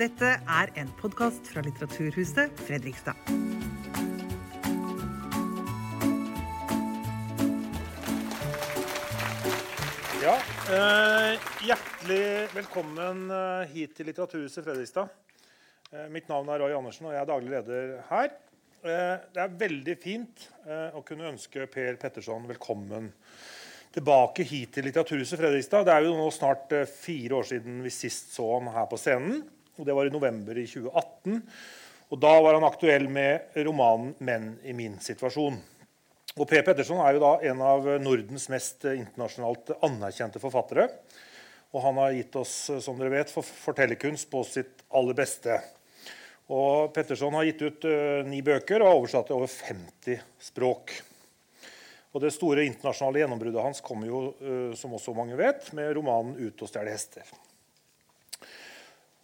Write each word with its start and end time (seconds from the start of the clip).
Dette 0.00 0.28
er 0.48 0.70
en 0.80 0.88
podkast 0.96 1.50
fra 1.52 1.60
Litteraturhuset 1.60 2.54
Fredrikstad. 2.64 3.18
Ja, 10.22 10.38
eh, 10.72 11.36
Hjertelig 11.66 12.48
velkommen 12.54 13.26
eh, 13.28 13.74
hit 13.74 13.92
til 13.98 14.08
Litteraturhuset 14.08 14.64
Fredrikstad. 14.64 15.12
Eh, 15.92 16.08
mitt 16.08 16.32
navn 16.32 16.48
er 16.48 16.64
Roy 16.64 16.78
Andersen, 16.78 17.10
og 17.10 17.12
jeg 17.12 17.20
er 17.20 17.30
daglig 17.34 17.52
leder 17.58 17.94
her. 18.08 18.32
Eh, 18.80 19.14
det 19.36 19.44
er 19.44 19.62
veldig 19.66 20.00
fint 20.00 20.48
eh, 20.64 20.96
å 20.96 21.04
kunne 21.04 21.28
ønske 21.34 21.68
Per 21.68 22.00
Petterson 22.00 22.48
velkommen 22.48 23.12
tilbake 23.92 24.48
hit 24.48 24.78
til 24.78 24.88
Litteraturhuset 24.88 25.44
Fredrikstad. 25.44 25.84
Det 25.84 25.92
er 25.92 26.08
jo 26.08 26.16
nå 26.16 26.32
snart 26.32 26.72
eh, 26.72 26.88
fire 26.88 27.42
år 27.44 27.52
siden 27.52 27.82
vi 27.84 27.98
sist 28.00 28.32
så 28.32 28.54
ham 28.56 28.72
her 28.72 28.88
på 28.88 28.96
scenen. 28.96 29.42
Og 29.78 29.86
Det 29.86 29.94
var 29.94 30.06
i 30.06 30.14
november 30.14 30.58
i 30.58 30.66
2018. 30.66 31.42
Og 32.10 32.18
Da 32.18 32.32
var 32.42 32.56
han 32.58 32.66
aktuell 32.66 33.08
med 33.08 33.54
romanen 33.54 34.14
'Menn 34.18 34.58
i 34.64 34.72
min 34.72 34.98
situasjon'. 34.98 35.60
Og 36.38 36.48
P. 36.48 36.62
Petterson 36.62 37.00
er 37.02 37.16
jo 37.16 37.22
da 37.24 37.32
en 37.50 37.60
av 37.62 37.86
Nordens 38.02 38.48
mest 38.52 38.84
eh, 38.86 39.00
internasjonalt 39.00 39.72
anerkjente 39.82 40.38
forfattere. 40.42 40.86
Og 41.74 41.82
han 41.82 41.98
har 42.02 42.14
gitt 42.14 42.38
oss 42.38 42.54
eh, 42.70 42.80
som 42.82 42.98
dere 42.98 43.10
vet, 43.10 43.30
for 43.30 43.42
fortellerkunst 43.42 44.30
på 44.30 44.42
sitt 44.46 44.84
aller 44.94 45.18
beste. 45.18 45.58
Og 46.50 46.90
Petterson 46.94 47.34
har 47.38 47.46
gitt 47.46 47.62
ut 47.62 47.84
uh, 47.86 48.26
ni 48.26 48.40
bøker 48.42 48.82
og 48.82 48.88
har 48.88 48.96
oversatt 48.98 49.28
til 49.28 49.36
over 49.36 49.50
50 49.52 50.18
språk. 50.42 50.96
Og 52.10 52.24
Det 52.24 52.32
store 52.34 52.64
internasjonale 52.66 53.22
gjennombruddet 53.22 53.62
hans 53.62 53.82
kommer 53.86 54.10
jo, 54.10 54.22
uh, 54.42 54.72
som 54.74 54.96
også 54.98 55.14
mange 55.14 55.38
vet, 55.38 55.68
med 55.78 55.92
romanen 55.94 56.34
'Ut 56.34 56.64
og 56.66 56.72
stjele 56.72 56.90
hester'. 56.90 57.30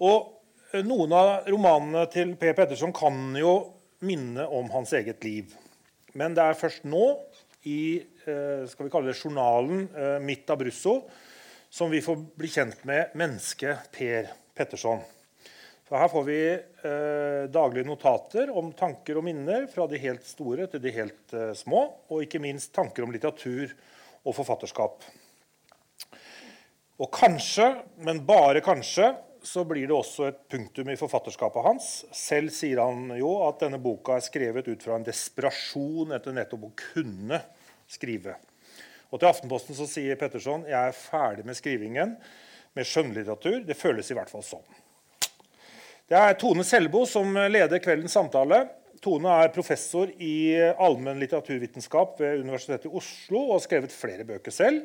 Og 0.07 0.36
Noen 0.85 1.13
av 1.17 1.47
romanene 1.49 2.05
til 2.13 2.35
Per 2.37 2.53
Petterson 2.59 2.93
kan 2.97 3.37
jo 3.39 3.55
minne 4.05 4.45
om 4.53 4.69
hans 4.75 4.93
eget 4.99 5.25
liv. 5.25 5.55
Men 6.19 6.37
det 6.37 6.45
er 6.45 6.59
først 6.59 6.85
nå, 6.89 7.07
i 7.67 8.03
skal 8.27 8.87
vi 8.87 8.91
kalle 8.91 9.11
det 9.11 9.21
journalen 9.21 9.87
mitt 10.23 10.51
Brusso, 10.59 10.97
som 11.71 11.91
vi 11.91 12.03
får 12.03 12.19
bli 12.39 12.51
kjent 12.51 12.83
med 12.89 13.15
mennesket 13.19 13.89
Per 13.95 14.33
Petterson. 14.57 15.03
Så 15.89 15.95
her 15.95 16.09
får 16.11 16.25
vi 16.27 16.41
eh, 16.51 17.45
daglige 17.53 17.87
notater 17.87 18.51
om 18.51 18.73
tanker 18.75 19.21
og 19.21 19.27
minner 19.29 19.69
fra 19.71 19.85
de 19.87 20.01
helt 20.03 20.25
store 20.27 20.67
til 20.73 20.83
de 20.83 20.93
helt 20.97 21.35
eh, 21.37 21.53
små. 21.55 21.85
Og 22.11 22.25
ikke 22.25 22.43
minst 22.43 22.73
tanker 22.75 23.07
om 23.07 23.13
litteratur 23.15 23.71
og 24.27 24.35
forfatterskap. 24.35 25.07
Og 26.99 27.13
kanskje, 27.15 27.69
men 28.03 28.25
bare 28.27 28.65
kanskje, 28.67 29.13
så 29.47 29.63
blir 29.65 29.87
det 29.87 29.95
også 29.95 30.27
et 30.27 30.39
punktum 30.51 30.89
i 30.91 30.99
forfatterskapet 30.99 31.65
hans. 31.65 31.91
Selv 32.15 32.51
sier 32.55 32.81
han 32.83 33.13
jo 33.15 33.37
at 33.47 33.61
denne 33.63 33.79
boka 33.83 34.17
er 34.17 34.25
skrevet 34.27 34.67
ut 34.67 34.83
fra 34.83 34.97
en 34.99 35.07
desperasjon 35.07 36.15
etter 36.17 36.35
nettopp 36.35 36.67
å 36.67 36.75
kunne 36.81 37.39
skrive. 37.91 38.35
Og 39.13 39.21
til 39.21 39.31
Aftenposten 39.31 39.79
så 39.79 39.87
sier 39.89 40.19
Petterson 40.19 40.67
jeg 40.67 40.77
er 40.77 40.97
ferdig 40.99 41.47
med 41.47 41.59
skrivingen 41.59 42.17
med 42.77 42.89
skjønnlitteratur. 42.91 43.63
Det 43.69 43.79
føles 43.79 44.11
i 44.11 44.17
hvert 44.19 44.33
fall 44.33 44.45
sånn. 44.45 44.67
Det 46.07 46.19
er 46.19 46.37
Tone 46.39 46.67
Selbo 46.67 47.05
som 47.09 47.31
leder 47.51 47.83
kveldens 47.83 48.15
samtale. 48.19 48.65
Tone 49.03 49.31
er 49.45 49.55
professor 49.55 50.11
i 50.23 50.57
allmenn 50.59 51.21
litteraturvitenskap 51.23 52.19
ved 52.23 52.43
Universitetet 52.43 52.91
i 52.91 52.99
Oslo 52.99 53.45
og 53.45 53.57
har 53.57 53.65
skrevet 53.65 53.95
flere 53.95 54.27
bøker 54.27 54.55
selv. 54.55 54.83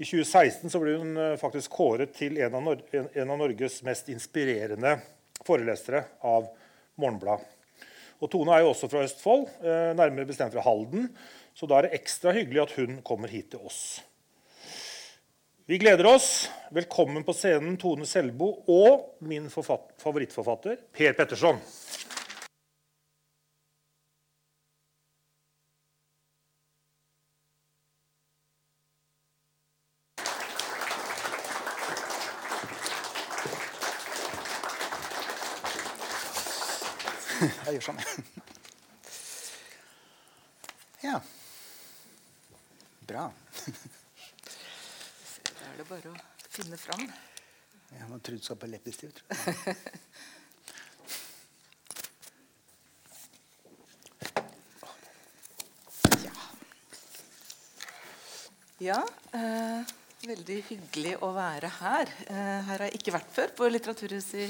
I 0.00 0.04
2016 0.04 0.72
ble 0.80 0.94
hun 0.96 1.16
eh, 1.20 1.34
faktisk 1.40 1.74
kåret 1.76 2.14
til 2.16 2.38
en 2.40 2.54
av, 2.56 2.70
en 2.92 3.32
av 3.32 3.40
Norges 3.42 3.82
mest 3.84 4.08
inspirerende 4.12 4.96
forelesere 5.44 6.04
av 6.24 6.48
Morgenblad. 7.00 7.42
Og 8.22 8.30
Tone 8.30 8.54
er 8.54 8.62
jo 8.62 8.70
også 8.72 8.88
fra 8.90 9.02
Østfold, 9.04 9.48
eh, 9.60 9.90
nærmere 9.98 10.28
bestemt 10.28 10.54
fra 10.54 10.64
Halden. 10.64 11.10
Så 11.54 11.68
da 11.68 11.78
er 11.78 11.88
det 11.88 11.98
ekstra 12.00 12.32
hyggelig 12.32 12.62
at 12.64 12.76
hun 12.78 13.02
kommer 13.04 13.28
hit 13.28 13.50
til 13.52 13.66
oss. 13.66 14.00
Vi 15.68 15.78
gleder 15.78 16.08
oss. 16.08 16.48
Velkommen 16.74 17.26
på 17.26 17.34
scenen 17.36 17.76
Tone 17.80 18.08
Selbo 18.08 18.54
og 18.72 19.20
min 19.28 19.50
favorittforfatter 19.52 20.80
Per 20.94 21.18
Petterson. 21.18 21.60
Jeg 37.42 37.74
gjør 37.74 37.86
sånn. 37.88 38.00
Ja. 41.02 41.16
Bra. 43.08 43.24
Da 45.48 45.70
er 45.70 45.80
det 45.80 45.86
bare 45.88 46.12
å 46.12 46.16
finne 46.52 46.78
fram. 46.78 47.02
Så 48.42 48.56
på 48.58 48.66
leppestift, 48.66 49.20
tror 49.22 49.28
jeg. 49.30 49.76
Ja, 58.82 58.98
eh, 59.30 59.90
veldig 60.26 60.56
hyggelig 60.66 61.12
å 61.22 61.28
være 61.36 61.68
her. 61.76 62.08
Eh, 62.26 62.34
her 62.34 62.66
har 62.66 62.82
jeg 62.88 62.98
ikke 62.98 63.12
vært 63.14 63.28
før, 63.30 63.52
på 63.54 63.68
Litteraturhuset 63.70 64.40
i, 64.42 64.48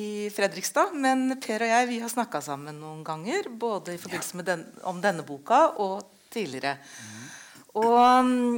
i 0.00 0.04
Fredrikstad. 0.32 0.94
Men 0.96 1.34
Per 1.42 1.66
og 1.66 1.68
jeg 1.68 1.90
vi 1.90 1.98
har 2.00 2.08
snakka 2.08 2.40
sammen 2.40 2.80
noen 2.80 3.02
ganger, 3.04 3.50
både 3.52 3.92
i 3.92 4.00
forbindelse 4.00 4.40
med 4.40 4.48
den, 4.48 4.64
om 4.88 5.02
denne 5.04 5.26
boka 5.28 5.66
og 5.84 6.06
tidligere. 6.32 6.78
Og 7.76 7.98
um, 8.00 8.56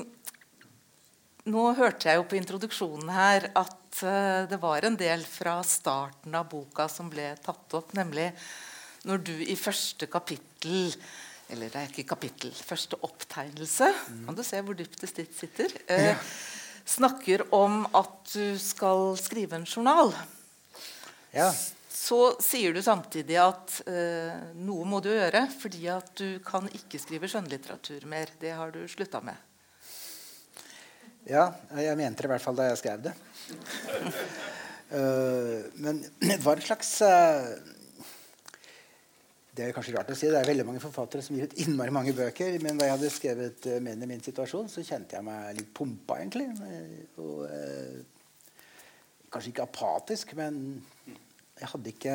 nå 1.51 1.67
hørte 1.75 2.13
jeg 2.13 2.21
jo 2.21 2.29
på 2.31 2.39
introduksjonen 2.39 3.11
her 3.17 3.51
at 3.59 3.78
eh, 4.03 4.43
det 4.51 4.59
var 4.63 4.85
en 4.85 4.99
del 4.99 5.25
fra 5.27 5.59
starten 5.67 6.35
av 6.39 6.49
boka 6.51 6.89
som 6.93 7.11
ble 7.13 7.31
tatt 7.45 7.79
opp, 7.79 7.95
nemlig 7.99 8.31
når 9.09 9.25
du 9.25 9.35
i 9.45 9.57
første 9.59 10.09
kapittel 10.11 10.93
eller 11.49 11.73
det 11.73 11.81
er 11.81 11.93
ikke 11.93 12.11
kapittel, 12.11 12.53
første 12.53 12.99
opptegnelse 13.07 13.87
Kan 14.27 14.37
du 14.37 14.43
se 14.45 14.61
hvor 14.61 14.77
dypt 14.77 15.01
det 15.01 15.29
sitter? 15.33 15.73
Eh, 15.89 16.13
snakker 16.89 17.47
om 17.57 17.87
at 17.97 18.35
du 18.35 18.59
skal 18.61 19.15
skrive 19.21 19.57
en 19.57 19.67
journal. 19.69 20.13
Ja. 21.33 21.49
Så 21.89 22.39
sier 22.41 22.73
du 22.73 22.81
samtidig 22.85 23.37
at 23.41 23.81
eh, 23.91 24.37
noe 24.61 24.87
må 24.89 25.01
du 25.05 25.11
gjøre, 25.11 25.47
fordi 25.61 25.89
at 25.93 26.13
du 26.21 26.39
kan 26.45 26.69
ikke 26.73 27.01
skrive 27.01 27.29
skjønnlitteratur 27.29 28.07
mer. 28.09 28.33
Det 28.41 28.55
har 28.57 28.73
du 28.73 28.85
slutta 28.89 29.21
med. 29.25 29.48
Ja, 31.29 31.49
jeg 31.77 31.97
mente 31.99 32.25
det 32.25 32.31
i 32.31 32.33
hvert 32.33 32.45
fall 32.45 32.57
da 32.59 32.71
jeg 32.71 32.81
skrev 32.83 33.09
det. 33.09 33.17
Eh, 34.89 35.67
men 35.85 35.99
det 36.23 36.39
var 36.41 36.57
et 36.57 36.65
slags 36.65 36.95
eh, 37.05 37.49
Det 39.53 39.67
er 39.67 39.75
kanskje 39.77 39.93
rart 39.93 40.09
å 40.09 40.17
si, 40.17 40.31
det 40.33 40.39
er 40.41 40.49
veldig 40.49 40.65
mange 40.65 40.81
forfattere 40.81 41.21
som 41.21 41.37
gir 41.37 41.45
ut 41.45 41.59
innmari 41.61 41.93
mange 41.93 42.15
bøker. 42.17 42.57
Men 42.65 42.81
da 42.81 42.89
jeg 42.89 42.95
hadde 42.95 43.11
skrevet 43.13 43.69
uh, 43.69 43.77
'Menn 43.85 44.07
i 44.07 44.09
min 44.09 44.25
situasjon', 44.25 44.71
så 44.73 44.81
kjente 44.87 45.19
jeg 45.19 45.27
meg 45.27 45.59
litt 45.59 45.75
pumpa, 45.77 46.17
egentlig. 46.23 46.47
Og, 47.21 47.45
kanskje 49.29 49.53
ikke 49.53 49.67
apatisk, 49.69 50.33
men 50.39 50.79
jeg 51.59 51.73
hadde 51.75 51.93
ikke 51.93 52.15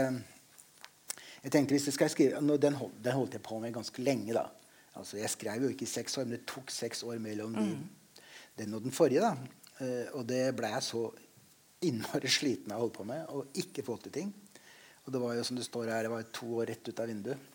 Jeg 1.44 1.52
tenkte 1.52 1.76
hvis 1.76 1.90
jeg 1.92 1.98
skal 2.00 2.10
skrive 2.10 2.40
den, 2.58 2.74
hold, 2.80 2.94
den 3.04 3.18
holdt 3.20 3.34
jeg 3.38 3.44
på 3.44 3.60
med 3.60 3.76
ganske 3.76 4.02
lenge. 4.02 4.34
da 4.34 4.48
altså 4.96 5.18
Jeg 5.18 5.30
skrev 5.30 5.62
jo 5.62 5.70
ikke 5.74 5.84
i 5.84 5.94
seks 5.94 6.18
år, 6.18 6.24
men 6.24 6.38
det 6.40 6.46
tok 6.48 6.72
seks 6.72 7.04
år 7.04 7.20
mellom 7.20 7.54
de, 7.54 7.74
den 8.58 8.74
og 8.78 8.86
den 8.86 8.96
forrige. 8.96 9.22
da 9.22 9.36
Eh, 9.82 10.10
og 10.18 10.26
det 10.30 10.44
ble 10.58 10.70
jeg 10.76 10.86
så 10.86 11.04
innmari 11.84 12.30
sliten 12.32 12.72
av 12.72 12.80
å 12.80 12.86
holde 12.86 12.96
på 12.96 13.06
med 13.08 13.32
og 13.34 13.60
ikke 13.60 13.86
få 13.86 13.98
til 14.04 14.14
ting. 14.20 14.32
Og 15.04 15.12
det 15.12 15.20
var 15.20 15.36
jo 15.36 15.46
som 15.48 15.58
det 15.58 15.66
står 15.66 15.90
her, 15.92 16.06
det 16.06 16.14
var 16.14 16.30
to 16.32 16.48
år 16.62 16.70
rett 16.72 16.88
ut 16.88 17.02
av 17.04 17.10
vinduet. 17.10 17.50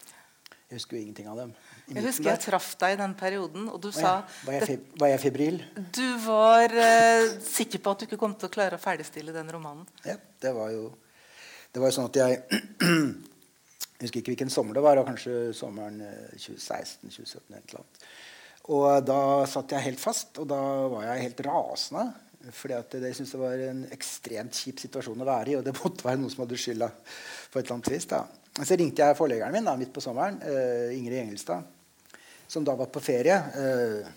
Jeg 0.68 0.76
husker 0.76 0.98
jo 0.98 1.00
ingenting 1.00 1.30
av 1.32 1.38
dem. 1.40 1.52
Jeg 1.88 2.04
husker 2.04 2.28
jeg 2.28 2.40
traff 2.44 2.74
deg 2.76 2.92
i 2.92 2.98
den 3.00 3.14
perioden, 3.16 3.70
og 3.72 3.78
du 3.80 3.88
sa 3.88 4.18
var, 4.44 4.58
jeg 4.58 4.82
var 5.00 5.08
jeg 5.14 5.20
febril? 5.22 5.62
Du 5.96 6.04
var 6.26 6.74
eh, 6.76 7.28
sikker 7.40 7.80
på 7.80 7.94
at 7.94 8.02
du 8.02 8.04
ikke 8.04 8.18
kom 8.20 8.34
til 8.36 8.50
å 8.50 8.52
klare 8.52 8.76
å 8.76 8.82
ferdigstille 8.82 9.32
den 9.32 9.48
romanen. 9.54 9.88
Ja, 10.04 10.18
det 10.42 10.52
var 10.56 10.74
jo 10.74 10.90
Det 11.72 11.80
var 11.80 11.88
jo 11.88 11.96
sånn 11.96 12.10
at 12.10 12.16
jeg 12.16 12.42
Jeg 12.50 14.02
husker 14.04 14.20
ikke 14.20 14.34
hvilken 14.34 14.52
sommer 14.52 14.76
det 14.76 14.84
var. 14.84 14.98
Det 14.98 15.06
var 15.06 15.14
kanskje 15.14 15.38
sommeren 15.56 16.02
2016-2017. 16.36 17.40
eller 17.48 17.80
noe. 17.80 17.88
Og 18.68 19.04
da 19.06 19.20
satt 19.48 19.72
jeg 19.72 19.86
helt 19.86 20.00
fast, 20.02 20.36
og 20.42 20.48
da 20.50 20.60
var 20.92 21.06
jeg 21.08 21.28
helt 21.28 21.40
rasende. 21.46 22.08
Fordi 22.54 22.76
jeg 22.76 23.16
syntes 23.16 23.32
det 23.34 23.40
var 23.40 23.62
en 23.66 23.80
ekstremt 23.92 24.56
kjip 24.56 24.82
situasjon 24.84 25.24
å 25.24 25.28
være 25.28 25.52
i, 25.52 25.56
og 25.58 25.64
det 25.66 25.74
måtte 25.78 26.06
være 26.06 26.20
noen 26.20 26.32
som 26.32 26.44
hadde 26.44 26.60
skylda. 26.60 26.90
på 27.48 27.58
et 27.58 27.64
eller 27.64 27.78
annet 27.78 27.90
vis 27.94 28.06
da. 28.10 28.22
Så 28.58 28.76
ringte 28.76 29.04
jeg 29.04 29.16
forleggeren 29.16 29.54
min 29.54 29.68
da, 29.68 29.76
midt 29.78 29.92
på 29.94 30.02
sommeren, 30.04 30.40
uh, 30.42 30.94
Ingrid 30.94 31.22
Engelstad, 31.22 31.64
som 32.48 32.64
da 32.66 32.74
var 32.76 32.90
på 32.92 33.00
ferie. 33.00 33.36
Uh, 33.56 34.08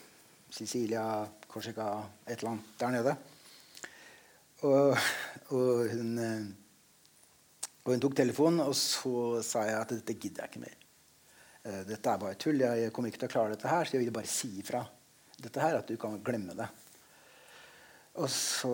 Sicilia, 0.51 1.23
Korsika, 1.47 2.01
et 2.27 2.39
eller 2.39 2.53
annet 2.53 2.73
der 2.79 2.95
nede. 2.95 3.15
Og, 4.67 4.97
og 5.55 5.93
hun, 5.93 6.17
eh, 6.21 6.41
Og 7.81 7.95
hun 7.95 8.01
tok 8.03 8.13
telefonen, 8.13 8.59
og 8.61 8.75
så 8.77 9.41
sa 9.41 9.63
jeg 9.65 9.79
at 9.79 9.93
dette 9.95 10.13
gidder 10.13 10.43
jeg 10.43 10.51
ikke 10.51 10.65
mer. 10.67 10.80
Eh, 11.63 11.81
dette 11.85 12.09
er 12.09 12.21
bare 12.21 12.37
tull. 12.41 12.63
Jeg 12.63 12.93
kommer 12.93 13.11
ikke 13.11 13.23
til 13.23 13.29
å 13.29 13.35
klare 13.35 13.53
dette 13.53 13.69
her, 13.69 13.85
så 13.85 13.97
jeg 13.97 14.05
vil 14.05 14.15
bare 14.15 14.29
si 14.29 14.49
ifra. 14.63 14.81
Dette 15.41 15.61
her, 15.61 15.77
at 15.81 15.89
du 15.89 15.97
kan 16.01 16.17
glemme 16.25 16.57
det. 16.57 16.67
Og 18.21 18.27
så 18.29 18.73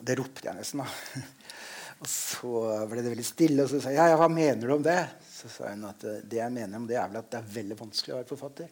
Det 0.00 0.16
ropte 0.16 0.46
jeg 0.48 0.56
nesten, 0.56 0.80
da. 0.80 1.24
Og 2.00 2.08
så 2.08 2.50
ble 2.88 3.02
det 3.04 3.10
veldig 3.12 3.24
stille, 3.28 3.64
og 3.66 3.68
så 3.68 3.76
sa 3.76 3.90
jeg 3.92 3.98
ja, 3.98 4.06
ja, 4.08 4.16
hva 4.16 4.30
mener 4.32 4.64
du 4.64 4.72
om 4.72 4.84
det? 4.86 5.02
Så 5.28 5.50
sa 5.52 5.68
hun 5.68 5.82
at 5.84 6.06
eh, 6.08 6.22
det 6.24 6.38
jeg 6.38 6.54
mener 6.54 6.80
om 6.80 6.86
det 6.88 6.96
er 6.96 7.10
vel 7.10 7.18
at 7.20 7.28
det 7.28 7.36
er 7.36 7.50
veldig 7.58 7.76
vanskelig 7.76 8.14
å 8.14 8.20
være 8.22 8.28
forfatter. 8.30 8.70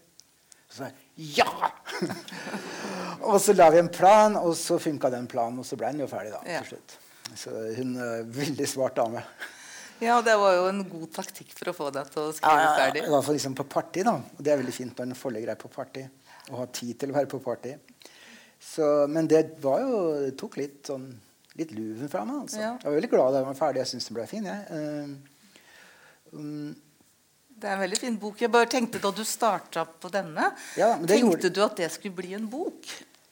Så 0.64 0.78
sa 0.78 0.88
jeg 0.88 1.34
ja! 1.36 1.68
og 3.28 3.36
så 3.44 3.52
la 3.52 3.68
vi 3.74 3.82
en 3.82 3.92
plan, 3.92 4.38
og 4.40 4.56
så 4.56 4.80
funka 4.80 5.12
den 5.12 5.28
planen, 5.28 5.60
og 5.60 5.68
så 5.68 5.76
ble 5.76 5.92
den 5.92 6.06
jo 6.06 6.08
ferdig 6.08 6.32
da, 6.32 6.40
til 6.46 6.70
slutt. 6.70 6.96
Så 7.36 7.52
hun 7.76 7.92
er 8.00 8.24
veldig 8.38 8.70
smart 8.72 8.96
dame. 8.96 9.26
Ja, 10.00 10.20
det 10.22 10.34
var 10.38 10.54
jo 10.54 10.66
en 10.70 10.82
god 10.88 11.08
taktikk 11.12 11.52
for 11.58 11.70
å 11.72 11.74
få 11.76 11.88
deg 11.94 12.10
til 12.12 12.22
å 12.22 12.32
skrive 12.36 12.54
ja, 12.54 12.66
ja. 12.68 12.74
ferdig. 12.78 13.02
I 13.06 13.12
hvert 13.12 13.24
fall 13.26 13.34
liksom 13.38 13.54
på 13.58 13.64
party. 13.68 14.02
da. 14.06 14.14
Og 14.36 14.42
det 14.44 14.52
er 14.52 14.60
veldig 14.62 14.74
fint 14.76 14.98
når 15.00 15.10
en 15.10 15.18
forlegger 15.18 15.54
er 15.54 15.58
på 15.60 15.70
party. 15.74 16.04
Og 16.50 16.58
har 16.62 16.68
tid 16.78 16.98
til 17.00 17.10
å 17.10 17.16
være 17.18 17.30
på 17.32 17.40
party. 17.44 17.72
Så, 18.58 18.84
men 19.10 19.26
det 19.30 19.42
var 19.62 19.82
jo, 19.84 19.98
det 20.24 20.36
tok 20.38 20.56
litt 20.60 20.88
sånn 20.90 21.08
litt 21.58 21.72
luven 21.74 22.10
fra 22.10 22.22
meg. 22.26 22.44
altså. 22.44 22.60
Ja. 22.62 22.72
Jeg 22.78 22.86
var 22.86 22.96
veldig 23.00 23.10
glad 23.10 23.32
da 23.34 23.40
jeg 23.42 23.48
var 23.48 23.58
ferdig. 23.58 23.82
Jeg 23.82 23.90
syns 23.92 24.06
den 24.08 24.18
ble 24.18 24.26
fin. 24.30 24.46
jeg. 24.46 24.60
Eh, 24.78 26.36
um, 26.38 26.76
Det 27.58 27.66
er 27.66 27.74
en 27.74 27.82
veldig 27.82 27.98
fin 27.98 28.16
bok. 28.22 28.38
Jeg 28.38 28.52
bare 28.54 28.68
tenkte 28.70 29.00
Da 29.02 29.10
du 29.10 29.24
starta 29.26 29.82
på 29.84 30.10
denne, 30.14 30.52
Ja, 30.78 30.92
tenkte 30.96 31.18
gjorde- 31.18 31.50
du 31.54 31.62
at 31.64 31.76
det 31.76 31.90
skulle 31.90 32.14
bli 32.14 32.34
en 32.34 32.46
bok? 32.46 32.86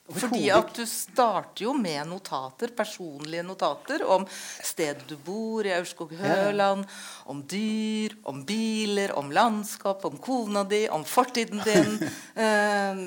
Fordi 0.07 0.45
at 0.55 0.69
du 0.77 0.85
starter 0.87 1.65
jo 1.65 1.73
med 1.75 2.07
notater, 2.07 2.71
personlige 2.77 3.43
notater 3.47 4.05
om 4.07 4.27
stedet 4.31 5.03
du 5.11 5.17
bor 5.19 5.67
i 5.67 5.73
Aurskog-Høland, 5.75 6.87
om 7.27 7.43
dyr, 7.51 8.15
om 8.31 8.45
biler, 8.47 9.17
om 9.19 9.33
landskap, 9.35 10.05
om 10.07 10.19
kona 10.23 10.63
di, 10.69 10.85
om 10.89 11.05
fortiden 11.05 11.63
din. 11.67 11.97
Eh, 12.37 12.99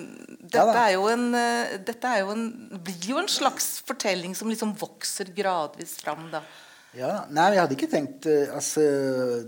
dette, 0.41 0.79
er 0.81 0.95
jo 0.95 1.03
en, 1.11 1.27
eh, 1.37 1.75
dette 1.85 2.09
er 2.09 2.23
jo 2.23 2.31
en, 2.33 2.47
blir 2.81 3.11
jo 3.11 3.19
en 3.21 3.29
slags 3.29 3.67
fortelling 3.85 4.33
som 4.35 4.49
liksom 4.49 4.71
vokser 4.79 5.29
gradvis 5.35 5.93
fram. 6.01 6.25
da. 6.33 6.41
ja, 6.97 7.11
Nei, 7.29 7.51
jeg 7.53 7.61
hadde 7.61 7.77
ikke 7.77 7.91
tenkt 7.91 8.25
eh, 8.29 8.49
altså, 8.49 8.81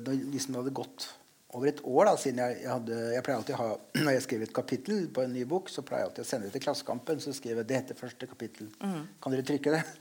Hvis 0.06 0.45
den 0.48 0.59
hadde 0.59 0.75
gått 0.77 1.07
over 1.51 1.68
et 1.68 1.81
år 1.83 2.07
da, 2.07 2.18
siden 2.19 2.42
jeg, 2.42 2.59
hadde 2.69 2.98
Jeg 3.13 3.24
pleier 3.25 3.39
alltid 3.39 3.56
å 3.57 3.62
ha 3.62 3.69
Når 4.06 4.13
jeg 4.15 4.25
skriver 4.27 4.48
et 4.48 4.56
kapittel 4.56 5.01
på 5.13 5.24
en 5.25 5.33
ny 5.36 5.45
bok, 5.50 5.71
så 5.71 5.83
pleier 5.86 6.06
jeg 6.06 6.12
alltid 6.12 6.25
å 6.25 6.30
sende 6.30 6.48
det 6.48 6.56
til 6.56 6.65
Klassekampen. 6.65 7.24
Så 7.24 7.33
skriver 7.38 7.62
jeg 7.62 7.69
det 7.71 7.80
heter 7.81 8.00
første 8.00 8.30
kapittel. 8.30 8.69
Kan 8.80 9.36
dere 9.36 9.48
trykke 9.48 9.74
det? 9.77 9.81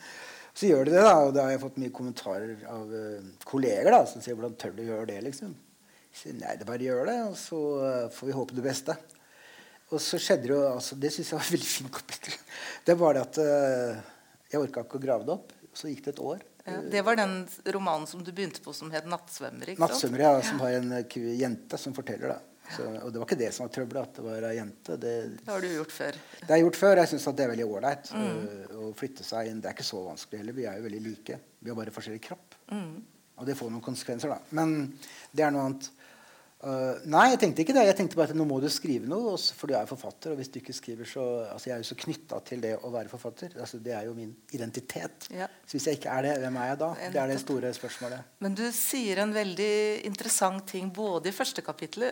Så 0.61 0.67
gjør 0.67 0.88
de 0.88 0.94
det, 0.97 1.02
da. 1.06 1.14
Og 1.25 1.32
da 1.35 1.47
har 1.47 1.55
jeg 1.55 1.62
fått 1.62 1.79
mye 1.81 1.94
kommentarer 1.94 2.64
av 2.69 2.91
uh, 2.91 3.29
kolleger 3.47 3.94
da, 3.94 4.00
som 4.11 4.23
sier 4.23 4.35
'Hvordan 4.35 4.56
tør 4.58 4.75
du 4.76 4.82
gjøre 4.82 5.06
det?' 5.12 5.23
liksom. 5.29 5.55
Jeg 6.11 6.19
sier 6.20 6.35
nei, 6.41 6.56
det 6.58 6.67
bare 6.67 6.82
gjør 6.82 7.06
det, 7.06 7.19
og 7.29 7.37
så 7.38 7.61
uh, 7.79 8.08
får 8.11 8.29
vi 8.29 8.35
håpe 8.35 8.56
det 8.58 8.67
beste. 8.67 8.97
Og 9.91 10.02
så 10.02 10.19
skjedde 10.19 10.49
det 10.49 10.55
jo 10.55 10.61
altså, 10.67 10.99
Det 10.99 11.12
syns 11.14 11.31
jeg 11.31 11.38
var 11.38 11.47
et 11.47 11.55
veldig 11.55 11.70
fint 11.70 11.93
kapittel. 11.94 12.35
Det 12.87 12.99
var 12.99 13.14
det 13.14 13.23
at 13.29 13.41
uh, 13.43 14.02
jeg 14.50 14.62
orka 14.62 14.82
ikke 14.82 14.99
å 14.99 15.06
grave 15.06 15.26
det 15.26 15.37
opp. 15.38 15.55
Så 15.70 15.91
gikk 15.91 16.02
det 16.05 16.17
et 16.17 16.25
år. 16.26 16.43
Ja, 16.66 16.80
det 16.92 17.02
var 17.04 17.16
den 17.16 17.48
romanen 17.72 18.06
som 18.06 18.22
du 18.24 18.32
begynte 18.32 18.60
på, 18.60 18.72
som 18.74 18.90
het 18.90 19.04
'Nattsvømmer'. 19.06 19.68
ikke? 19.68 19.80
Nattsvømmer, 19.80 20.18
ja, 20.20 20.42
som 20.42 20.58
har 20.60 20.70
en 20.78 20.92
eh, 20.92 21.38
jente 21.40 21.78
som 21.78 21.94
forteller. 21.94 22.28
da. 22.28 22.38
Så, 22.76 22.84
og 23.02 23.10
det 23.12 23.18
var 23.18 23.26
ikke 23.26 23.38
det 23.38 23.52
som 23.54 23.66
var 23.66 23.72
trøbbelet, 23.74 24.02
at 24.02 24.14
det 24.14 24.22
var 24.24 24.44
ei 24.50 24.56
jente. 24.56 24.96
Det, 24.96 25.14
Det 25.44 25.48
har 25.48 25.60
du 25.60 25.66
gjort 25.68 25.90
før. 25.92 26.12
det 26.40 26.46
har 26.48 26.56
jeg 26.56 26.64
gjort 26.64 26.76
før. 26.76 26.96
Jeg 26.96 27.08
syns 27.08 27.24
det 27.36 27.44
er 27.44 27.48
veldig 27.48 27.66
ålreit 27.66 28.12
Mm. 28.12 28.20
øh, 28.20 28.66
å 28.90 28.94
flytte 28.94 29.24
seg 29.24 29.46
inn. 29.48 29.60
Det 29.60 29.66
er 29.70 29.74
ikke 29.74 29.84
så 29.90 30.04
vanskelig 30.06 30.38
heller. 30.38 30.52
Vi 30.52 30.64
er 30.66 30.76
jo 30.76 30.82
veldig 30.82 31.02
like. 31.02 31.38
Vi 31.62 31.70
har 31.70 31.74
bare 31.76 31.90
forskjellig 31.90 32.20
kropp. 32.22 32.54
Mm. 32.70 33.02
Og 33.38 33.46
det 33.46 33.56
får 33.56 33.70
noen 33.70 33.82
konsekvenser, 33.82 34.28
da. 34.28 34.38
Men 34.52 34.98
det 35.34 35.42
er 35.44 35.50
noe 35.50 35.62
annet. 35.66 35.90
Øh, 36.60 37.06
nei, 37.08 37.22
jeg 37.32 37.38
tenkte 37.40 37.62
ikke 37.64 37.72
det. 37.72 37.86
Jeg 37.88 37.96
tenkte 37.96 38.16
bare 38.18 38.28
at 38.34 38.36
nå 38.36 38.44
må 38.44 38.58
du 38.60 38.66
skrive 38.68 39.08
noe, 39.08 39.30
også, 39.32 39.54
for 39.56 39.70
du 39.70 39.72
er 39.78 39.86
forfatter. 39.88 40.34
Og 40.34 40.36
hvis 40.36 40.50
du 40.52 40.58
ikke 40.60 40.74
skriver, 40.76 41.06
så 41.08 41.22
Altså, 41.50 41.70
jeg 41.70 41.74
er 41.74 41.80
jo 41.80 41.88
så 41.88 41.96
knytta 42.02 42.40
til 42.44 42.60
det 42.60 42.74
å 42.84 42.90
være 42.92 43.08
forfatter. 43.08 43.54
Altså, 43.56 43.78
det 43.80 43.94
er 43.96 44.02
jo 44.10 44.12
min 44.14 44.34
identitet. 44.52 45.30
Ja. 45.32 45.46
Så 45.64 45.78
hvis 45.78 45.86
jeg 45.88 45.96
ikke 46.00 46.12
er 46.18 46.22
det, 46.28 46.34
hvem 46.42 46.56
er 46.60 46.66
jeg 46.72 46.78
da? 46.82 46.90
Det 47.14 47.22
er 47.22 47.32
det 47.32 47.38
store 47.40 47.72
spørsmålet. 47.74 48.20
Men 48.44 48.54
du 48.60 48.66
sier 48.76 49.22
en 49.24 49.32
veldig 49.34 49.72
interessant 50.10 50.66
ting 50.68 50.92
både 50.92 51.32
i 51.32 51.32
første 51.32 51.64
kapittel 51.64 52.04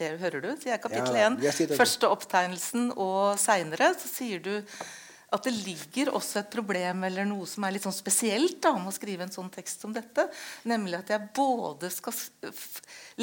Hører 0.00 0.40
du? 0.40 0.48
Sier 0.62 0.72
jeg 0.72 0.80
kapittel 0.82 1.14
Ja, 1.20 1.28
1. 1.28 1.36
vi 1.40 1.46
har 1.46 1.52
sittet- 1.54 1.76
første 1.78 2.08
opptegnelsen 2.08 2.92
og 2.96 3.38
seinere. 3.38 3.92
Så 4.00 4.08
sier 4.08 4.40
du 4.40 4.54
at 5.32 5.46
det 5.48 5.54
ligger 5.64 6.12
også 6.12 6.42
et 6.42 6.52
problem 6.52 7.06
eller 7.08 7.26
noe 7.28 7.46
som 7.48 7.64
er 7.64 7.74
litt 7.74 7.86
sånn 7.86 7.96
spesielt 7.96 8.60
da, 8.64 8.74
om 8.76 8.90
å 8.90 8.94
skrive 8.94 9.24
en 9.26 9.32
sånn 9.32 9.50
tekst 9.52 9.84
som 9.84 9.94
dette. 9.94 10.26
Nemlig 10.68 10.98
at 11.00 11.12
jeg 11.14 11.30
både 11.36 11.90
skal 11.92 12.16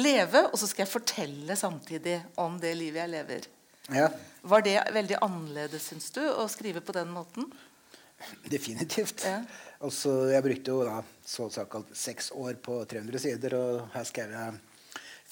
leve, 0.00 0.44
og 0.50 0.58
så 0.58 0.68
skal 0.68 0.84
jeg 0.84 0.92
fortelle 0.92 1.56
samtidig 1.58 2.18
om 2.42 2.58
det 2.62 2.74
livet 2.78 3.04
jeg 3.04 3.14
lever. 3.14 3.48
Ja. 3.94 4.10
Var 4.42 4.66
det 4.66 4.76
veldig 4.94 5.18
annerledes, 5.22 5.88
syns 5.90 6.10
du, 6.14 6.22
å 6.30 6.46
skrive 6.50 6.82
på 6.84 6.94
den 6.96 7.10
måten? 7.14 7.48
Definitivt. 8.50 9.24
Ja. 9.24 9.40
Altså, 9.80 10.28
Jeg 10.30 10.44
brukte 10.44 10.74
jo 10.74 10.84
da 10.84 11.00
så 11.24 11.48
såkalt 11.50 11.94
seks 11.96 12.30
år 12.36 12.58
på 12.62 12.82
300 12.84 13.22
sider, 13.22 13.56
og 13.56 13.88
her 13.94 14.04
skrev 14.04 14.34
jeg 14.36 14.58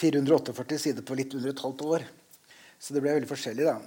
448 0.00 0.78
sider 0.78 1.04
på 1.04 1.16
litt 1.18 1.34
under 1.34 1.52
et 1.52 1.62
halvt 1.64 1.84
år. 1.84 2.06
Så 2.78 2.94
det 2.94 3.02
ble 3.02 3.16
veldig 3.18 3.28
forskjellig, 3.28 3.66
da. 3.66 3.78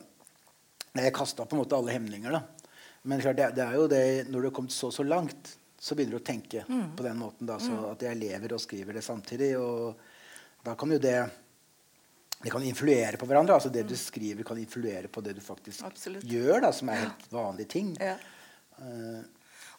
Jeg 1.01 1.15
kasta 1.15 1.45
på 1.47 1.55
en 1.55 1.63
måte 1.63 1.77
alle 1.77 1.95
hemninger, 1.95 2.35
da. 2.35 2.60
Men 3.03 3.21
klart, 3.21 3.39
det, 3.55 3.63
er 3.63 3.77
jo 3.79 3.87
det, 3.89 4.03
når 4.29 4.41
du 4.41 4.47
har 4.49 4.55
kommet 4.55 4.75
så 4.75 4.91
så 4.93 5.03
langt, 5.03 5.55
så 5.81 5.95
begynner 5.97 6.19
du 6.19 6.21
å 6.21 6.25
tenke 6.25 6.65
på 6.67 7.05
den 7.05 7.17
måten. 7.17 7.47
da, 7.49 7.57
så 7.61 7.79
At 7.89 8.03
jeg 8.05 8.19
lever 8.19 8.53
og 8.53 8.61
skriver 8.61 8.97
det 8.99 9.01
samtidig. 9.05 9.55
Og 9.57 10.61
da 10.65 10.75
kan 10.77 10.93
jo 10.93 10.99
det 11.01 11.17
det 12.41 12.49
kan 12.49 12.63
influere 12.65 13.17
på 13.21 13.27
hverandre. 13.29 13.53
altså 13.53 13.69
Det 13.69 13.83
du 13.87 13.95
skriver, 13.97 14.43
kan 14.43 14.57
influere 14.57 15.07
på 15.07 15.21
det 15.21 15.35
du 15.37 15.41
faktisk 15.41 15.83
Absolutt. 15.85 16.25
gjør, 16.25 16.61
da, 16.61 16.71
som 16.73 16.89
er 16.89 17.03
helt 17.03 17.27
vanlige 17.33 17.69
ting. 17.69 17.91
Ja. 18.01 18.15
Eh, 18.81 19.21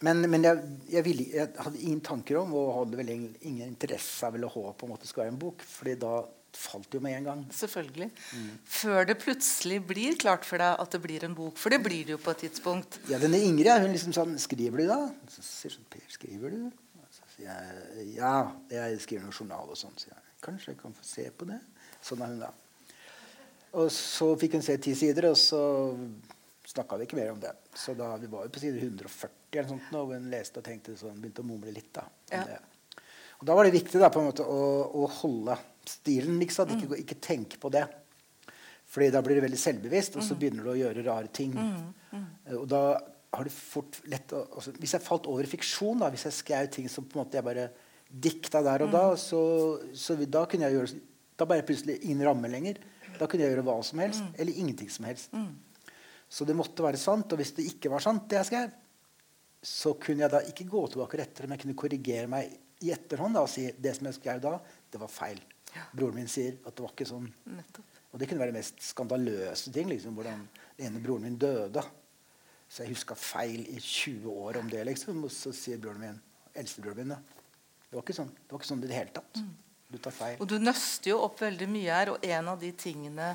men, 0.02 0.22
men 0.30 0.46
jeg, 0.46 0.68
jeg, 0.90 1.04
ville, 1.06 1.26
jeg 1.30 1.50
hadde 1.58 1.80
ingen 1.80 2.02
tanker 2.02 2.40
om 2.40 2.54
og 2.58 2.70
hadde 2.80 2.98
vel 2.98 3.10
ingen 3.14 3.34
ingen 3.46 3.68
interesse 3.68 4.26
av 4.26 4.34
eller 4.38 4.50
håp 4.50 4.82
om 4.82 4.94
at 4.94 5.02
det 5.02 5.10
skulle 5.10 5.28
være 5.28 5.34
en 5.34 5.42
bok. 5.42 5.62
fordi 5.66 5.94
da 6.02 6.14
falt 6.56 6.92
jo 6.94 7.00
med 7.00 7.16
en 7.16 7.24
gang. 7.24 7.42
Selvfølgelig. 7.54 8.10
Mm. 8.36 8.50
Før 8.64 9.06
det 9.08 9.18
plutselig 9.22 9.80
blir 9.86 10.16
klart 10.20 10.44
for 10.44 10.58
deg 10.58 10.80
at 10.80 10.90
det 10.90 11.00
blir 11.02 11.24
en 11.24 11.34
bok. 11.34 11.56
For 11.58 11.70
det 11.70 11.82
blir 11.82 12.04
det 12.04 12.16
jo 12.16 12.18
på 12.18 12.30
et 12.34 12.42
tidspunkt. 12.44 12.98
Ja, 13.08 13.18
denne 13.18 13.40
Ingrid 13.40 13.80
hun 13.82 13.92
liksom 13.92 14.12
sånn 14.12 14.38
'Skriver 14.38 14.76
du, 14.78 14.86
da?' 14.86 15.10
Så 15.28 15.42
sier 15.42 15.70
sånn 15.76 15.86
'Per, 15.90 16.00
skriver 16.08 16.50
du?' 16.50 16.72
Så 17.10 17.22
sier 17.36 17.48
jeg 17.96 18.14
'Ja, 18.16 18.52
jeg 18.70 19.00
skriver 19.00 19.24
noe 19.24 19.32
journal 19.32 19.68
og 19.68 19.76
sånn'. 19.76 19.96
sier 19.98 20.14
jeg. 20.14 20.22
'Kanskje 20.42 20.66
jeg 20.68 20.78
kan 20.78 20.92
få 20.92 21.04
se 21.04 21.30
på 21.30 21.46
det?' 21.46 21.60
Sånn 22.02 22.20
er 22.22 22.26
hun, 22.26 22.40
da. 22.40 22.50
Og 23.74 23.88
så 23.90 24.36
fikk 24.38 24.52
hun 24.52 24.62
se 24.62 24.76
ti 24.76 24.94
sider, 24.94 25.30
og 25.30 25.36
så 25.36 25.96
snakka 26.66 26.98
vi 26.98 27.06
ikke 27.06 27.16
mer 27.16 27.32
om 27.32 27.40
det. 27.40 27.52
Så 27.74 27.94
da 27.96 28.16
vi 28.16 28.26
var 28.26 28.44
jo 28.44 28.48
på 28.50 28.60
side 28.60 28.80
140 28.80 29.30
eller 29.52 29.68
sånt, 29.68 29.94
og 29.94 30.12
hun 30.12 30.30
leste 30.30 30.58
og 30.58 30.64
tenkte 30.64 30.96
sånn, 30.98 31.20
begynte 31.20 31.42
å 31.42 31.44
mumle 31.48 31.72
litt. 31.72 31.92
da. 31.92 32.02
om 32.02 32.38
Ja. 32.38 32.44
det. 32.44 32.58
Og 33.42 33.48
da 33.48 33.56
var 33.58 33.66
det 33.66 33.74
viktig 33.74 33.98
da, 33.98 34.06
på 34.14 34.20
en 34.22 34.28
måte, 34.30 34.44
å, 34.46 34.66
å 35.02 35.08
holde 35.18 35.56
stilen, 35.90 36.36
liksom. 36.38 36.70
Ikke, 36.76 36.98
ikke 37.02 37.16
tenke 37.18 37.58
på 37.58 37.72
det. 37.74 37.82
Fordi 38.92 39.08
da 39.10 39.22
blir 39.24 39.38
det 39.40 39.42
veldig 39.48 39.58
selvbevisst, 39.58 40.18
og 40.20 40.22
så 40.22 40.36
begynner 40.38 40.62
du 40.68 40.70
å 40.70 40.78
gjøre 40.78 41.02
rare 41.08 41.30
ting. 41.34 41.56
Eh, 41.58 42.54
Og 42.60 42.68
da 42.70 42.82
har 43.32 43.48
det 43.48 43.54
fort 43.56 43.98
lett 44.12 44.30
å 44.36 44.42
altså, 44.44 44.74
Hvis 44.78 44.92
jeg 44.94 45.02
falt 45.02 45.26
over 45.32 45.42
i 45.42 45.50
fiksjon, 45.50 45.98
da, 46.04 46.10
hvis 46.12 46.26
jeg 46.28 46.36
skrev 46.38 46.68
ting 46.70 46.86
som 46.92 47.06
på 47.08 47.16
en 47.18 47.24
måte 47.24 47.38
jeg 47.40 47.46
bare 47.46 47.66
dikta 48.12 48.60
der 48.62 48.84
og 48.84 48.90
da, 48.92 49.04
så, 49.16 49.40
så 49.96 50.14
da 50.28 50.42
kunne 50.44 50.68
jeg 50.68 50.76
gjøre 50.76 50.98
Da 51.40 51.46
bare 51.48 51.64
plutselig 51.64 51.96
ingen 52.04 52.22
ramme 52.28 52.50
lenger. 52.52 52.78
Da 53.18 53.26
kunne 53.26 53.42
jeg 53.46 53.54
gjøre 53.56 53.64
hva 53.66 53.78
som 53.84 53.98
helst, 54.04 54.22
eller 54.38 54.52
ingenting 54.60 54.90
som 54.92 55.08
helst. 55.08 55.32
Så 56.32 56.44
det 56.48 56.54
måtte 56.56 56.84
være 56.84 57.00
sant. 57.00 57.32
Og 57.32 57.40
hvis 57.40 57.56
det 57.58 57.64
ikke 57.72 57.90
var 57.92 58.04
sant, 58.04 58.28
det 58.30 58.38
jeg 58.38 58.50
skrev, 58.52 58.76
så 59.62 59.96
kunne 60.00 60.24
jeg 60.26 60.32
da 60.32 60.40
ikke 60.52 60.68
gå 60.70 60.84
tilbake 60.92 61.16
og 61.16 61.20
rette 61.24 61.42
det, 61.42 61.48
men 61.48 61.56
jeg 61.58 61.64
kunne 61.64 61.80
korrigere 61.82 62.30
meg 62.30 62.54
i 62.82 62.92
etterhånd 62.94 63.36
da, 63.38 63.44
og 63.46 63.50
si 63.50 63.68
det 63.78 63.94
som 63.96 64.08
jeg 64.08 64.18
skrev 64.18 64.42
da, 64.44 64.56
det 64.92 65.00
var 65.00 65.10
feil. 65.12 65.40
Broren 65.96 66.18
min 66.20 66.28
sier 66.28 66.58
at 66.66 66.74
det 66.76 66.84
var 66.84 66.92
ikke 66.92 67.08
sånn. 67.08 67.30
Nettopp. 67.48 67.98
Og 68.12 68.20
det 68.20 68.28
kunne 68.28 68.42
være 68.42 68.52
de 68.52 68.58
mest 68.58 68.82
skandaløse 68.84 69.72
ting. 69.72 69.88
liksom, 69.88 70.14
Hvordan 70.18 70.42
den 70.76 70.86
ene 70.90 71.00
broren 71.04 71.24
min 71.24 71.38
døde. 71.40 71.80
Så 72.68 72.84
jeg 72.84 72.92
huska 72.92 73.16
feil 73.16 73.64
i 73.72 73.78
20 73.80 74.28
år 74.32 74.58
om 74.60 74.68
det. 74.68 74.84
liksom, 74.88 75.24
Og 75.24 75.32
så 75.32 75.52
sier 75.56 75.80
broren 75.80 76.00
min, 76.00 76.20
eldstebroren 76.54 77.02
min 77.02 77.14
da, 77.14 77.20
det 77.88 77.98
var 77.98 78.04
ikke 78.06 78.16
sånn 78.16 78.30
det 78.32 78.52
var 78.52 78.60
ikke 78.60 78.68
sånn 78.70 78.84
i 78.84 78.88
det 78.88 78.96
hele 78.96 79.12
tatt. 79.16 79.40
Du 79.92 79.98
tar 80.00 80.14
feil. 80.16 80.38
Og 80.40 80.48
du 80.48 80.54
nøster 80.60 81.10
jo 81.10 81.18
opp 81.26 81.40
veldig 81.42 81.66
mye 81.68 81.92
her, 81.92 82.10
og 82.14 82.22
en 82.24 82.46
av 82.48 82.60
de 82.60 82.70
tingene 82.72 83.34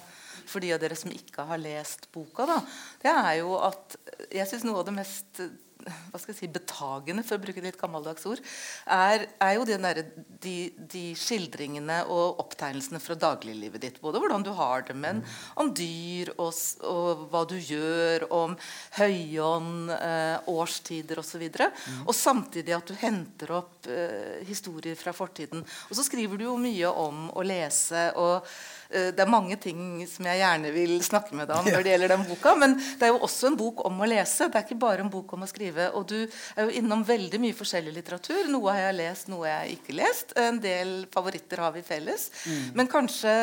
for 0.49 0.63
de 0.63 0.71
av 0.73 0.79
dere 0.81 0.97
som 0.97 1.13
ikke 1.13 1.45
har 1.45 1.61
lest 1.61 2.07
boka, 2.13 2.47
da, 2.49 2.55
det 3.03 3.11
er 3.13 3.33
jo 3.43 3.51
at 3.61 3.97
jeg 4.33 4.49
syns 4.49 4.65
noe 4.65 4.81
av 4.81 4.87
det 4.87 4.95
mest 4.97 5.43
hva 5.87 6.19
skal 6.19 6.33
jeg 6.33 6.39
si, 6.39 6.49
betagende, 6.51 7.23
for 7.25 7.37
å 7.37 7.43
bruke 7.43 7.63
ditt 7.63 7.79
gammeldags 7.79 8.25
ord, 8.29 8.41
er, 8.85 9.27
er 9.43 9.53
jo 9.57 9.65
der, 9.67 10.03
de, 10.43 10.55
de, 10.77 11.03
skildringene 11.17 12.01
og 12.13 12.41
opptegnelsene 12.43 13.01
fra 13.03 13.17
dagliglivet 13.19 13.83
ditt. 13.83 14.01
Både 14.03 14.21
hvordan 14.21 14.45
du 14.45 14.51
har 14.57 14.85
det, 14.87 14.95
men 14.97 15.23
om 15.59 15.71
dyr 15.75 16.33
og, 16.37 16.51
og 16.87 17.27
hva 17.31 17.43
du 17.49 17.57
gjør, 17.57 18.27
om 18.33 18.55
høyånd, 18.97 19.93
eh, 19.97 20.49
årstider 20.51 21.21
osv. 21.21 21.47
Og, 21.47 21.57
så 21.57 22.07
og 22.07 22.15
samtidig 22.15 22.75
at 22.75 22.89
du 22.89 22.97
henter 22.99 23.53
opp 23.59 23.87
eh, 23.91 24.43
historier 24.47 24.97
fra 24.99 25.13
fortiden. 25.15 25.63
Og 25.87 25.97
så 25.97 26.05
skriver 26.05 26.39
du 26.39 26.47
jo 26.47 26.57
mye 26.61 26.91
om 26.91 27.27
å 27.33 27.45
lese. 27.45 28.09
og 28.19 28.45
det 28.89 29.19
er 29.19 29.29
mange 29.29 29.57
ting 29.61 29.99
som 30.09 30.27
jeg 30.29 30.39
gjerne 30.41 30.71
vil 30.75 30.93
snakke 31.03 31.35
med 31.35 31.49
deg 31.49 31.59
om 31.59 31.67
når 31.67 31.83
det 31.83 31.93
gjelder 31.93 32.13
den 32.13 32.25
boka, 32.29 32.53
men 32.59 32.75
det 32.77 33.07
er 33.07 33.11
jo 33.13 33.21
også 33.27 33.51
en 33.51 33.59
bok 33.59 33.83
om 33.87 34.01
å 34.01 34.09
lese. 34.09 34.47
Det 34.47 34.59
er 34.59 34.65
ikke 34.67 34.79
bare 34.79 35.03
en 35.03 35.11
bok 35.11 35.33
om 35.35 35.43
å 35.43 35.49
skrive. 35.49 35.89
Og 35.97 36.07
du 36.09 36.17
er 36.23 36.67
jo 36.67 36.81
innom 36.81 37.03
veldig 37.07 37.41
mye 37.43 37.57
forskjellig 37.57 37.93
litteratur. 37.97 38.47
Noe 38.51 38.73
har 38.73 38.87
jeg 38.87 38.99
lest, 39.01 39.31
noe 39.31 39.47
har 39.47 39.65
jeg 39.65 39.79
ikke 39.79 39.97
lest. 39.99 40.35
En 40.39 40.61
del 40.63 40.97
favoritter 41.13 41.63
har 41.65 41.75
vi 41.75 41.83
felles. 41.85 42.29
Mm. 42.47 42.65
Men 42.79 42.91
kanskje 42.91 43.33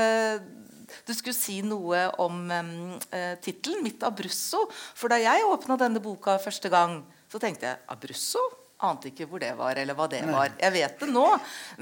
du 1.05 1.15
skulle 1.17 1.37
si 1.37 1.61
noe 1.65 2.07
om 2.23 2.45
eh, 2.51 3.37
tittelen 3.43 3.83
'Mitt 3.85 4.05
Abruzzo'. 4.07 4.67
For 4.71 5.13
da 5.13 5.21
jeg 5.21 5.49
åpna 5.49 5.79
denne 5.81 6.03
boka 6.03 6.39
første 6.39 6.71
gang, 6.73 7.03
så 7.31 7.41
tenkte 7.43 7.73
jeg 7.73 7.83
'Abruzzo'? 7.89 8.64
Ante 8.87 9.11
ikke 9.11 9.27
hvor 9.31 9.43
det 9.43 9.53
var, 9.59 9.79
eller 9.81 9.97
hva 9.97 10.07
det 10.11 10.21
Nei. 10.25 10.33
var. 10.35 10.53
Jeg 10.61 10.75
vet 10.75 11.01
det 11.01 11.09
nå. 11.13 11.25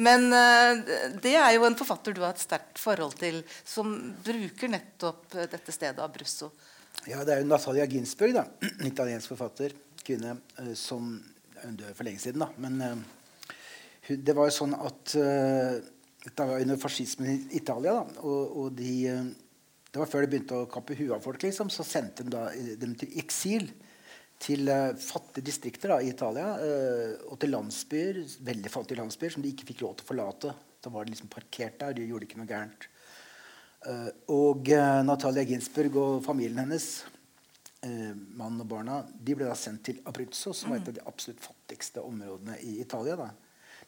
Men 0.07 0.27
uh, 0.33 0.83
det 1.23 1.35
er 1.39 1.51
jo 1.57 1.67
en 1.69 1.77
forfatter 1.79 2.17
du 2.17 2.23
har 2.25 2.35
et 2.35 2.43
sterkt 2.43 2.81
forhold 2.81 3.17
til, 3.21 3.41
som 3.65 3.93
bruker 4.25 4.73
nettopp 4.73 5.37
uh, 5.37 5.47
dette 5.51 5.75
stedet 5.75 6.03
Abruzzo. 6.03 6.51
Ja, 7.09 7.23
det 7.27 7.35
er 7.35 7.43
jo 7.43 7.49
Natalia 7.51 7.87
Ginsburg, 7.91 8.37
da. 8.37 8.47
italiensk 8.89 9.33
forfatter. 9.35 9.75
Kvinne 10.03 10.37
uh, 10.61 10.73
som 10.79 11.15
Hun 11.63 11.77
døde 11.79 11.95
for 11.95 12.03
lenge 12.09 12.19
siden, 12.19 12.43
da. 12.43 12.49
Men 12.59 13.05
hun, 14.09 14.25
det 14.27 14.35
var 14.35 14.49
jo 14.49 14.55
sånn 14.57 14.73
at 14.75 15.13
Dette 15.15 16.47
var 16.49 16.59
under 16.59 16.81
fascismen 16.83 17.29
i 17.31 17.61
Italia, 17.61 17.93
da. 18.01 18.23
Og, 18.27 18.57
og 18.59 18.73
de 18.75 18.97
Det 19.93 20.01
var 20.01 20.11
før 20.11 20.25
de 20.25 20.33
begynte 20.33 20.59
å 20.59 20.67
kappe 20.67 20.97
huet 20.99 21.15
av 21.15 21.23
folk, 21.23 21.39
liksom. 21.47 21.71
Så 21.71 21.87
sendte 21.87 22.27
de 22.27 22.35
da, 22.35 22.49
dem 22.83 22.97
til 22.99 23.15
eksil 23.23 23.71
til 24.43 24.67
uh, 24.71 24.93
fattige 24.99 25.47
distrikter 25.47 25.95
da, 25.95 26.01
i 26.03 26.11
Italia 26.13 26.49
uh, 26.59 27.31
og 27.31 27.39
til 27.41 27.53
landsbyer, 27.55 28.21
veldig 28.43 28.73
fattige 28.73 29.01
landsbyer 29.01 29.37
som 29.37 29.45
de 29.45 29.53
ikke 29.53 29.69
fikk 29.71 29.85
lov 29.85 29.97
til 29.97 30.07
å 30.07 30.11
forlate. 30.11 30.55
Da 30.83 30.91
var 30.91 31.07
de 31.07 31.15
liksom 31.15 31.31
parkert 31.31 31.79
der. 31.81 31.95
De 31.97 32.09
gjorde 32.09 32.27
ikke 32.27 32.41
noe 32.41 32.51
gærent. 32.51 32.89
Uh, 33.87 34.11
og 34.35 34.71
Natalia 35.07 35.47
Ginsburg 35.47 35.99
og 35.99 36.23
familien 36.27 36.63
hennes, 36.65 36.93
mannen 37.83 38.63
og 38.63 38.69
barna, 38.71 39.01
de 39.11 39.35
ble 39.35 39.49
da 39.49 39.57
sendt 39.59 39.81
til 39.89 39.97
Abruzzo, 40.07 40.53
som 40.55 40.71
var 40.71 40.79
et 40.79 40.91
av 40.93 40.95
de 40.95 41.03
absolutt 41.11 41.41
fattigste 41.43 42.05
områdene 42.07 42.55
i 42.63 42.77
Italia. 42.79 43.17
Da. 43.19 43.27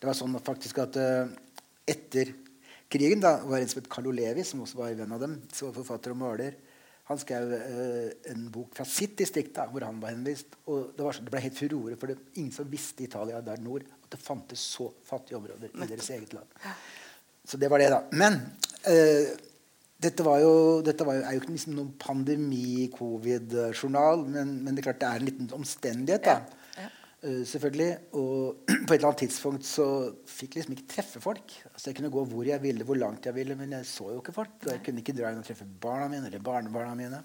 Det 0.01 0.09
var 0.09 0.17
sånn 0.19 0.35
faktisk 0.43 0.81
at 0.83 0.99
etter 1.87 2.33
krigen 2.91 3.23
da, 3.23 3.37
var 3.47 3.63
en 3.63 3.71
som 3.71 3.79
het 3.79 3.91
Carlo 3.93 4.11
Levi, 4.11 4.43
som 4.43 4.65
også 4.65 4.81
var 4.81 4.91
en 4.91 5.05
venn 5.05 5.15
av 5.15 5.23
dem, 5.23 5.37
som 5.55 5.69
var 5.69 5.77
forfatter 5.79 6.11
og 6.11 6.19
maler, 6.25 6.59
han 7.05 7.19
skrev 7.21 7.51
eh, 7.53 8.09
en 8.33 8.47
bok 8.53 8.75
fra 8.79 8.85
sitt 8.89 9.19
distrikt 9.21 9.53
da, 9.59 9.65
hvor 9.69 9.85
han 9.85 9.99
var 10.01 10.09
henvist. 10.15 10.47
og 10.73 10.79
Det, 10.97 11.03
var, 11.05 11.13
det 11.21 11.33
ble 11.33 11.43
helt 11.45 11.59
furore, 11.59 11.97
for 12.01 12.07
det 12.09 12.17
ingen 12.39 12.55
som 12.55 12.71
visste 12.71 13.03
i 13.05 13.07
Italia 13.11 13.41
der 13.45 13.59
nord 13.61 13.83
at 13.85 14.11
det 14.15 14.21
fantes 14.23 14.61
så 14.77 14.87
fattige 15.05 15.37
områder 15.37 15.69
i 15.69 15.71
deres 15.91 16.11
eget 16.17 16.33
land. 16.37 16.49
Så 17.45 17.55
det 17.61 17.69
var 17.69 17.79
det, 17.83 17.91
da. 17.93 18.01
Men 18.17 18.33
eh, 18.89 19.37
dette, 20.01 20.25
var 20.25 20.41
jo, 20.41 20.81
dette 20.87 21.05
var 21.05 21.15
jo, 21.19 21.23
er 21.27 21.33
jo 21.37 21.41
ikke 21.43 21.57
liksom 21.59 21.77
noen 21.77 21.93
pandemi-covid-journal, 22.01 24.19
men, 24.25 24.65
men, 24.65 24.73
det 24.73 24.81
er 24.81 24.89
klart 24.89 25.03
det 25.03 25.11
er 25.11 25.19
en 25.21 25.29
liten 25.29 25.47
omstendighet. 25.59 26.25
da. 26.25 26.64
Uh, 27.25 27.41
selvfølgelig. 27.49 27.91
Og 28.21 28.65
på 28.87 28.93
et 28.93 28.99
eller 28.99 29.09
annet 29.09 29.23
tidspunkt 29.25 29.65
så 29.65 29.87
fikk 30.29 30.57
jeg 30.57 30.63
liksom 30.63 30.77
ikke 30.77 30.91
treffe 30.97 31.23
folk. 31.25 31.55
Altså 31.73 31.91
Jeg 31.91 31.99
kunne 31.99 32.13
gå 32.13 32.25
hvor 32.29 32.49
jeg 32.49 32.63
ville, 32.63 32.85
hvor 32.85 33.01
langt 33.01 33.27
jeg 33.27 33.37
ville, 33.37 33.57
men 33.57 33.73
jeg 33.79 33.89
så 33.89 34.11
jo 34.13 34.21
ikke 34.21 34.37
folk. 34.37 34.59
Og 34.67 34.73
jeg 34.73 34.83
kunne 34.85 35.01
ikke 35.01 35.17
dra 35.17 35.33
inn 35.33 35.41
og 35.41 35.47
treffe 35.47 35.65
barna 35.65 36.11
mine 36.13 36.29
eller 36.29 36.45
barnebarna 36.45 36.99
mine. 36.99 37.23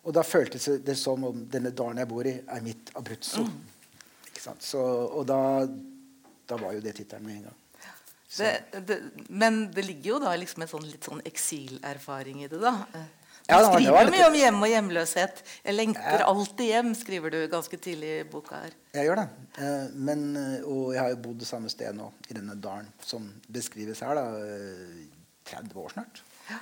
Og 0.00 0.16
da 0.16 0.24
føltes 0.24 0.66
det 0.82 0.96
som 0.96 1.22
om 1.28 1.44
denne 1.52 1.74
dalen 1.76 2.00
jeg 2.00 2.08
bor 2.08 2.26
i, 2.26 2.34
er 2.40 2.64
mitt 2.64 2.90
Abruzzo. 2.96 3.44
Mm. 3.44 3.62
Ikke 4.30 4.42
sant? 4.42 4.64
Så, 4.64 4.80
og 4.80 5.26
da, 5.28 5.40
da, 6.48 6.58
var 6.58 6.72
jo 6.74 6.82
det 6.84 6.94
tittelen 6.96 7.26
med 7.28 7.36
en 7.36 7.48
gang. 7.50 7.56
Det, 8.30 8.50
det, 8.86 8.96
men 9.28 9.64
det 9.74 9.82
ligger 9.84 10.14
jo 10.14 10.18
da 10.22 10.36
liksom 10.38 10.62
en 10.62 10.70
sånn, 10.70 10.84
litt 10.86 11.06
sånn 11.06 11.22
eksilerfaring 11.26 12.44
i 12.44 12.48
det, 12.48 12.60
da. 12.62 12.72
Du 13.48 13.54
ja, 13.56 13.60
skriver 13.66 14.04
jo 14.04 14.10
mye 14.12 14.26
om 14.28 14.36
hjem 14.38 14.58
og 14.62 14.70
hjemløshet. 14.70 15.42
'Jeg 15.64 15.74
lengter 15.74 16.22
alltid 16.22 16.66
hjem', 16.70 16.94
skriver 16.94 17.32
du 17.34 17.38
ganske 17.50 17.76
tidlig 17.76 18.10
i 18.20 18.26
boka 18.30 18.60
her. 18.62 18.76
Jeg 18.94 19.08
gjør 19.08 19.22
det. 19.22 19.28
Eh, 19.58 19.94
men, 19.94 20.36
eh, 20.36 20.66
og 20.66 20.92
jeg 20.94 21.02
har 21.02 21.10
jo 21.10 21.22
bodd 21.24 21.42
samme 21.48 21.70
sted 21.72 21.96
nå, 21.96 22.12
i 22.28 22.36
denne 22.36 22.54
dalen 22.54 22.92
som 23.02 23.26
beskrives 23.50 24.04
her. 24.06 24.14
da, 24.14 24.26
30 25.50 25.72
eh, 25.72 25.82
år 25.82 25.90
snart. 25.96 26.22
Ja. 26.50 26.60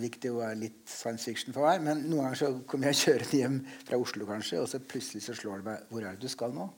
Hvilket 0.00 0.24
jo 0.24 0.40
er 0.44 0.54
litt 0.54 0.88
science 0.88 1.24
fiction 1.24 1.52
for 1.52 1.68
meg. 1.68 1.82
Men 1.82 2.04
noen 2.08 2.30
ganger 2.30 2.40
så 2.40 2.50
kommer 2.66 2.92
jeg 2.92 3.00
kjørende 3.04 3.40
hjem 3.42 3.60
fra 3.88 4.00
Oslo, 4.00 4.26
kanskje, 4.26 4.60
og 4.60 4.68
så 4.68 4.80
plutselig 4.80 5.24
så 5.24 5.34
slår 5.34 5.60
det 5.60 5.68
meg 5.70 5.86
Hvor 5.90 6.04
er 6.04 6.16
det 6.16 6.20
du 6.20 6.28
skal 6.28 6.52
nå? 6.52 6.68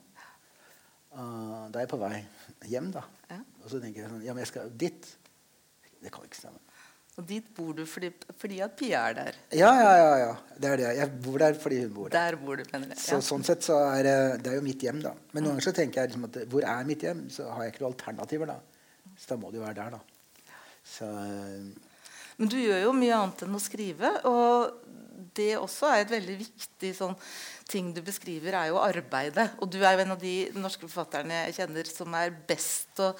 Uh, 1.13 1.69
da 1.69 1.77
er 1.77 1.83
jeg 1.83 1.91
på 1.91 1.99
vei 2.01 2.15
hjem, 2.71 2.91
da. 2.91 3.03
Ja. 3.29 3.37
Og 3.63 3.69
så 3.69 3.79
tenker 3.79 4.01
jeg 4.01 4.09
sånn 4.09 4.23
Ja, 4.25 4.33
men 4.33 4.41
jeg 4.41 4.49
skal 4.49 4.71
dit. 4.71 5.09
Det 6.03 6.11
kan 6.11 6.25
ikke 6.25 6.39
stemme. 6.39 6.59
Og 7.13 7.25
dit 7.29 7.49
bor 7.53 7.75
du 7.77 7.83
fordi, 7.85 8.09
fordi, 8.41 8.57
at 8.65 8.73
Pia 8.77 9.03
er 9.11 9.17
der? 9.19 9.35
Ja, 9.53 9.69
ja, 9.77 9.91
ja, 9.99 10.13
ja. 10.23 10.31
Det 10.57 10.69
er 10.71 10.79
det. 10.81 10.87
Jeg 10.97 11.11
bor 11.21 11.37
der 11.43 11.57
fordi 11.61 11.83
hun 11.83 11.91
bor 11.93 12.09
der. 12.09 12.31
Der 12.31 12.39
bor 12.41 12.57
du, 12.57 12.63
mener 12.71 12.95
jeg. 12.95 13.01
Så, 13.03 13.19
sånn 13.21 13.45
sett 13.45 13.65
så 13.67 13.77
er 13.91 14.07
det 14.41 14.49
er 14.49 14.57
jo 14.57 14.65
mitt 14.65 14.81
hjem, 14.81 15.03
da. 15.03 15.13
Men 15.31 15.45
noen 15.45 15.53
ganger 15.53 15.67
så 15.67 15.75
tenker 15.77 16.01
jeg 16.01 16.11
liksom 16.13 16.25
at 16.31 16.39
hvor 16.49 16.65
er 16.73 16.89
mitt 16.89 17.05
hjem? 17.05 17.27
Så 17.33 17.45
har 17.51 17.67
jeg 17.67 17.75
ikke 17.75 17.85
noen 17.85 17.93
alternativer, 17.93 18.49
da. 18.49 19.13
Så 19.13 19.29
da 19.29 19.37
må 19.37 19.53
det 19.53 19.61
jo 19.61 19.67
være 19.67 19.77
der, 19.83 19.99
da. 19.99 20.41
Så, 20.83 21.11
Men 22.39 22.49
du 22.49 22.57
gjør 22.57 22.87
jo 22.87 22.97
mye 22.97 23.21
annet 23.21 23.45
enn 23.45 23.61
å 23.61 23.61
skrive. 23.61 24.13
Og 24.29 25.29
det 25.37 25.51
også 25.59 25.93
er 25.93 26.03
et 26.03 26.17
veldig 26.17 26.41
viktig 26.41 26.93
sånn 26.97 27.15
ting 27.69 27.93
du 27.93 28.01
beskriver, 28.05 28.57
er 28.57 28.73
jo 28.73 28.81
arbeidet. 28.81 29.51
Og 29.61 29.69
du 29.69 29.83
er 29.83 29.93
jo 29.93 30.05
en 30.07 30.17
av 30.17 30.21
de 30.21 30.35
norske 30.57 30.87
forfatterne 30.87 31.45
jeg 31.45 31.59
kjenner 31.61 31.89
som 31.89 32.17
er 32.17 32.33
best 32.49 33.05
å 33.05 33.13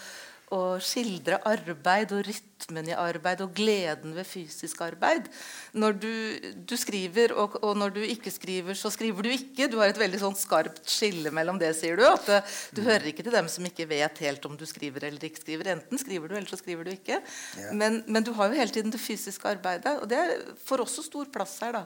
å 0.54 0.60
skildre 0.84 1.40
arbeid 1.50 2.14
og 2.14 2.22
rytmen 2.28 2.90
i 2.92 2.96
arbeid 2.98 3.42
og 3.44 3.54
gleden 3.58 4.14
ved 4.16 4.28
fysisk 4.28 4.84
arbeid. 4.86 5.30
Når 5.74 5.98
du, 6.04 6.14
du 6.70 6.76
skriver, 6.80 7.34
og, 7.40 7.58
og, 7.64 7.74
når 7.80 7.96
du 7.98 8.02
ikke 8.06 8.32
skriver, 8.34 8.78
så 8.78 8.92
skriver 8.94 9.26
du 9.26 9.32
ikke. 9.34 9.70
Du 9.72 9.80
har 9.82 9.90
et 9.92 10.00
veldig 10.00 10.22
sånn 10.22 10.38
skarpt 10.38 10.84
skille 10.90 11.34
mellom 11.34 11.60
det, 11.62 11.74
sier 11.78 11.98
du. 12.00 12.06
At 12.08 12.30
eh, 12.30 12.54
du 12.76 12.84
mm. 12.84 12.88
hører 12.92 13.10
ikke 13.12 13.26
til 13.26 13.38
dem 13.38 13.50
som 13.52 13.68
ikke 13.70 13.90
vet 13.90 14.24
helt 14.28 14.46
om 14.50 14.60
du 14.60 14.68
skriver 14.70 15.10
eller 15.10 15.28
ikke 15.30 15.42
skriver. 15.42 15.74
Enten 15.74 16.02
skriver 16.02 16.30
du, 16.30 16.38
eller 16.38 16.52
så 16.52 16.62
skriver 16.62 16.88
du 16.88 16.94
ikke. 16.94 17.20
Ja. 17.60 17.74
Men, 17.74 18.04
men, 18.08 18.24
du 18.24 18.34
har 18.38 18.52
jo 18.52 18.62
hele 18.62 18.74
tiden 18.74 18.94
det 18.94 19.02
fysiske 19.02 19.50
arbeidet, 19.50 19.98
og 20.00 20.08
det 20.12 20.22
får 20.68 20.86
også 20.86 21.06
stor 21.10 21.34
plass 21.34 21.58
her. 21.66 21.82
da. 21.82 21.86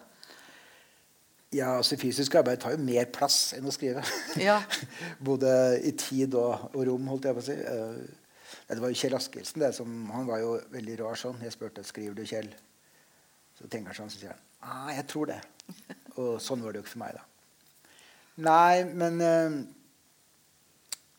Ja, 1.55 1.77
altså 1.77 1.95
Fysisk 1.99 2.35
arbeid 2.35 2.59
tar 2.59 2.73
jo 2.75 2.83
mer 2.83 3.07
plass 3.13 3.53
enn 3.55 3.67
å 3.67 3.71
skrive. 3.71 4.03
Ja. 4.41 4.59
Både 5.29 5.49
i 5.79 5.93
tid 5.95 6.35
og, 6.35 6.67
og, 6.73 6.81
rom, 6.89 7.07
holdt 7.07 7.29
jeg 7.29 7.37
på 7.37 7.43
å 7.43 7.47
si. 7.47 7.55
Uh, 8.67 8.75
det 8.75 8.81
var 8.83 8.91
jo 8.93 8.99
Kjell 8.99 9.17
Askelsen. 9.17 9.63
Han 10.13 10.27
var 10.29 10.43
jo 10.43 10.57
veldig 10.75 10.99
rar 11.01 11.19
sånn. 11.19 11.39
Jeg 11.43 11.55
spurte 11.55 11.85
skriver 11.87 12.17
du 12.17 12.27
Kjell. 12.27 12.51
Så 13.57 13.65
tenker 13.65 13.89
han 13.89 14.03
sånn, 14.03 14.13
så 14.13 14.19
sier 14.21 14.35
han 14.35 14.43
ah, 14.67 14.91
jeg 14.93 15.07
tror 15.09 15.31
det. 15.31 15.39
Og 16.21 16.37
sånn 16.41 16.63
var 16.63 16.73
det 16.73 16.81
jo 16.81 16.85
ikke 16.85 16.95
for 16.95 17.03
meg, 17.03 17.17
da. 17.17 17.25
Nei, 18.47 18.83
men 18.85 19.21
uh, 19.21 19.55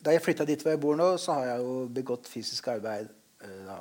da 0.04 0.14
jeg 0.14 0.22
flytta 0.24 0.46
dit 0.46 0.60
hvor 0.62 0.74
jeg 0.74 0.82
bor 0.82 0.98
nå, 0.98 1.08
så 1.18 1.38
har 1.38 1.52
jeg 1.52 1.64
jo 1.64 1.78
begått 1.94 2.28
fysisk 2.30 2.68
arbeid 2.70 3.08
uh, 3.42 3.62
da, 3.66 3.80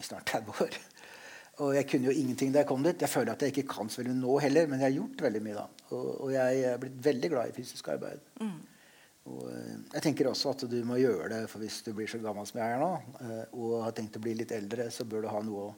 i 0.00 0.04
snart 0.04 0.28
30 0.34 0.60
år. 0.64 0.76
Og 1.64 1.70
jeg 1.76 1.86
kunne 1.86 2.10
jo 2.10 2.18
ingenting 2.18 2.52
da 2.52 2.64
jeg 2.64 2.68
kom 2.68 2.82
dit. 2.82 2.98
Jeg 2.98 3.12
føler 3.12 3.32
at 3.32 3.42
jeg 3.44 3.54
ikke 3.54 3.76
kan 3.76 3.90
så 3.92 4.02
veldig 4.02 4.16
nå 4.18 4.38
heller, 4.42 4.66
men 4.66 4.80
jeg 4.80 4.88
har 4.88 4.96
gjort 4.96 5.26
veldig 5.28 5.42
mye 5.44 5.58
da. 5.60 5.66
Og, 5.94 6.08
og 6.26 6.32
jeg 6.34 6.64
er 6.66 6.80
blitt 6.82 6.96
veldig 7.04 7.30
glad 7.30 7.52
i 7.52 7.54
fysisk 7.54 7.88
arbeid. 7.94 8.24
Mm. 8.42 8.56
Og 9.30 9.48
eh, 9.48 9.76
jeg 9.94 10.04
tenker 10.04 10.28
også 10.28 10.52
at 10.52 10.66
du 10.68 10.76
må 10.86 10.98
gjøre 11.00 11.30
det, 11.32 11.40
for 11.48 11.64
hvis 11.64 11.80
du 11.86 11.94
blir 11.96 12.10
så 12.10 12.20
gammel 12.22 12.46
som 12.48 12.60
jeg 12.60 12.76
er 12.76 12.82
nå, 12.82 12.90
eh, 13.24 13.56
og 13.56 13.78
har 13.86 13.96
tenkt 13.96 14.18
å 14.20 14.22
bli 14.24 14.36
litt 14.42 14.52
eldre, 14.52 14.90
så 14.92 15.06
bør 15.08 15.24
du 15.24 15.30
ha 15.32 15.40
noe 15.46 15.68
å, 15.70 15.72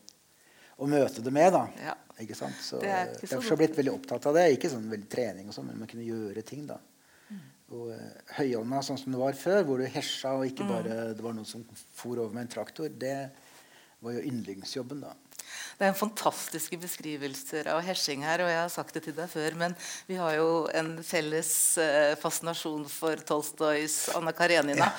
å 0.82 0.88
møte 0.90 1.22
det 1.22 1.32
med. 1.34 1.52
da. 1.54 1.62
Ja. 1.84 1.94
Ikke 2.24 2.38
sant? 2.38 2.58
Så, 2.62 2.80
det 2.82 2.90
er 2.90 3.12
ikke 3.12 3.28
så 3.28 3.36
derfor 3.36 3.46
har 3.46 3.54
jeg 3.54 3.62
blitt 3.62 3.80
veldig 3.82 3.94
opptatt 3.94 4.28
av 4.30 4.38
det. 4.38 4.46
Ikke 4.56 4.72
sånn 4.72 4.90
veldig 4.90 5.10
trening, 5.12 5.50
og 5.50 5.56
sånn, 5.56 5.70
men 5.70 5.82
man 5.84 5.90
kunne 5.90 6.06
gjøre 6.06 6.42
ting. 6.48 6.66
da. 6.66 6.80
Mm. 7.28 7.42
Og 7.76 7.90
uh, 7.92 8.06
Høyånda 8.38 8.82
sånn 8.88 9.00
som 9.02 9.14
det 9.14 9.20
var 9.20 9.38
før, 9.38 9.60
hvor 9.68 9.82
du 9.82 9.86
hesja 9.90 10.32
og 10.38 10.46
ikke 10.48 10.64
mm. 10.64 10.72
bare 10.72 10.98
det 11.18 11.24
var 11.26 11.36
noen 11.36 11.48
som 11.48 11.62
for 11.74 12.16
over 12.16 12.32
med 12.34 12.46
en 12.46 12.54
traktor, 12.56 12.88
det 12.88 13.18
var 14.00 14.16
jo 14.16 14.24
yndlingsjobben. 14.30 15.04
da. 15.04 15.12
Det 15.76 15.84
er 15.84 15.92
en 15.92 15.98
fantastiske 15.98 16.78
beskrivelser 16.80 17.70
av 17.72 17.82
Hesjing 17.84 18.24
her, 18.26 18.44
og 18.44 18.50
jeg 18.52 18.62
har 18.62 18.72
sagt 18.72 18.96
det 18.96 19.06
til 19.06 19.16
deg 19.16 19.30
før, 19.30 19.58
men 19.60 19.76
vi 20.08 20.18
har 20.20 20.38
jo 20.38 20.50
en 20.74 20.96
felles 21.04 21.52
eh, 21.82 22.14
fascinasjon 22.20 22.86
for 22.90 23.20
Tolstojs 23.28 24.06
Anna 24.16 24.32
Karenina. 24.36 24.92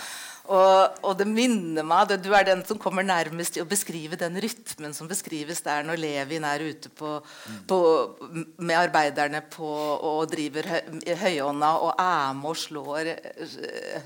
Og, 0.47 0.99
og, 1.03 1.13
det 1.19 1.25
minner 1.27 1.83
meg 1.83 2.13
Du 2.23 2.29
er 2.35 2.45
den 2.47 2.61
som 2.67 2.79
kommer 2.79 3.03
nærmest 3.03 3.57
i 3.57 3.61
å 3.63 3.67
beskrive 3.67 4.15
den 4.19 4.37
rytmen 4.39 4.93
som 4.95 5.09
beskrives 5.09 5.59
der 5.65 5.83
når 5.87 5.99
Levin 5.99 6.45
er 6.47 6.63
ute 6.63 6.91
på, 6.95 7.17
på, 7.67 7.79
med 8.55 8.77
arbeiderne 8.77 9.41
på, 9.51 9.67
og 9.67 10.29
driver 10.31 10.69
høy, 10.71 11.01
høyånda 11.19 11.73
og 11.83 11.91
er 11.99 12.37
med 12.37 12.53
og 12.53 12.61
slår 12.61 13.11
uh, 13.11 13.57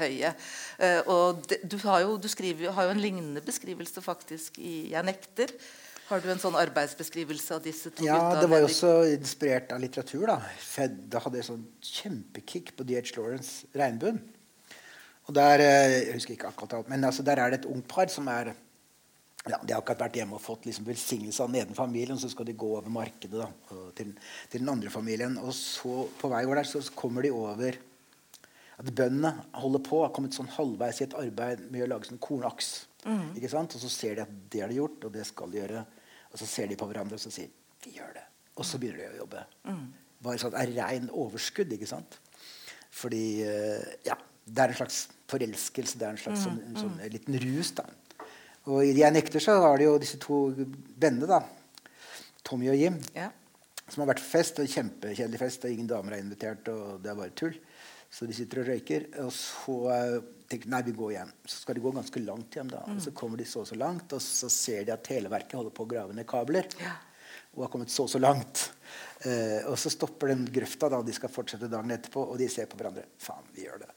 høyet. 0.02 0.50
Uh, 0.82 1.12
og 1.14 1.46
det, 1.46 1.62
du, 1.70 1.78
har 1.86 2.02
jo, 2.08 2.18
du 2.18 2.26
skriver, 2.32 2.74
har 2.74 2.90
jo 2.90 2.96
en 2.96 3.04
lignende 3.04 3.46
beskrivelse 3.46 4.02
faktisk 4.02 4.58
i 4.58 4.90
'Jeg 4.90 5.06
nekter'. 5.06 5.54
Har 6.12 6.20
du 6.20 6.28
en 6.28 6.42
sånn 6.44 6.58
arbeidsbeskrivelse 6.60 7.56
av 7.56 7.62
disse 7.64 7.90
to 7.96 8.04
ja, 8.04 8.18
gutta? 8.20 8.40
Det 8.44 8.48
var 8.52 8.60
jo 8.60 8.68
også 8.68 8.90
inspirert 9.14 9.70
av 9.72 9.80
litteratur. 9.80 10.26
da. 10.28 10.42
Fed 10.60 11.16
hadde 11.16 11.40
jeg 11.40 11.48
sånn 11.48 11.62
kjempekick 11.88 12.74
på 12.76 12.84
D.H. 12.84 13.14
Lawrence 13.16 13.70
'Regnbuen'. 13.72 14.20
Og 15.30 15.38
der, 15.38 15.64
eh, 15.64 15.94
jeg 16.10 16.18
husker 16.18 16.34
ikke 16.36 16.50
akkurat 16.50 16.74
alt, 16.74 16.90
men 16.92 17.08
altså, 17.08 17.24
der 17.24 17.40
er 17.40 17.54
det 17.54 17.62
et 17.62 17.70
ungt 17.72 17.88
par 17.88 18.12
som 18.12 18.28
er 18.28 18.52
ja, 19.48 19.58
De 19.64 19.74
har 19.74 19.80
akkurat 19.80 20.04
vært 20.04 20.20
hjemme 20.20 20.36
og 20.36 20.44
fått 20.44 20.68
liksom 20.68 20.86
velsignelse 20.86 21.42
av 21.42 21.50
den 21.50 21.64
ene 21.64 21.74
familien. 21.74 22.20
Så 22.20 22.30
skal 22.30 22.46
de 22.46 22.54
gå 22.54 22.68
over 22.76 22.92
markedet 22.94 23.40
da, 23.40 23.48
til, 23.96 24.12
til, 24.52 24.60
den 24.60 24.70
andre 24.70 24.92
familien. 24.94 25.40
Og 25.40 25.56
så 25.56 26.04
på 26.20 26.30
vei 26.30 26.44
over 26.46 26.60
der 26.60 26.68
så 26.70 26.84
kommer 26.94 27.24
de 27.24 27.32
over 27.32 27.80
at 28.78 28.92
bøndene 28.94 29.32
holder 29.58 29.82
på, 29.88 30.04
har 30.04 30.12
kommet 30.14 30.36
sånn 30.36 30.52
halvveis 30.60 31.02
i 31.02 31.08
et 31.08 31.18
arbeid 31.18 31.64
med 31.72 31.88
å 31.88 31.90
lage 31.96 32.12
sånn 32.12 32.22
kornaks. 32.22 32.86
Mm. 33.02 33.32
ikke 33.40 33.50
sant? 33.50 33.74
Og 33.74 33.82
så 33.82 33.90
ser 33.90 34.20
de 34.20 34.28
at 34.28 34.38
det 34.52 34.62
har 34.62 34.70
de 34.70 34.78
gjort, 34.78 35.08
og 35.08 35.16
det 35.16 35.26
skal 35.26 35.50
de 35.50 35.62
gjøre. 35.64 35.86
Og 36.32 36.40
så 36.40 36.48
ser 36.48 36.70
de 36.72 36.78
på 36.80 36.88
hverandre 36.90 37.20
og 37.20 37.24
så 37.24 37.32
sier 37.34 37.52
vi 37.84 37.96
gjør 37.98 38.14
det. 38.16 38.26
Og 38.60 38.68
så 38.68 38.80
begynner 38.82 39.08
de 39.08 39.16
å 39.16 39.24
jobbe. 39.24 39.46
Mm. 39.68 39.86
Bare 40.22 40.42
sånn 40.42 40.58
er 40.60 40.74
rein 40.76 41.08
overskudd. 41.10 41.72
ikke 41.74 41.90
sant? 41.90 42.20
Fordi 42.94 43.24
eh, 43.48 43.88
ja, 44.06 44.18
det 44.46 44.64
er 44.64 44.74
en 44.74 44.80
slags 44.82 45.02
forelskelse. 45.32 45.98
Det 45.98 46.08
er 46.08 46.14
en 46.14 46.22
slags 46.22 46.44
sånn, 46.46 46.60
sånn, 46.78 46.98
en 47.02 47.14
liten 47.14 47.40
rus. 47.42 47.74
da. 47.80 47.88
Og 48.70 48.84
i 48.86 48.94
'Jeg 48.94 49.14
nekter' 49.16 49.42
så 49.42 49.58
var 49.60 49.78
det 49.78 49.88
jo 49.88 49.98
disse 49.98 50.20
to 50.22 50.52
vennene, 51.00 51.28
da. 51.28 51.42
Tommy 52.44 52.70
og 52.70 52.78
Jim. 52.78 53.00
Ja. 53.16 53.32
Som 53.88 54.04
har 54.04 54.14
vært 54.14 54.22
på 54.22 54.32
fest. 54.38 54.60
og 54.60 54.68
Kjempekjedelig 54.68 55.40
fest. 55.40 55.66
og 55.66 55.72
Ingen 55.72 55.88
damer 55.88 56.14
er 56.14 56.22
invitert. 56.22 56.68
og 56.68 57.02
det 57.02 57.12
er 57.12 57.16
bare 57.16 57.36
tull. 57.36 57.58
Så 58.12 58.28
de 58.28 58.34
sitter 58.34 58.62
og 58.62 58.68
røyker. 58.68 59.08
Og 59.24 59.32
så 59.32 59.78
uh, 59.90 60.22
tenker 60.52 60.72
nei, 60.72 60.82
vi 60.88 60.96
går 60.98 61.14
hjem. 61.16 61.32
Så 61.46 61.62
skal 61.62 61.78
de 61.78 61.84
gå 61.84 61.94
ganske 61.96 62.24
langt 62.26 62.58
hjem. 62.58 62.72
da. 62.72 62.82
Mm. 62.88 62.98
Og 62.98 63.06
så 63.06 63.14
kommer 63.16 63.42
de 63.42 63.48
så 63.48 63.64
og 63.64 63.70
så 63.70 63.78
langt, 63.80 64.18
og 64.18 64.22
så 64.26 64.50
ser 64.52 64.84
de 64.88 64.94
at 64.96 65.06
Televerket 65.08 65.58
holder 65.60 65.74
på 65.78 65.88
å 65.88 65.92
grave 65.94 66.18
ned 66.18 66.28
kabler. 66.30 66.68
Ja. 66.82 66.98
Og 67.56 67.66
har 67.66 67.72
kommet 67.74 67.92
så 67.92 68.06
og 68.08 68.12
så 68.12 68.20
langt. 68.22 68.68
Eh, 69.28 69.66
og 69.68 69.80
så 69.80 69.92
stopper 69.92 70.32
den 70.32 70.46
grøfta. 70.54 70.90
da, 70.92 71.02
De 71.04 71.16
skal 71.16 71.32
fortsette 71.32 71.72
dagen 71.72 71.96
etterpå, 71.96 72.24
og 72.32 72.40
de 72.40 72.48
ser 72.52 72.70
på 72.72 72.80
hverandre. 72.80 73.08
Faen, 73.20 73.48
vi 73.56 73.66
gjør 73.68 73.84
det. 73.86 73.92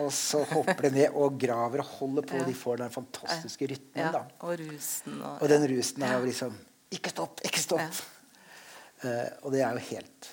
Og 0.00 0.08
så 0.14 0.40
hopper 0.48 0.86
de 0.86 0.90
ned 0.94 1.16
og 1.20 1.36
graver 1.40 1.82
og 1.82 1.90
holder 1.98 2.26
på. 2.28 2.38
Ja. 2.40 2.46
De 2.48 2.54
får 2.56 2.80
den 2.80 2.94
fantastiske 2.94 3.68
rytmen. 3.74 4.06
Ja, 4.06 4.22
og 4.40 4.54
rusen. 4.60 5.18
Og, 5.20 5.42
og 5.42 5.52
den 5.52 5.66
rusen 5.74 6.06
er 6.06 6.16
jo 6.18 6.28
liksom 6.30 6.56
Ikke 6.92 7.12
stopp! 7.12 7.42
Ikke 7.46 7.60
stopp! 7.60 8.02
Eh, 9.02 9.28
og 9.42 9.52
det 9.54 9.62
er 9.66 9.76
jo 9.76 9.84
helt 9.90 10.32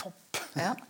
topp. 0.00 0.44
Ja. 0.58 0.74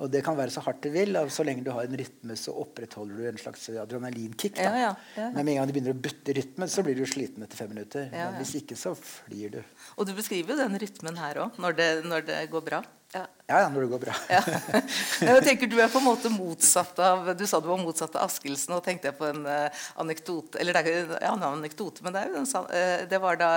Og 0.00 0.08
det 0.12 0.22
kan 0.24 0.36
være 0.38 0.52
så 0.54 0.62
hardt 0.64 0.82
det 0.86 0.92
vil. 0.94 1.18
Så 1.32 1.44
lenge 1.46 1.64
du 1.66 1.72
har 1.74 1.84
en 1.84 1.96
rytme, 2.00 2.36
så 2.38 2.54
opprettholder 2.62 3.20
du 3.20 3.26
en 3.28 3.40
slags 3.40 3.66
adrenalinkick. 3.82 4.60
Ja, 4.60 4.72
ja, 4.80 4.92
ja, 5.16 5.28
Men 5.34 5.44
med 5.44 5.54
en 5.54 5.60
gang 5.60 5.70
du 5.70 5.74
begynner 5.76 5.96
å 5.96 6.04
bytte 6.08 6.36
rytme, 6.36 6.68
så 6.72 6.84
blir 6.86 6.96
du 6.96 7.04
sliten 7.08 7.44
etter 7.44 7.60
fem 7.60 7.72
minutter. 7.74 8.08
Men 8.14 8.38
hvis 8.40 8.56
ikke, 8.62 8.78
så 8.80 8.94
flyr 8.96 9.58
du. 9.58 9.60
Og 9.98 10.08
du 10.08 10.14
beskriver 10.16 10.54
jo 10.54 10.62
den 10.62 10.80
rytmen 10.80 11.20
her 11.20 11.44
òg, 11.44 11.60
når, 11.60 11.84
når, 12.08 12.26
det 12.30 12.40
går 12.52 12.64
bra. 12.66 12.80
Ja. 13.10 13.24
ja, 13.48 13.68
når 13.74 13.82
det 13.82 13.88
går 13.90 14.00
bra. 14.04 14.12
ja. 14.30 14.40
Jeg 15.26 15.42
tenker 15.42 15.66
Du 15.66 15.72
er 15.82 15.88
på 15.90 15.98
en 15.98 16.06
måte 16.06 16.30
motsatt 16.30 16.98
av 17.02 17.32
Du 17.34 17.42
sa 17.50 17.58
du 17.58 17.66
var 17.66 17.80
motsatt 17.80 18.14
av 18.14 18.28
Askildsen. 18.28 18.76
Og 18.76 18.84
tenkte 18.86 19.10
jeg 19.10 19.16
på 19.18 19.26
en 19.26 19.40
uh, 19.48 19.80
anekdote 19.98 20.60
Eller 20.62 20.78
det 20.78 20.92
er 20.92 21.16
ja, 21.16 21.32
en 21.32 21.42
anekdote, 21.48 22.04
men 22.06 22.14
det, 22.14 22.22
er 22.22 22.30
jo 22.30 22.44
en, 22.44 22.68
uh, 22.70 23.02
det 23.10 23.20
var 23.22 23.40
da 23.40 23.48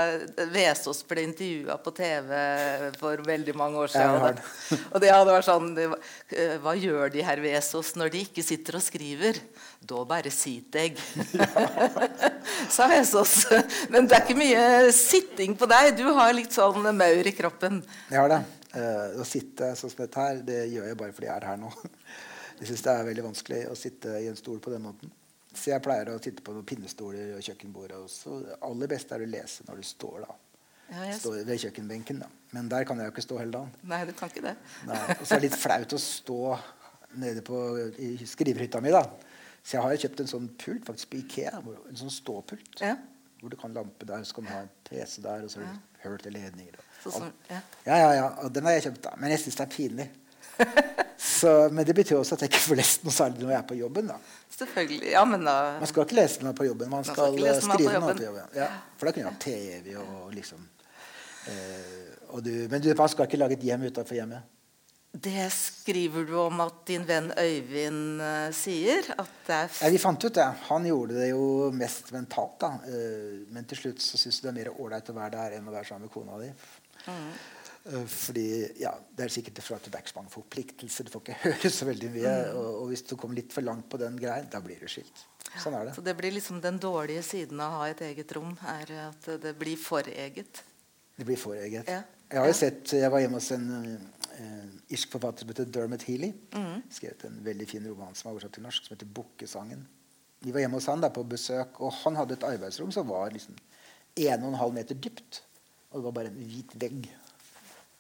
Vesaas 0.50 1.04
ble 1.06 1.28
intervjua 1.28 1.78
på 1.86 1.94
TV 2.00 2.34
for 2.98 3.22
veldig 3.28 3.56
mange 3.60 3.84
år 3.84 3.94
siden. 3.94 4.42
Og 4.90 4.98
det, 5.04 5.14
og 5.14 5.28
det 5.28 5.36
vært 5.38 5.50
sånn 5.52 5.70
uh, 5.78 5.94
Hva 6.66 6.74
gjør 6.80 7.14
de 7.14 7.28
her 7.30 7.44
Vesaas 7.46 7.94
når 8.00 8.16
de 8.16 8.24
ikke 8.26 8.46
sitter 8.46 8.80
og 8.82 8.86
skriver? 8.88 9.38
Da 9.86 10.02
bare 10.08 10.34
sit 10.34 10.74
jeg. 10.74 10.98
Sa 12.74 12.90
Vesaas. 12.90 13.38
Men 13.94 14.10
det 14.10 14.18
er 14.18 14.26
ikke 14.26 14.40
mye 14.42 14.90
sitting 14.96 15.54
på 15.60 15.70
deg. 15.70 15.94
Du 16.00 16.08
har 16.18 16.34
litt 16.34 16.56
sånn 16.56 16.90
maur 16.98 17.30
i 17.30 17.38
kroppen. 17.38 17.84
Jeg 18.10 18.22
har 18.24 18.32
det. 18.32 18.44
Uh, 18.74 19.20
å 19.22 19.26
sitte 19.28 19.74
sånn 19.78 19.92
som 19.92 20.00
dette 20.02 20.22
her, 20.22 20.40
det 20.46 20.62
gjør 20.72 20.88
jeg 20.90 20.98
bare 20.98 21.14
fordi 21.14 21.30
jeg 21.30 21.36
er 21.36 21.50
her 21.52 21.60
nå. 21.62 21.70
jeg 22.60 22.70
syns 22.72 22.86
det 22.86 22.94
er 22.94 23.10
veldig 23.10 23.28
vanskelig 23.28 23.60
å 23.70 23.76
sitte 23.78 24.16
i 24.22 24.30
en 24.32 24.40
stol 24.40 24.62
på 24.64 24.74
den 24.74 24.86
måten. 24.86 25.12
Så 25.54 25.70
jeg 25.70 25.84
pleier 25.86 26.10
å 26.10 26.22
sitte 26.22 26.42
på 26.46 26.56
noen 26.56 26.66
pinnestoler 26.66 27.36
og 27.38 27.44
kjøkkenbordet. 27.46 28.00
Også. 28.02 28.40
Det 28.42 28.58
aller 28.66 28.90
beste 28.90 29.14
er 29.14 29.26
å 29.26 29.30
lese 29.30 29.68
når 29.68 29.84
du 29.84 29.86
står 29.86 30.24
da. 30.26 30.38
Ja, 30.88 31.04
jeg... 31.08 31.20
Står 31.20 31.44
ved 31.46 31.62
kjøkkenbenken. 31.62 32.24
da. 32.24 32.30
Men 32.54 32.72
der 32.72 32.88
kan 32.90 32.98
jeg 33.00 33.10
jo 33.10 33.14
ikke 33.14 33.26
stå 33.26 33.38
hele 33.42 33.54
dagen. 33.54 33.76
Nei, 33.90 34.02
du 34.10 34.14
kan 34.18 34.34
ikke 34.34 34.46
det. 34.48 34.56
Og 34.90 35.22
så 35.22 35.36
er 35.36 35.44
det 35.44 35.46
litt 35.48 35.60
flaut 35.60 35.94
å 35.94 36.02
stå 36.02 36.42
nede 37.22 37.46
på, 37.46 37.60
i 38.02 38.28
skrivehytta 38.30 38.82
mi. 38.82 38.94
da. 38.94 39.06
Så 39.64 39.78
jeg 39.78 39.86
har 39.86 40.02
kjøpt 40.04 40.24
en 40.24 40.32
sånn 40.34 40.50
pult 40.60 40.86
faktisk 40.90 41.14
på 41.14 41.22
Ikea. 41.22 41.62
En 41.62 42.00
sånn 42.02 42.14
ståpult. 42.14 42.82
Ja. 42.82 42.98
Hvor 43.40 43.54
du 43.54 43.58
kan 43.60 43.76
lampe 43.76 44.08
der, 44.08 44.26
så 44.28 44.38
kan 44.38 44.48
du 44.48 44.52
ha 44.54 44.64
en 44.66 44.74
PC 44.88 45.22
der, 45.24 45.46
og 45.46 45.52
så 45.52 45.62
har 45.62 45.70
du 45.70 46.04
hull 46.04 46.20
til 46.24 46.36
ledninger. 46.36 46.78
Og 46.80 46.93
så, 47.12 47.26
ja. 47.50 47.60
ja, 47.86 47.98
ja, 47.98 48.12
ja. 48.20 48.28
Og 48.46 48.54
den 48.56 48.68
har 48.68 48.78
jeg 48.78 48.88
kjøpt, 48.88 49.02
da. 49.04 49.16
Men 49.20 49.34
jeg 49.34 49.44
syns 49.44 49.60
det 49.60 49.66
er 49.66 49.74
pinlig. 49.74 50.08
så, 51.40 51.52
men 51.74 51.86
det 51.88 51.96
betyr 51.98 52.20
også 52.20 52.38
at 52.38 52.46
jeg 52.46 52.54
ikke 52.54 52.64
får 52.68 52.80
lest 52.80 53.06
noe 53.08 53.16
særlig 53.16 53.42
når 53.42 53.52
jeg 53.56 53.60
er 53.60 53.68
på 53.74 53.80
jobben. 53.80 54.14
da. 54.14 54.20
Selvfølgelig, 54.54 55.12
ja, 55.12 55.26
men 55.26 55.46
da... 55.48 55.58
Man 55.82 55.90
skal 55.90 56.06
ikke 56.06 56.20
lese 56.20 56.46
noe 56.46 56.56
på 56.58 56.68
jobben, 56.68 56.90
man 56.92 57.06
skal, 57.08 57.34
man 57.34 57.58
skal 57.58 57.62
skrive 57.74 58.00
noe 58.00 58.16
på 58.16 58.28
jobben. 58.28 58.58
Ja, 58.58 58.70
for 59.00 59.10
da 59.10 59.16
kunne 59.16 59.26
jeg 59.26 59.34
ha 59.34 59.42
TV 59.42 59.96
og 60.04 60.34
liksom 60.36 60.66
eh, 61.50 62.10
og 62.34 62.44
du, 62.46 62.52
Men 62.70 62.82
du, 62.82 62.92
man 62.98 63.10
skal 63.10 63.30
ikke 63.30 63.40
lage 63.42 63.58
et 63.58 63.66
hjem 63.66 63.88
utenfor 63.90 64.18
hjemmet. 64.18 64.50
Det 65.14 65.46
skriver 65.54 66.24
du 66.26 66.34
om 66.42 66.62
at 66.64 66.80
din 66.90 67.04
venn 67.06 67.28
Øyvind 67.38 68.22
uh, 68.22 68.48
sier? 68.50 69.06
ja, 69.14 69.90
Vi 69.94 70.00
fant 70.02 70.24
ut 70.26 70.34
det. 70.34 70.48
Han 70.72 70.88
gjorde 70.90 71.20
det 71.20 71.28
jo 71.30 71.70
mest 71.70 72.10
mentalt. 72.16 72.56
da. 72.64 72.72
Uh, 72.88 73.44
men 73.54 73.68
til 73.70 73.84
slutt 73.84 74.02
så 74.02 74.18
syns 74.18 74.42
du 74.42 74.48
det 74.48 74.54
er 74.54 74.58
mer 74.58 74.72
ålreit 74.74 75.12
å 75.14 75.18
være 75.18 75.36
der 75.36 75.60
enn 75.60 75.70
å 75.70 75.76
være 75.76 75.86
sammen 75.92 76.08
med 76.08 76.14
kona 76.16 76.40
di. 76.42 76.50
Mm. 77.08 78.08
Fordi 78.08 78.48
ja, 78.80 78.94
Det 79.12 79.26
er 79.26 79.32
sikkert 79.34 79.60
fra 79.60 79.78
tilbake 79.84 80.14
mange 80.16 80.32
forpliktelser. 80.32 81.04
Du 81.04 81.12
får 81.12 81.24
ikke 81.26 81.40
høre 81.48 81.72
så 81.72 81.88
veldig 81.90 82.12
mye. 82.14 82.34
Mm. 82.34 82.58
Og, 82.60 82.70
og, 82.82 82.88
hvis 82.94 83.04
du 83.10 83.16
kommer 83.20 83.40
litt 83.40 83.54
for 83.56 83.66
langt 83.66 83.90
på 83.92 84.00
den 84.00 84.16
greien, 84.20 84.48
da 84.52 84.62
blir 84.64 84.80
du 84.80 84.88
skilt. 84.92 85.26
Sånn 85.60 85.76
er 85.78 85.90
det. 85.90 85.98
Så 85.98 86.02
det 86.06 86.16
blir 86.18 86.34
liksom 86.34 86.62
Den 86.64 86.80
dårlige 86.82 87.26
siden 87.28 87.60
av 87.62 87.76
å 87.76 87.82
ha 87.84 87.90
et 87.92 88.02
eget 88.08 88.32
rom 88.38 88.56
er 88.72 88.94
at 89.10 89.28
det 89.44 89.54
blir 89.60 89.78
for 89.78 90.08
eget? 90.08 90.64
Det 91.18 91.28
blir 91.28 91.38
for 91.38 91.60
eget. 91.60 91.90
Ja. 91.92 92.02
Jeg 92.34 92.42
har 92.42 92.50
jo 92.50 92.56
sett, 92.58 92.96
jeg 92.98 93.12
var 93.14 93.22
hjemme 93.22 93.38
hos 93.38 93.52
en 93.54 93.68
uh, 93.70 94.70
irsk 94.90 95.12
forfatter 95.14 95.46
som 95.46 95.52
heter 95.52 95.68
Dermot 95.70 96.06
Healy. 96.08 96.32
Mm. 96.56 96.80
Skrevet 96.90 97.28
en 97.28 97.36
veldig 97.46 97.68
fin 97.70 97.86
roman 97.86 98.16
som 98.18 98.32
er 98.32 98.34
oversatt 98.34 98.56
til 98.58 98.66
norsk, 98.66 98.88
som 98.88 98.96
heter 98.96 99.12
'Bukkesangen'. 99.12 99.84
Vi 100.44 100.52
var 100.52 100.64
hjemme 100.64 100.80
hos 100.80 100.90
han 100.90 101.04
der 101.04 101.14
på 101.14 101.24
besøk, 101.24 101.78
og 101.80 101.94
han 102.02 102.18
hadde 102.18 102.34
et 102.34 102.48
arbeidsrom 102.48 102.92
som 102.92 103.08
var 103.08 103.30
liksom 103.32 103.56
1,5 104.18 104.74
meter 104.74 104.96
dypt. 104.96 105.44
Og 105.94 106.00
det 106.00 106.06
var 106.10 106.18
bare 106.18 106.34
en 106.34 106.44
hvit 106.50 106.76
vegg. 106.82 107.08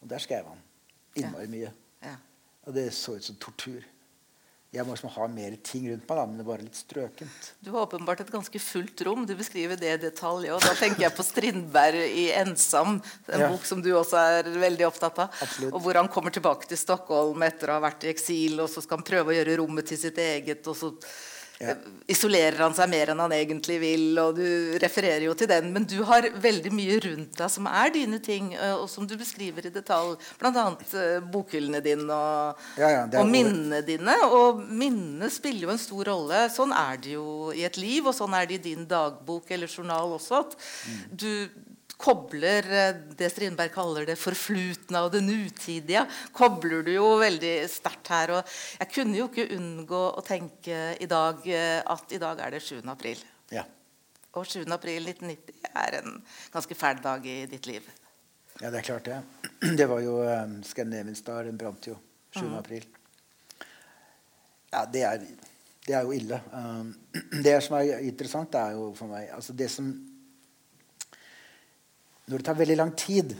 Og 0.01 0.09
der 0.11 0.21
skrev 0.21 0.49
han 0.49 0.61
innmari 1.15 1.49
mye. 1.51 1.71
Ja. 2.03 2.17
Og 2.65 2.75
det 2.75 2.89
så 2.97 3.17
ut 3.17 3.25
som 3.25 3.37
tortur. 3.39 3.83
Jeg 4.73 4.87
må 4.87 4.95
liksom 4.95 5.11
ha 5.13 5.25
mer 5.29 5.53
ting 5.61 5.83
rundt 5.91 6.07
meg, 6.09 6.17
da, 6.17 6.21
men 6.25 6.39
det 6.39 6.43
bare 6.47 6.63
litt 6.65 6.77
strøkent. 6.79 7.49
Du 7.61 7.69
har 7.75 7.83
åpenbart 7.83 8.23
et 8.23 8.31
ganske 8.33 8.57
fullt 8.57 9.03
rom. 9.05 9.27
Du 9.29 9.35
beskriver 9.37 9.77
det 9.77 9.91
i 9.91 9.99
detalj. 10.01 10.47
Og 10.49 10.63
da 10.65 10.71
tenker 10.79 11.03
jeg 11.05 11.13
på 11.13 11.25
Strindberg 11.27 11.99
i 12.07 12.23
'Ensam', 12.33 12.95
en 13.29 13.43
ja. 13.43 13.51
bok 13.53 13.67
som 13.69 13.83
du 13.85 13.91
også 13.93 14.17
er 14.17 14.49
veldig 14.49 14.87
opptatt 14.87 15.21
av. 15.27 15.37
Absolutt. 15.45 15.75
Og 15.77 15.85
hvor 15.85 15.99
han 16.01 16.09
kommer 16.09 16.33
tilbake 16.33 16.65
til 16.65 16.81
Stockholm 16.81 17.45
etter 17.45 17.69
å 17.69 17.77
ha 17.77 17.85
vært 17.85 18.07
i 18.07 18.09
eksil, 18.15 18.57
og 18.65 18.71
så 18.73 18.81
skal 18.81 18.97
han 18.97 19.05
prøve 19.05 19.29
å 19.29 19.37
gjøre 19.37 19.59
rommet 19.61 19.91
til 19.93 20.01
sitt 20.07 20.17
eget. 20.17 20.65
og 20.65 20.79
så 20.79 20.89
ja. 21.59 21.75
isolerer 22.09 22.59
han 22.63 22.75
seg 22.75 22.89
mer 22.91 23.11
enn 23.13 23.21
han 23.23 23.33
egentlig 23.35 23.77
vil, 23.81 24.05
og 24.21 24.37
du 24.37 24.77
refererer 24.81 25.25
jo 25.27 25.35
til 25.37 25.49
den. 25.51 25.69
Men 25.75 25.87
du 25.89 25.99
har 26.07 26.27
veldig 26.43 26.71
mye 26.75 26.99
rundt 27.05 27.39
deg 27.39 27.51
som 27.51 27.67
er 27.69 27.93
dine 27.95 28.19
ting, 28.23 28.53
og 28.79 28.87
som 28.91 29.07
du 29.09 29.15
beskriver 29.19 29.67
i 29.67 29.73
detalj. 29.73 30.15
Bl.a. 30.41 30.65
Bokhyllene 31.33 31.83
dine 31.83 32.07
og, 32.13 32.63
ja, 32.79 32.89
ja, 32.97 33.03
og 33.19 33.29
minnene 33.29 33.83
dine. 33.85 34.17
Og 34.29 34.63
minnene 34.63 35.29
spiller 35.33 35.67
jo 35.67 35.75
en 35.75 35.81
stor 35.81 36.11
rolle. 36.13 36.45
Sånn 36.53 36.73
er 36.75 36.99
det 37.03 37.15
jo 37.17 37.27
i 37.55 37.65
et 37.67 37.79
liv, 37.81 38.07
og 38.07 38.17
sånn 38.17 38.35
er 38.37 38.49
det 38.49 38.61
i 38.61 38.65
din 38.71 38.87
dagbok 38.89 39.51
eller 39.53 39.71
journal 39.71 40.17
også. 40.17 40.43
at 40.43 40.57
mm. 40.57 41.05
du 41.23 41.31
kobler 42.03 42.67
eh, 42.67 42.95
det 43.17 43.29
Strindberg 43.31 43.71
kaller 43.73 44.07
det 44.07 44.17
forflutna 44.19 45.05
og 45.05 45.13
det 45.15 45.23
nutidige, 45.25 46.05
kobler 46.35 46.83
du 46.85 46.91
jo 46.95 47.13
veldig 47.21 47.53
sterkt 47.71 48.11
her. 48.13 48.35
Og 48.37 48.55
jeg 48.81 48.91
kunne 48.93 49.19
jo 49.21 49.29
ikke 49.29 49.47
unngå 49.57 50.03
å 50.11 50.25
tenke 50.25 50.81
i 50.99 51.09
dag 51.09 51.45
eh, 51.47 51.79
at 51.79 52.15
i 52.15 52.21
dag 52.21 52.43
er 52.43 52.57
det 52.57 52.63
7. 52.65 52.81
april. 52.91 53.23
Ja. 53.53 53.65
Og 54.33 54.47
7. 54.49 54.63
april 54.73 55.11
1990 55.13 55.69
er 55.83 55.99
en 56.01 56.17
ganske 56.53 56.77
fæl 56.77 56.99
dag 57.03 57.25
i 57.29 57.43
ditt 57.49 57.69
liv. 57.69 57.87
Ja, 58.59 58.69
det 58.69 58.81
er 58.81 58.89
klart 58.89 59.07
det. 59.07 59.21
Det 59.79 59.87
var 59.89 60.01
jo 60.03 60.17
um, 60.21 60.57
Scandinavian 60.67 61.15
Star. 61.15 61.47
Den 61.47 61.57
brant 61.57 61.87
jo 61.87 61.95
7. 62.35 62.43
april. 62.57 62.83
Ja, 64.73 64.83
det 64.89 65.03
er, 65.05 65.23
det 65.85 65.95
er 65.95 66.03
jo 66.03 66.13
ille. 66.13 66.39
Um, 66.51 66.91
det 67.45 67.55
som 67.63 67.77
er 67.79 68.03
interessant, 68.03 68.57
er 68.59 68.75
jo 68.75 68.89
for 68.97 69.13
meg 69.13 69.31
altså 69.33 69.55
det 69.57 69.69
som 69.71 69.93
Når 72.27 72.39
det 72.39 72.45
tar 72.47 72.55
veldig 72.59 72.77
lang 72.79 72.93
tid, 72.95 73.35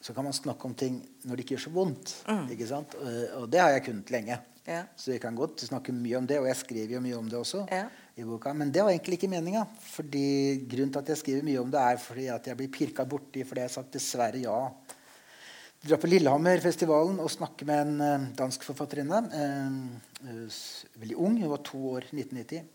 så 0.00 0.14
kan 0.16 0.24
man 0.24 0.32
snakke 0.32 0.64
om 0.64 0.74
ting 0.74 1.00
når 1.28 1.36
det 1.36 1.44
ikke 1.44 1.56
gjør 1.56 1.64
så 1.66 1.72
vondt. 1.74 2.12
ikke 2.54 2.68
sant? 2.68 2.94
Og, 3.36 3.48
det 3.52 3.60
har 3.60 3.74
jeg 3.74 3.84
kunnet 3.90 4.12
lenge. 4.14 4.38
Ja. 4.66 4.84
Så 4.96 5.12
jeg 5.12 5.20
kan 5.20 5.36
godt 5.36 5.64
snakke 5.66 5.92
mye 5.92 6.20
om 6.20 6.28
det, 6.28 6.38
og 6.40 6.46
jeg 6.48 6.56
skriver 6.60 6.94
jo 6.94 7.02
mye 7.04 7.18
om 7.18 7.28
det 7.28 7.38
også. 7.40 7.64
Ja. 7.72 7.88
i 8.16 8.24
boka, 8.24 8.52
Men 8.52 8.70
det 8.72 8.82
var 8.84 8.90
egentlig 8.90 9.18
ikke 9.18 9.28
meninga. 9.32 9.64
Grunnen 9.96 10.92
til 10.92 10.98
at 11.00 11.08
jeg 11.08 11.20
skriver 11.20 11.44
mye 11.44 11.60
om 11.60 11.70
det, 11.72 11.80
er 11.80 11.96
fordi 11.96 12.26
at 12.32 12.46
jeg 12.46 12.56
blir 12.56 12.68
pirka 12.72 13.04
borti 13.04 13.44
fordi 13.44 13.60
jeg 13.60 13.68
har 13.70 13.74
sagt 13.74 13.92
dessverre 13.96 14.40
ja. 14.42 14.58
Dra 15.80 15.96
på 15.96 16.10
Lillehammerfestivalen 16.12 17.22
og 17.24 17.30
snakke 17.32 17.64
med 17.64 17.78
en 17.86 18.00
eh, 18.04 18.26
dansk 18.36 18.66
forfatterinne. 18.68 19.20
eh, 19.32 20.28
eh, 20.28 20.58
veldig 21.00 21.16
ung, 21.16 21.38
hun 21.40 21.48
var 21.54 21.62
to 21.64 21.80
år 21.94 22.04
1990. 22.12 22.66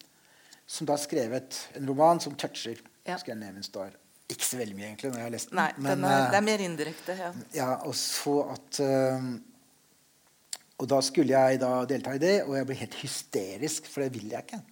Som 0.66 0.88
da 0.90 0.98
skrevet 0.98 1.60
en 1.78 1.86
roman 1.88 2.20
som 2.20 2.34
toucher 2.34 2.82
Ja. 3.06 3.20
Scandinavian 3.22 3.64
Star. 3.64 3.92
Ikke 4.26 4.46
så 4.48 4.58
veldig 4.58 4.74
mye, 4.74 4.88
egentlig, 4.88 5.12
når 5.12 5.20
jeg 5.20 5.28
har 5.28 5.34
lest 5.36 5.52
den. 5.52 5.60
Nei, 5.60 5.72
men, 5.78 5.90
den 5.92 6.06
er, 6.10 6.16
eh, 6.16 6.30
det 6.32 6.38
er 6.40 6.46
mer 6.46 6.64
indirekte. 6.66 7.18
Ja. 7.20 7.34
ja, 7.54 7.68
og 7.86 7.94
så 8.00 8.40
at 8.56 8.80
eh, 8.82 9.28
Og 10.82 10.88
da 10.92 11.02
skulle 11.06 11.36
jeg 11.36 11.60
da 11.62 11.74
delta 11.90 12.16
i 12.18 12.22
det, 12.22 12.38
og 12.48 12.56
jeg 12.58 12.68
ble 12.68 12.80
helt 12.80 12.98
hysterisk, 13.04 13.92
for 13.92 14.04
det 14.04 14.16
vil 14.18 14.34
jeg 14.34 14.48
ikke. 14.48 14.64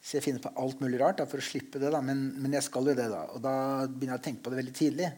Så 0.00 0.16
jeg 0.16 0.24
finner 0.24 0.44
på 0.44 0.52
alt 0.62 0.78
mulig 0.80 1.00
rart 1.02 1.18
da, 1.20 1.26
for 1.28 1.42
å 1.42 1.44
slippe 1.44 1.82
det, 1.82 1.90
da. 1.92 2.00
Men, 2.04 2.22
men 2.40 2.54
jeg 2.56 2.64
skal 2.64 2.88
jo 2.88 2.94
det, 2.96 3.10
da. 3.12 3.26
Og 3.34 3.42
da 3.44 3.56
begynner 3.90 4.14
jeg 4.14 4.22
å 4.22 4.26
tenke 4.30 4.46
på 4.46 4.54
det 4.54 4.62
veldig 4.62 4.76
tidlig. 4.78 5.10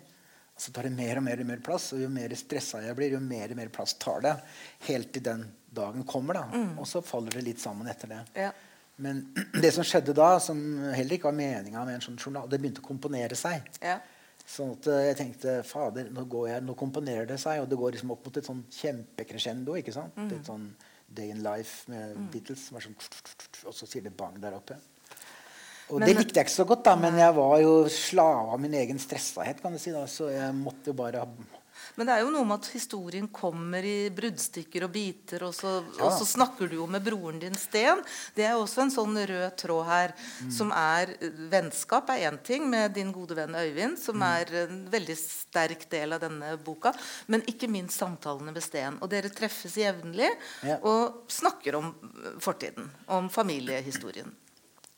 Og 0.53 0.65
så 0.65 0.73
tar 0.75 0.89
det 0.89 0.97
mer 0.97 1.21
og 1.21 1.27
mer 1.29 1.45
og 1.45 1.49
mer 1.53 1.63
plass, 1.65 1.93
og 1.95 2.03
jo 2.03 2.09
mer 2.13 2.35
stressa 2.41 2.83
jeg 2.83 2.97
blir, 2.99 3.15
jo 3.15 3.23
mer 3.23 3.53
og 3.53 3.61
mer 3.61 3.71
plass 3.73 3.95
tar 4.01 4.25
det. 4.25 4.35
Helt 4.89 5.13
til 5.15 5.29
den 5.29 5.47
dagen 5.73 6.09
kommer, 6.09 6.41
da. 6.41 6.65
Og 6.81 6.89
så 6.89 7.05
faller 7.05 7.39
det 7.39 7.47
litt 7.53 7.63
sammen 7.63 7.89
etter 7.93 8.17
det. 8.17 8.25
Ja. 8.49 8.51
Men 8.97 9.23
det 9.63 9.73
som 9.75 9.85
skjedde 9.87 10.15
da, 10.17 10.35
som 10.43 10.59
heller 10.93 11.17
ikke 11.17 11.31
var 11.31 11.39
meninga 11.39 11.85
med 11.89 11.99
en 11.99 12.05
sånn 12.05 12.19
journal, 12.21 12.49
det 12.51 12.61
begynte 12.61 12.83
å 12.85 12.87
komponere 12.87 13.39
seg. 13.39 13.69
Ja. 13.83 13.99
Sånn 14.43 14.75
at 14.75 14.87
eh, 14.91 15.05
jeg 15.09 15.19
tenkte 15.21 15.59
fader, 15.67 16.09
nå, 16.13 16.25
går 16.31 16.49
jeg, 16.51 16.65
nå 16.67 16.75
komponerer 16.79 17.29
det 17.31 17.39
seg, 17.41 17.63
og 17.63 17.69
det 17.71 17.79
går 17.79 17.97
liksom 17.97 18.11
opp 18.15 18.27
mot 18.27 18.37
et 18.41 18.49
sånn 18.49 18.65
kjempekrescendo. 18.81 19.77
ikke 19.81 19.95
sant? 19.95 20.17
Mm. 20.19 20.33
Et 20.37 20.51
sånn 20.51 20.67
Day 21.13 21.31
in 21.33 21.43
Life 21.45 21.91
med 21.93 22.17
Beatles, 22.33 22.69
som 22.69 22.79
er 22.79 22.87
sånn 22.87 22.97
og 23.69 23.75
så 23.77 23.87
sier 23.87 24.05
det 24.07 24.15
bang 24.17 24.39
der 24.41 24.57
oppe. 24.57 24.79
Og 25.93 25.99
Men- 26.01 26.09
det 26.09 26.17
likte 26.17 26.41
jeg 26.41 26.47
ikke 26.47 26.55
så 26.57 26.67
godt, 26.67 26.85
da, 26.85 26.95
men 26.97 27.19
jeg 27.19 27.35
var 27.37 27.61
jo 27.61 27.73
slave 27.89 28.55
av 28.55 28.61
min 28.61 28.75
egen 28.75 28.99
stressahet, 28.99 29.61
kan 29.61 29.73
du 29.73 29.79
si. 29.79 29.91
da, 29.93 30.07
Så 30.07 30.31
jeg 30.33 30.55
måtte 30.55 30.87
jo 30.87 30.93
bare 30.95 31.21
ha 31.21 31.29
Men 31.97 32.07
det 32.09 32.15
er 32.15 32.23
jo 32.25 32.31
noe 32.33 32.45
med 32.49 32.61
at 32.63 32.69
historien 32.73 33.27
kommer 33.29 33.85
i 33.85 34.09
bruddstykker 34.15 34.87
og 34.87 34.93
biter, 34.95 35.43
og 35.45 35.55
så, 35.55 35.85
Ja. 35.99 36.05
og 36.07 36.13
så 36.19 36.25
snakker 36.27 36.69
du 36.71 36.77
jo 36.77 36.87
med 36.87 37.05
broren 37.05 37.39
din 37.43 37.55
Sten. 37.55 38.03
Det 38.35 38.45
er 38.47 38.53
jo 38.57 38.63
også 38.65 38.83
en 38.83 38.91
sånn 38.95 39.17
rød 39.29 39.57
tråd 39.61 39.87
her, 39.87 40.15
som 40.51 40.73
er 40.73 41.15
eh, 41.21 41.31
Vennskap 41.53 42.09
er 42.11 42.31
én 42.31 42.39
ting 42.43 42.69
med 42.71 42.95
din 42.95 43.13
gode 43.13 43.37
venn 43.37 43.55
Øyvind, 43.55 43.99
som 43.99 44.23
er 44.23 44.47
en 44.65 44.89
veldig 44.91 45.17
sterk 45.19 45.89
del 45.91 46.13
av 46.13 46.21
denne 46.21 46.57
boka, 46.65 46.93
men 47.29 47.43
ikke 47.47 47.69
minst 47.69 47.99
samtalene 48.01 48.53
med 48.53 48.63
Sten. 48.63 48.99
Og 49.03 49.11
dere 49.11 49.29
treffes 49.31 49.75
jevnlig 49.77 50.31
Ja. 50.63 50.79
og 50.83 51.25
snakker 51.29 51.75
om 51.77 51.95
fortiden, 52.41 52.91
om 53.09 53.29
familiehistorien. 53.29 54.33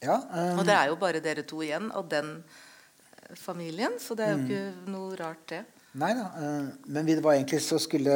Ja, 0.05 0.19
um... 0.21 0.59
Og 0.61 0.67
det 0.67 0.75
er 0.77 0.89
jo 0.91 0.97
bare 1.01 1.21
dere 1.25 1.43
to 1.49 1.63
igjen 1.65 1.91
og 1.97 2.09
den 2.13 2.45
eh, 2.45 3.35
familien, 3.41 3.99
så 3.99 4.15
det 4.15 4.27
er 4.27 4.35
jo 4.37 4.45
ikke 4.45 4.91
noe 4.93 5.17
rart, 5.17 5.47
det. 5.49 5.65
Nei 6.01 6.11
da. 6.19 6.27
eh, 6.39 6.73
men 6.91 7.07
det 7.07 7.23
var 7.23 7.37
egentlig 7.37 7.63
så 7.63 7.79
skulle 7.83 8.15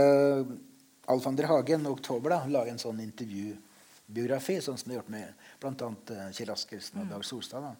Alf 1.09 1.27
Ander 1.27 1.49
Hagen 1.49 1.87
i 1.87 1.91
oktober 1.93 2.35
da, 2.35 2.43
lage 2.53 2.75
en 2.75 2.81
sånn 2.83 2.99
intervjubiografi, 3.01 4.59
sånn 4.61 4.77
som 4.77 4.91
de 4.91 4.97
har 4.97 5.01
gjort 5.01 5.12
med 5.14 5.47
bl.a. 5.62 5.88
Uh, 6.11 6.27
Kjell 6.37 6.51
Askelsen 6.53 7.01
og 7.01 7.09
Dag 7.14 7.25
Solstad. 7.25 7.64
Da. 7.64 7.73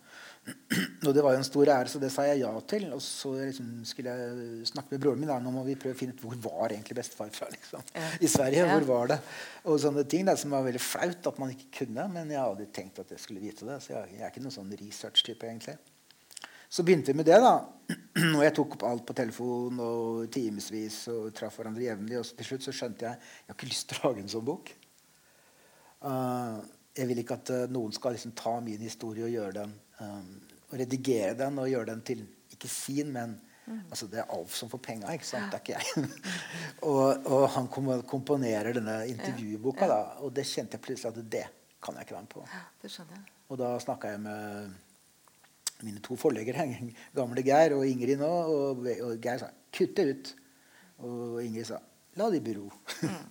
og 1.06 1.12
det 1.12 1.24
var 1.26 1.34
jo 1.34 1.42
en 1.42 1.46
stor 1.46 1.72
ære, 1.74 1.90
så 1.92 2.00
det 2.00 2.08
sa 2.14 2.24
jeg 2.24 2.40
ja 2.40 2.52
til. 2.72 2.87
Og 2.96 3.02
så 3.04 3.34
liksom 3.37 3.68
skulle 3.90 4.14
jeg 4.16 4.70
snakke 4.70 4.94
med 4.94 5.02
broren 5.04 5.20
min. 5.20 5.28
da, 5.28 5.37
Nå 5.44 5.52
må 5.52 5.66
vi 5.66 5.76
prøve 5.76 5.98
å 5.98 6.00
finne 6.00 6.16
ut 6.16 6.24
hvor 6.24 6.40
var 6.46 6.72
egentlig 6.72 6.96
bestefar 7.02 7.34
fra. 7.34 7.50
liksom, 7.52 7.84
Ja. 7.92 8.08
I 8.24 8.32
Sverige. 8.32 8.64
Ja. 8.64 8.78
Hvor 8.78 8.88
var 8.94 9.12
det? 9.12 9.20
Og 9.68 9.82
sånne 9.84 10.06
ting 10.08 10.24
da, 10.30 10.38
som 10.40 10.56
var 10.56 10.64
veldig 10.64 10.84
flaut 10.87 11.30
at 11.34 11.42
man 11.42 11.52
ikke 11.52 11.82
kunne. 11.82 12.08
Men 12.16 12.32
jeg 12.32 12.40
hadde 12.40 12.70
tenkt 12.80 13.04
at 13.04 13.12
jeg 13.12 13.26
skulle 13.26 13.44
vite 13.44 13.68
det. 13.68 13.82
Så 13.84 13.92
jeg, 13.92 14.16
jeg 14.16 14.24
er 14.24 14.32
ikke 14.32 14.46
noen 14.46 14.56
sånn 14.56 14.72
research-type, 14.80 15.52
egentlig. 15.52 15.76
Så 16.68 16.85
begynte 16.85 17.12
vi 17.12 17.20
med 17.20 17.28
det, 17.28 17.38
da. 17.40 17.54
Og 18.37 18.42
jeg 18.44 18.54
tok 18.57 18.76
opp 18.76 18.85
alt 18.88 19.07
på 19.09 19.16
telefon 19.16 19.81
og 19.81 20.26
timevis 20.33 21.00
og 21.12 21.31
traff 21.37 21.57
hverandre 21.57 21.87
jevnlig. 21.87 22.18
Og 22.20 22.28
til 22.37 22.50
slutt 22.50 22.66
så 22.66 22.74
skjønte 22.76 23.09
jeg 23.09 23.16
jeg 23.16 23.48
har 23.48 23.57
ikke 23.57 23.70
lyst 23.70 23.88
til 23.88 24.00
å 24.00 24.11
lage 24.11 24.24
en 24.24 24.33
sånn 24.35 24.46
bok. 24.48 24.72
Uh, 26.04 26.61
jeg 26.98 27.09
vil 27.11 27.22
ikke 27.22 27.38
at 27.40 27.52
uh, 27.54 27.64
noen 27.72 27.94
skal 27.96 28.14
liksom 28.14 28.37
ta 28.38 28.59
min 28.62 28.85
historie 28.85 29.24
og 29.26 29.33
gjøre 29.33 29.57
den 29.57 29.72
um, 29.98 30.35
og 30.68 30.76
redigere 30.78 31.35
den 31.38 31.59
og 31.59 31.70
gjøre 31.70 31.88
den 31.90 32.02
til 32.07 32.24
ikke 32.52 32.68
sin, 32.70 33.12
men 33.14 33.38
altså 33.90 34.07
Det 34.09 34.20
er 34.22 34.31
Alf 34.33 34.54
som 34.57 34.70
får 34.72 34.81
penga, 34.81 35.12
ikke 35.12 35.26
sant? 35.28 35.52
Det 35.52 35.59
er 35.59 35.64
ikke 35.64 35.74
jeg. 35.76 36.11
og, 36.88 37.26
og 37.28 37.42
han 37.52 37.68
kom, 37.72 37.90
komponerer 38.09 38.72
denne 38.76 39.02
intervjuboka, 39.11 39.88
da, 39.90 39.98
og 40.24 40.33
det 40.37 40.46
kjente 40.48 40.78
jeg 40.78 40.85
plutselig 40.87 41.12
at 41.12 41.33
det 41.33 41.44
kan 41.85 41.98
jeg 41.98 42.09
ikke 42.09 42.16
være 42.16 42.24
med 42.24 42.33
på. 42.33 42.44
Jeg. 42.48 43.20
Og 43.48 43.61
da 43.61 43.74
snakka 43.83 44.14
jeg 44.14 44.22
med 44.24 44.72
mine 45.86 46.00
to 46.02 46.16
forleggere, 46.18 46.64
gamle 47.14 47.42
Geir 47.46 47.74
og 47.76 47.84
Ingrid 47.86 48.18
nå. 48.18 48.28
Og, 48.28 48.86
og 49.06 49.20
Geir 49.22 49.38
sa 49.38 49.50
'kutt 49.72 49.94
det 49.96 50.06
ut'. 50.12 50.32
Og 51.04 51.42
Ingrid 51.44 51.66
sa 51.66 51.78
'la 52.16 52.30
det 52.30 52.40
i 52.42 52.46
bero'. 52.52 52.72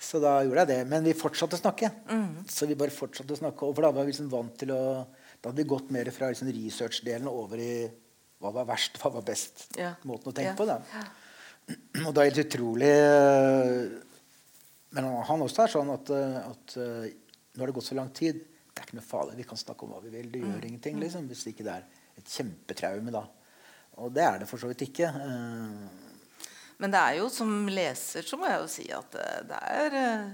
så 0.00 0.20
da 0.20 0.40
gjorde 0.42 0.64
jeg 0.64 0.68
det. 0.72 0.80
Men 0.88 1.04
vi 1.04 1.12
fortsatte 1.14 1.56
å 1.58 1.60
snakke. 1.62 1.90
Så 2.48 2.66
vi 2.66 2.74
bare 2.74 2.90
fortsatte 2.90 3.32
å 3.36 3.38
snakke. 3.38 3.70
For 3.74 3.82
da 3.82 3.90
var 3.92 4.04
vi 4.04 4.12
liksom 4.12 4.30
vant 4.32 4.56
til 4.58 4.70
å 4.74 5.06
Da 5.42 5.48
hadde 5.48 5.62
vi 5.62 5.68
gått 5.70 5.90
mer 5.90 6.04
fra 6.12 6.28
liksom 6.28 6.50
research-delen 6.52 7.26
over 7.26 7.56
i 7.56 7.88
hva 8.42 8.50
var 8.52 8.66
verst, 8.68 8.98
hva 9.00 9.08
var 9.14 9.22
best. 9.24 9.62
Ja. 9.78 9.94
Måten 10.04 10.28
å 10.32 10.34
tenke 10.36 10.52
Ja. 10.52 10.56
på. 10.56 10.66
da. 10.66 10.82
Og 12.06 12.12
det 12.14 12.20
er 12.20 12.28
helt 12.30 12.44
utrolig 12.44 12.90
eh, 12.90 13.88
Men 14.92 15.04
han- 15.04 15.24
han 15.24 15.40
også 15.40 15.62
er 15.64 15.72
sånn 15.72 15.92
at, 15.94 16.10
eh, 16.10 16.36
at 16.50 16.76
eh, 16.76 17.10
nå 17.56 17.60
har 17.62 17.66
det 17.70 17.74
gått 17.74 17.84
så 17.88 17.94
lang 17.96 18.10
tid. 18.12 18.44
Det 18.70 18.80
er 18.82 18.86
ikke 18.86 18.98
noe 19.00 19.06
farlig. 19.06 19.36
Vi 19.40 19.48
kan 19.50 19.58
snakke 19.60 19.84
om 19.86 19.92
hva 19.94 20.00
vi 20.04 20.12
vil. 20.14 20.30
Det 20.32 20.40
gjør 20.44 20.66
ingenting 20.68 21.00
liksom, 21.02 21.26
hvis 21.30 21.46
ikke 21.50 21.66
det 21.66 21.72
er 21.74 21.86
et 22.20 22.30
kjempetraume. 22.36 23.10
da. 23.14 23.24
Og 24.00 24.12
det 24.14 24.22
er 24.24 24.38
det 24.42 24.48
for 24.48 24.62
så 24.62 24.70
vidt 24.70 24.84
ikke. 24.86 25.08
Eh, 25.10 26.06
Men 26.80 26.94
det 26.94 27.00
er 27.00 27.18
jo 27.18 27.26
som 27.28 27.66
leser 27.68 28.24
så 28.24 28.38
må 28.40 28.46
jeg 28.48 28.60
jo 28.62 28.68
si 28.72 28.86
at 28.96 29.16
eh, 29.20 29.40
det 29.50 29.58
er 29.74 29.96
eh, 30.00 30.30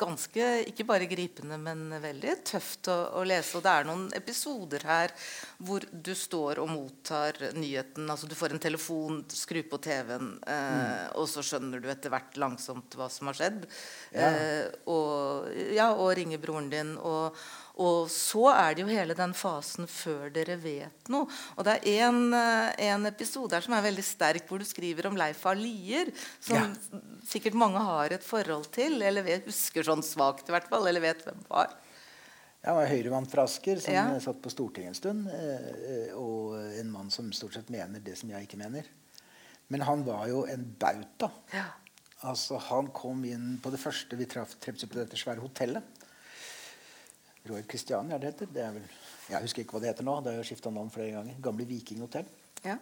ganske 0.00 0.48
ikke 0.70 0.86
bare 0.88 1.08
gripende, 1.10 1.58
men 1.60 1.94
veldig 2.02 2.36
tøft 2.48 2.90
å, 2.92 2.96
å 3.20 3.24
lese. 3.26 3.56
Og 3.58 3.64
det 3.64 3.72
er 3.74 3.88
noen 3.88 4.06
episoder 4.16 4.86
her 4.88 5.14
hvor 5.60 5.84
du 5.92 6.12
står 6.16 6.62
og 6.62 6.72
mottar 6.72 7.38
nyheten. 7.56 8.08
altså 8.10 8.28
Du 8.30 8.36
får 8.38 8.56
en 8.56 8.62
telefon, 8.62 9.22
skru 9.34 9.62
på 9.68 9.80
TV-en, 9.84 10.32
eh, 10.48 11.06
og 11.20 11.28
så 11.30 11.44
skjønner 11.46 11.82
du 11.82 11.90
etter 11.92 12.12
hvert 12.12 12.38
langsomt 12.40 12.96
hva 12.98 13.10
som 13.12 13.30
har 13.30 13.40
skjedd. 13.40 13.66
Ja. 14.14 14.30
Eh, 14.30 14.68
og, 14.90 15.50
ja, 15.76 15.90
og 15.94 16.14
ringer 16.18 16.42
broren 16.42 16.70
din. 16.72 16.96
Og, 16.98 17.36
og 17.80 18.10
så 18.12 18.42
er 18.52 18.74
det 18.76 18.82
jo 18.84 18.90
hele 18.92 19.14
den 19.16 19.32
fasen 19.36 19.86
før 19.88 20.28
dere 20.34 20.58
vet 20.60 21.08
noe. 21.12 21.26
Og 21.56 21.64
det 21.64 21.78
er 21.88 22.02
en, 22.10 22.18
eh, 22.36 22.74
en 22.90 23.06
episode 23.08 23.56
her 23.56 23.64
som 23.64 23.72
er 23.78 23.86
veldig 23.88 24.04
sterk, 24.04 24.44
hvor 24.50 24.60
du 24.60 24.66
skriver 24.68 25.08
om 25.08 25.16
Leif 25.16 25.46
A. 25.48 25.54
Lier, 25.56 26.12
som 26.40 26.56
Ja. 26.60 27.00
sikkert 27.26 27.54
mange 27.56 27.80
har 27.80 28.12
et 28.12 28.22
forhold 28.26 28.68
til, 28.74 29.00
eller 29.02 29.22
vet, 29.24 29.46
husker 29.48 29.82
sånn 29.86 30.04
svakt 30.04 30.48
i 30.48 30.52
hvert 30.52 30.68
fall, 30.68 30.86
eller 30.86 31.00
vet 31.00 31.24
hvem 31.24 31.40
var. 31.48 31.72
Jeg 32.62 32.74
var 32.76 32.86
høyremann 32.92 33.26
fra 33.32 33.44
Asker 33.48 33.80
som 33.80 33.94
Ja. 33.94 34.06
eh, 34.14 34.20
satt 34.20 34.42
på 34.44 34.50
Stortinget 34.52 34.88
en 34.88 34.94
stund. 34.94 35.28
eh, 35.32 36.12
Og 36.14 36.54
en 36.78 36.90
mann 36.92 37.10
som 37.10 37.32
stort 37.32 37.54
sett 37.54 37.70
mener 37.70 38.00
det 38.04 38.18
som 38.18 38.28
jeg 38.28 38.46
ikke 38.46 38.58
mener. 38.58 38.84
Men 39.70 39.80
han 39.80 40.04
var 40.04 40.26
jo 40.28 40.44
en 40.44 40.64
bauta. 40.78 41.30
Ja. 41.54 41.64
Altså, 42.22 42.58
han 42.60 42.88
kom 42.88 43.24
inn 43.24 43.58
på 43.62 43.70
det 43.70 43.80
første 43.80 44.16
vi 44.18 44.26
traff 44.26 44.56
på 44.60 44.92
dette 44.92 45.16
svære 45.16 45.40
hotellet. 45.40 45.82
Royal 47.50 47.66
Christiania, 47.68 48.18
det 48.18 48.32
heter. 48.32 48.48
Det 48.54 48.64
vel, 48.76 48.88
jeg 49.30 49.44
husker 49.44 49.64
ikke 49.64 49.76
hva 49.76 49.82
det 49.84 49.92
heter 49.92 50.06
nå. 50.06 50.16
Det 50.24 50.32
har 50.32 50.40
jo 50.40 50.48
skifta 50.48 50.72
navn 50.74 50.90
flere 50.94 51.12
ganger. 51.18 51.38
Gamle 51.44 51.66
Vikinghotell. 51.68 52.26
Ja. 52.64 52.78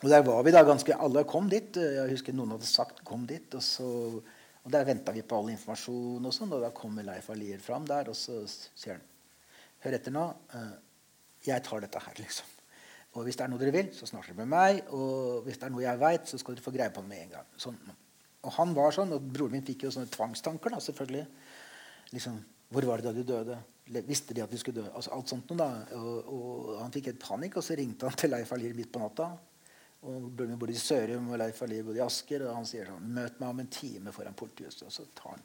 Og 0.00 0.08
der 0.08 0.22
var 0.24 0.42
vi 0.46 0.52
da 0.54 0.62
ganske 0.64 0.96
Alle 0.96 1.24
kom 1.28 1.48
dit. 1.52 1.76
Jeg 1.76 2.10
husker 2.14 2.32
noen 2.36 2.54
hadde 2.56 2.68
sagt 2.68 3.04
'kom 3.04 3.26
dit'. 3.28 3.54
Og, 3.54 3.62
så, 3.62 3.84
og 4.64 4.72
der 4.72 4.84
venta 4.84 5.12
vi 5.12 5.22
på 5.22 5.38
all 5.38 5.50
informasjon, 5.50 6.26
og 6.26 6.32
sånn, 6.32 6.52
og 6.52 6.62
da 6.62 6.70
kommer 6.70 7.02
Leif 7.02 7.30
Alier 7.30 7.58
fram 7.58 7.86
der, 7.86 8.08
og 8.08 8.16
så 8.16 8.42
sier 8.48 8.94
han 8.94 9.02
Hør 9.80 9.94
etter 9.96 10.12
nå. 10.12 10.34
eh, 10.54 10.72
Jeg 11.46 11.62
tar 11.64 11.80
dette 11.80 11.98
her, 11.98 12.14
liksom. 12.18 12.46
Og 13.14 13.24
hvis 13.24 13.36
det 13.36 13.44
er 13.44 13.48
noe 13.48 13.58
dere 13.58 13.72
vil, 13.72 13.88
så 13.96 14.06
snakker 14.06 14.34
dere 14.34 14.46
med 14.46 14.48
meg. 14.52 14.82
Og 14.92 15.42
hvis 15.42 15.56
det 15.58 15.64
er 15.66 15.70
noe 15.70 15.82
jeg 15.82 15.98
veit, 15.98 16.28
så 16.28 16.38
skal 16.38 16.54
dere 16.54 16.62
få 16.62 16.70
greie 16.74 16.90
på 16.90 17.00
det 17.00 17.08
med 17.08 17.22
en 17.22 17.30
gang. 17.30 17.46
Sånn. 17.56 17.78
Og 18.42 18.52
han 18.52 18.74
var 18.74 18.92
sånn, 18.92 19.12
og 19.12 19.24
broren 19.32 19.52
min 19.52 19.64
fikk 19.64 19.82
jo 19.84 19.90
sånne 19.90 20.10
tvangstanker, 20.12 20.70
da, 20.70 20.78
selvfølgelig. 20.84 21.26
Liksom, 22.12 22.44
Hvor 22.70 22.86
var 22.86 23.00
det 23.02 23.08
da 23.08 23.12
du 23.16 23.22
døde? 23.26 23.58
Visste 24.06 24.34
de 24.36 24.42
at 24.44 24.50
du 24.52 24.58
skulle 24.60 24.84
dø? 24.84 24.88
Altså, 24.94 25.10
alt 25.16 25.28
sånt 25.32 25.48
noe, 25.50 25.58
da. 25.58 25.98
Og, 25.98 26.28
og 26.30 26.74
han 26.78 26.92
fikk 26.94 27.08
helt 27.10 27.22
panikk, 27.24 27.56
og 27.58 27.64
så 27.66 27.74
ringte 27.78 28.06
han 28.06 28.18
til 28.20 28.30
Leif 28.30 28.52
Alir 28.54 28.76
midt 28.78 28.92
på 28.94 29.02
natta. 29.02 29.30
Og 30.06 30.28
broren 30.30 30.54
min 30.54 30.60
bodde 30.60 30.76
i 30.76 30.80
Sørum, 30.80 31.26
og 31.34 31.40
Leif 31.42 31.58
Alir 31.66 31.82
bodde 31.84 31.98
i 31.98 32.04
Asker. 32.04 32.46
Og 32.46 32.54
han 32.60 32.68
sier 32.68 32.86
sånn 32.88 33.08
Møt 33.16 33.40
meg 33.42 33.50
om 33.50 33.62
en 33.64 33.72
time 33.74 34.14
foran 34.14 34.36
politihuset. 34.38 34.86
Og 34.86 34.94
så 34.94 35.06
tar 35.18 35.34
han 35.34 35.42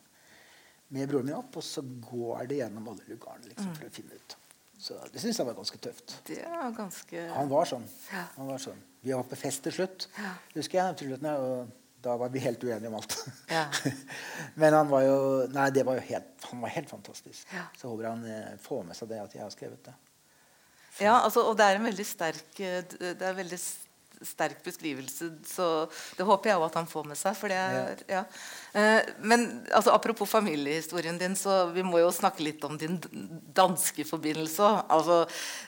med 0.96 1.10
broren 1.10 1.26
min 1.26 1.36
opp, 1.40 1.58
og 1.58 1.66
så 1.66 1.82
går 1.82 2.46
det 2.52 2.60
gjennom 2.62 2.92
alle 2.92 3.08
lugarene 3.10 3.50
liksom, 3.50 3.72
for 3.74 3.88
å 3.88 3.96
finne 3.96 4.20
ut. 4.22 4.36
Så 4.86 5.00
det 5.10 5.22
syns 5.24 5.40
jeg 5.40 5.48
var 5.48 5.56
ganske 5.58 5.80
tøft. 5.82 6.14
Det 6.28 6.44
var 6.46 6.76
ganske 6.78 7.24
Han 7.34 7.50
var 7.50 7.66
sånn. 7.72 7.88
Ja. 8.12 8.26
Han 8.36 8.52
var 8.52 8.62
sånn. 8.62 8.84
Vi 9.02 9.14
var 9.16 9.26
på 9.26 9.38
fest 9.40 9.64
til 9.66 9.74
slutt, 9.74 10.08
Ja. 10.20 10.36
husker 10.54 10.78
jeg. 10.78 10.98
til 11.00 11.10
slutt, 11.10 11.26
og 11.26 11.74
da 12.06 12.16
var 12.22 12.30
vi 12.34 12.42
helt 12.44 12.64
uenige 12.64 12.88
om 12.92 12.96
alt. 13.00 13.16
Ja. 13.52 13.66
Men 14.62 14.74
han 14.78 14.90
var 14.92 15.06
jo 15.06 15.16
Nei, 15.54 15.68
det 15.76 15.84
var 15.88 15.98
jo 16.00 16.04
helt, 16.08 16.46
han 16.52 16.62
var 16.64 16.74
helt 16.76 16.90
fantastisk. 16.94 17.48
Ja. 17.54 17.66
Så 17.82 17.90
håper 17.92 18.10
han 18.12 18.26
eh, 18.30 18.52
får 18.62 18.84
med 18.92 18.98
seg 18.98 19.10
det 19.12 19.22
at 19.24 19.34
jeg 19.38 19.44
har 19.46 19.54
skrevet 19.54 19.82
det. 19.90 19.96
Ja, 21.02 21.18
altså, 21.26 21.42
og 21.50 21.58
det 21.60 21.66
er 21.68 21.76
en 21.82 21.90
veldig 21.90 22.06
sterk 22.08 22.60
eh, 22.64 22.78
Det 23.02 23.26
er 23.28 23.34
veldig 23.36 23.58
s- 23.60 23.82
sterk 24.24 24.64
beskrivelse, 24.66 25.32
så 25.50 25.68
det 26.18 26.26
håper 26.28 26.50
jeg 26.52 26.58
også 26.60 26.70
at 26.72 26.78
han 26.80 26.88
får 26.92 27.08
med 27.12 27.20
seg. 27.20 27.36
For 27.40 27.52
det 27.52 27.58
er, 27.60 28.04
ja. 28.12 28.24
Eh, 28.76 29.02
Men 29.22 29.66
altså, 29.74 29.92
apropos 29.96 30.30
familiehistorien 30.30 31.18
din, 31.18 31.36
så 31.36 31.66
vi 31.74 31.84
må 31.84 32.00
jo 32.00 32.12
snakke 32.12 32.44
litt 32.44 32.64
om 32.68 32.78
din 32.78 33.00
danske 33.56 34.06
forbindelse. 34.08 34.70
Altså, 34.92 35.22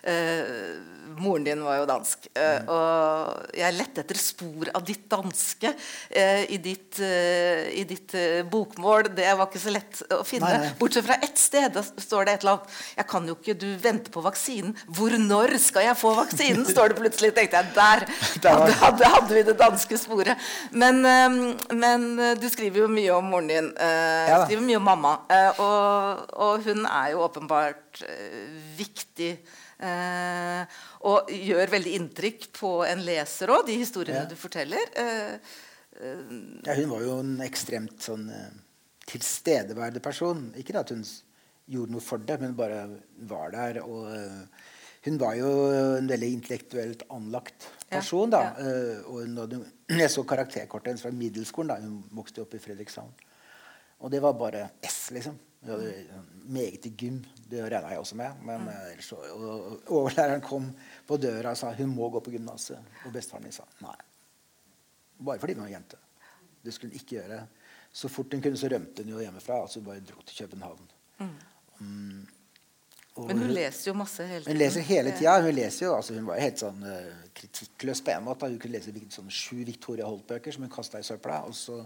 eh, 0.04 0.78
moren 1.18 1.44
din 1.48 1.64
var 1.64 1.80
jo 1.82 1.86
dansk. 1.90 2.28
Mm. 2.36 2.68
Og 2.74 3.56
jeg 3.58 3.78
lette 3.78 4.04
etter 4.04 4.20
spor 4.22 4.70
av 4.76 4.84
ditt 4.86 5.08
danske 5.10 5.72
eh, 6.10 6.44
i 6.54 6.58
ditt, 6.62 7.00
eh, 7.04 7.68
i 7.80 7.84
ditt 7.90 8.14
eh, 8.18 8.44
bokmål. 8.48 9.12
Det 9.18 9.28
var 9.40 9.48
ikke 9.48 9.64
så 9.64 9.74
lett 9.74 10.02
å 10.14 10.22
finne. 10.28 10.52
Nei, 10.52 10.68
nei. 10.68 10.74
Bortsett 10.80 11.08
fra 11.08 11.18
ett 11.24 11.40
sted. 11.42 11.72
Da 11.78 11.84
står 11.88 12.28
det 12.28 12.38
et 12.38 12.46
eller 12.46 12.58
annet 12.58 12.78
Jeg 12.98 13.08
kan 13.10 13.28
jo 13.28 13.36
ikke 13.38 13.56
Du 13.58 13.68
venter 13.82 14.14
på 14.14 14.22
vaksinen. 14.26 14.76
Hvor 14.88 15.16
når 15.18 15.56
skal 15.62 15.88
jeg 15.88 15.98
få 16.00 16.14
vaksinen? 16.18 16.66
står 16.68 16.94
det 16.94 17.00
plutselig. 17.00 17.34
tenkte 17.38 17.62
jeg 17.62 17.74
Der 17.76 18.06
hadde, 18.54 18.74
hadde, 18.82 19.10
hadde 19.16 19.34
vi 19.38 19.44
det 19.48 19.56
danske 19.60 19.98
sporet. 20.00 20.38
Men, 20.72 21.00
eh, 21.06 21.38
men 21.76 22.08
eh, 22.20 22.34
du 22.40 22.48
skriver 22.50 22.84
jo 22.86 22.88
mye 22.92 23.14
om 23.18 23.26
moren 23.34 23.48
din. 23.52 23.70
Du 23.76 23.84
Ja 24.32 24.42
skriver 24.46 24.64
mye 24.68 24.78
om 24.82 24.88
mamma. 24.90 25.14
eh, 25.30 25.60
og, 25.64 26.26
og 26.48 26.64
hun 26.68 26.86
er 26.86 27.12
jo 27.14 27.24
åpenbart 27.28 28.04
eh, 28.08 28.52
viktig. 28.78 29.32
eh, 29.80 30.66
og 31.08 31.30
gjør 31.30 31.70
veldig 31.70 31.92
inntrykk 32.00 32.48
på 32.58 32.72
en 32.88 33.04
leser 33.06 33.52
òg, 33.54 33.66
de 33.68 33.76
historiene 33.78 34.24
Ja. 34.26 34.30
du 34.32 34.36
forteller. 34.36 34.88
Eh, 34.96 35.38
Ja, 36.66 36.74
hun 36.78 36.90
var 36.92 37.02
jo 37.02 37.20
en 37.24 37.40
ekstremt 37.42 38.02
sånn 38.06 38.28
eh, 38.30 38.52
tilstedeværende 39.10 40.02
person. 40.04 40.52
Ikke 40.60 40.76
at 40.78 40.92
hun 40.94 41.02
gjorde 41.68 41.92
noe 41.96 42.04
for 42.06 42.18
det, 42.22 42.36
men 42.42 42.54
bare 42.58 42.84
var 43.30 43.50
der. 43.56 43.80
Og 43.82 44.06
eh, 44.14 44.44
hun 45.08 45.18
var 45.22 45.38
jo 45.40 45.50
en 45.72 46.08
veldig 46.10 46.30
intellektuelt 46.36 47.06
anlagt 47.16 47.70
person. 47.90 48.30
da. 48.30 48.44
ja. 48.44 48.68
Eh, 48.68 49.06
og 49.08 49.28
når 49.32 49.52
du, 49.54 49.58
jeg 50.02 50.12
så 50.12 50.24
karakterkortet 50.28 50.92
hennes 50.92 51.06
fra 51.06 51.14
middelskolen. 51.16 51.72
da, 51.72 51.80
Hun 51.84 52.02
vokste 52.20 52.44
opp 52.44 52.56
i 52.58 52.62
Fredrikshavn. 52.62 53.14
Og 54.04 54.12
det 54.14 54.22
var 54.22 54.36
bare 54.38 54.68
S, 54.86 55.08
liksom. 55.16 55.38
Hun 55.64 55.72
hadde 55.74 55.94
sånn 56.10 56.28
meget 56.54 56.86
i 56.86 56.94
gym. 57.00 57.22
Det 57.50 57.64
regna 57.64 57.94
jeg 57.94 58.04
også 58.04 58.20
med. 58.20 58.44
Men, 58.46 58.68
eh, 58.74 59.00
så, 59.04 59.20
og, 59.34 59.48
og 59.88 59.96
overlæreren 60.02 60.44
kom 60.46 60.70
på 61.08 61.18
døra 61.22 61.56
og 61.56 61.60
sa 61.60 61.72
hun 61.78 61.96
må 61.96 62.12
gå 62.14 62.22
på 62.26 62.36
gymnaset. 62.36 62.94
Og 63.06 63.16
bestefaren 63.16 63.48
min 63.48 63.56
sa 63.56 63.66
nei. 63.84 63.98
Bare 65.18 65.42
fordi 65.42 65.58
hun 65.58 65.66
var 65.66 65.74
jente. 65.74 66.00
Det 66.62 66.76
skulle 66.76 66.94
hun 66.94 67.02
ikke 67.02 67.18
gjøre. 67.22 67.42
Så 67.98 68.12
fort 68.12 68.34
hun 68.36 68.44
kunne, 68.44 68.60
så 68.60 68.70
rømte 68.70 69.04
hun 69.06 69.16
jo 69.16 69.24
hjemmefra. 69.24 69.64
Altså 69.64 69.80
hun 69.80 69.88
bare 69.88 70.04
dro 70.06 70.22
til 70.28 70.44
København. 70.44 70.92
Mm. 71.24 72.28
Men 73.18 73.40
hun 73.42 73.54
leser 73.56 73.90
jo 73.90 73.94
masse 73.98 74.26
hele 74.28 74.44
tiden. 74.44 74.54
hun 74.54 74.62
leser 74.62 74.86
hele 74.86 75.14
tida. 75.18 75.38
Hun 75.42 75.56
leser 75.56 75.86
jo, 75.86 75.96
altså 75.98 76.18
hun 76.18 76.28
var 76.28 76.42
helt 76.42 76.62
sånn 76.62 76.84
uh, 76.86 77.24
kritikkløs 77.38 78.04
på 78.06 78.14
en 78.14 78.28
måte. 78.28 78.50
Hun 78.52 78.60
kunne 78.62 78.78
lese 78.78 78.94
sånn 79.14 79.34
sju 79.34 79.64
Victoria 79.66 80.06
Holt-bøker 80.06 80.54
som 80.54 80.68
hun 80.68 80.74
kasta 80.74 81.02
i 81.02 81.08
søpla. 81.08 81.42
Og 81.50 81.56
så 81.58 81.82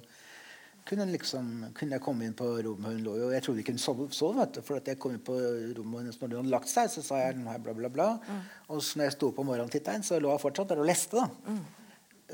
kunne 0.88 1.06
hun 1.06 1.14
liksom, 1.14 1.50
kunne 1.78 1.98
jeg 1.98 2.04
komme 2.04 2.26
inn 2.26 2.34
på 2.34 2.48
rommet 2.66 2.96
Hun 2.96 3.04
lå 3.06 3.12
jo, 3.20 3.28
Jeg 3.36 3.46
trodde 3.46 3.62
ikke 3.62 3.76
hun 3.76 3.84
sov, 3.84 4.00
sov 4.18 4.40
vet 4.40 4.56
du, 4.58 4.64
for 4.66 4.82
at 4.82 4.88
jeg 4.90 5.00
kom 5.00 5.14
inn 5.14 5.22
på 5.24 5.36
rommet 5.78 6.02
hennes 6.02 6.18
når 6.18 6.32
hun 6.32 6.40
hadde 6.42 6.56
lagt 6.56 6.72
seg. 6.72 6.90
Så 6.94 7.06
sa 7.06 7.22
jeg 7.22 7.38
bla, 7.44 7.76
bla, 7.78 7.92
bla. 7.92 8.10
Og 8.68 8.82
så 8.82 9.00
når 9.00 9.12
jeg 9.12 9.18
sto 9.20 9.30
opp 9.32 9.44
om 9.44 9.52
morgenen 9.54 9.72
tittet 9.72 10.08
så 10.08 10.20
lå 10.20 10.34
hun 10.34 10.42
fortsatt 10.42 10.74
der 10.74 10.84
og 10.84 10.90
leste. 10.90 11.22
da. 11.22 11.56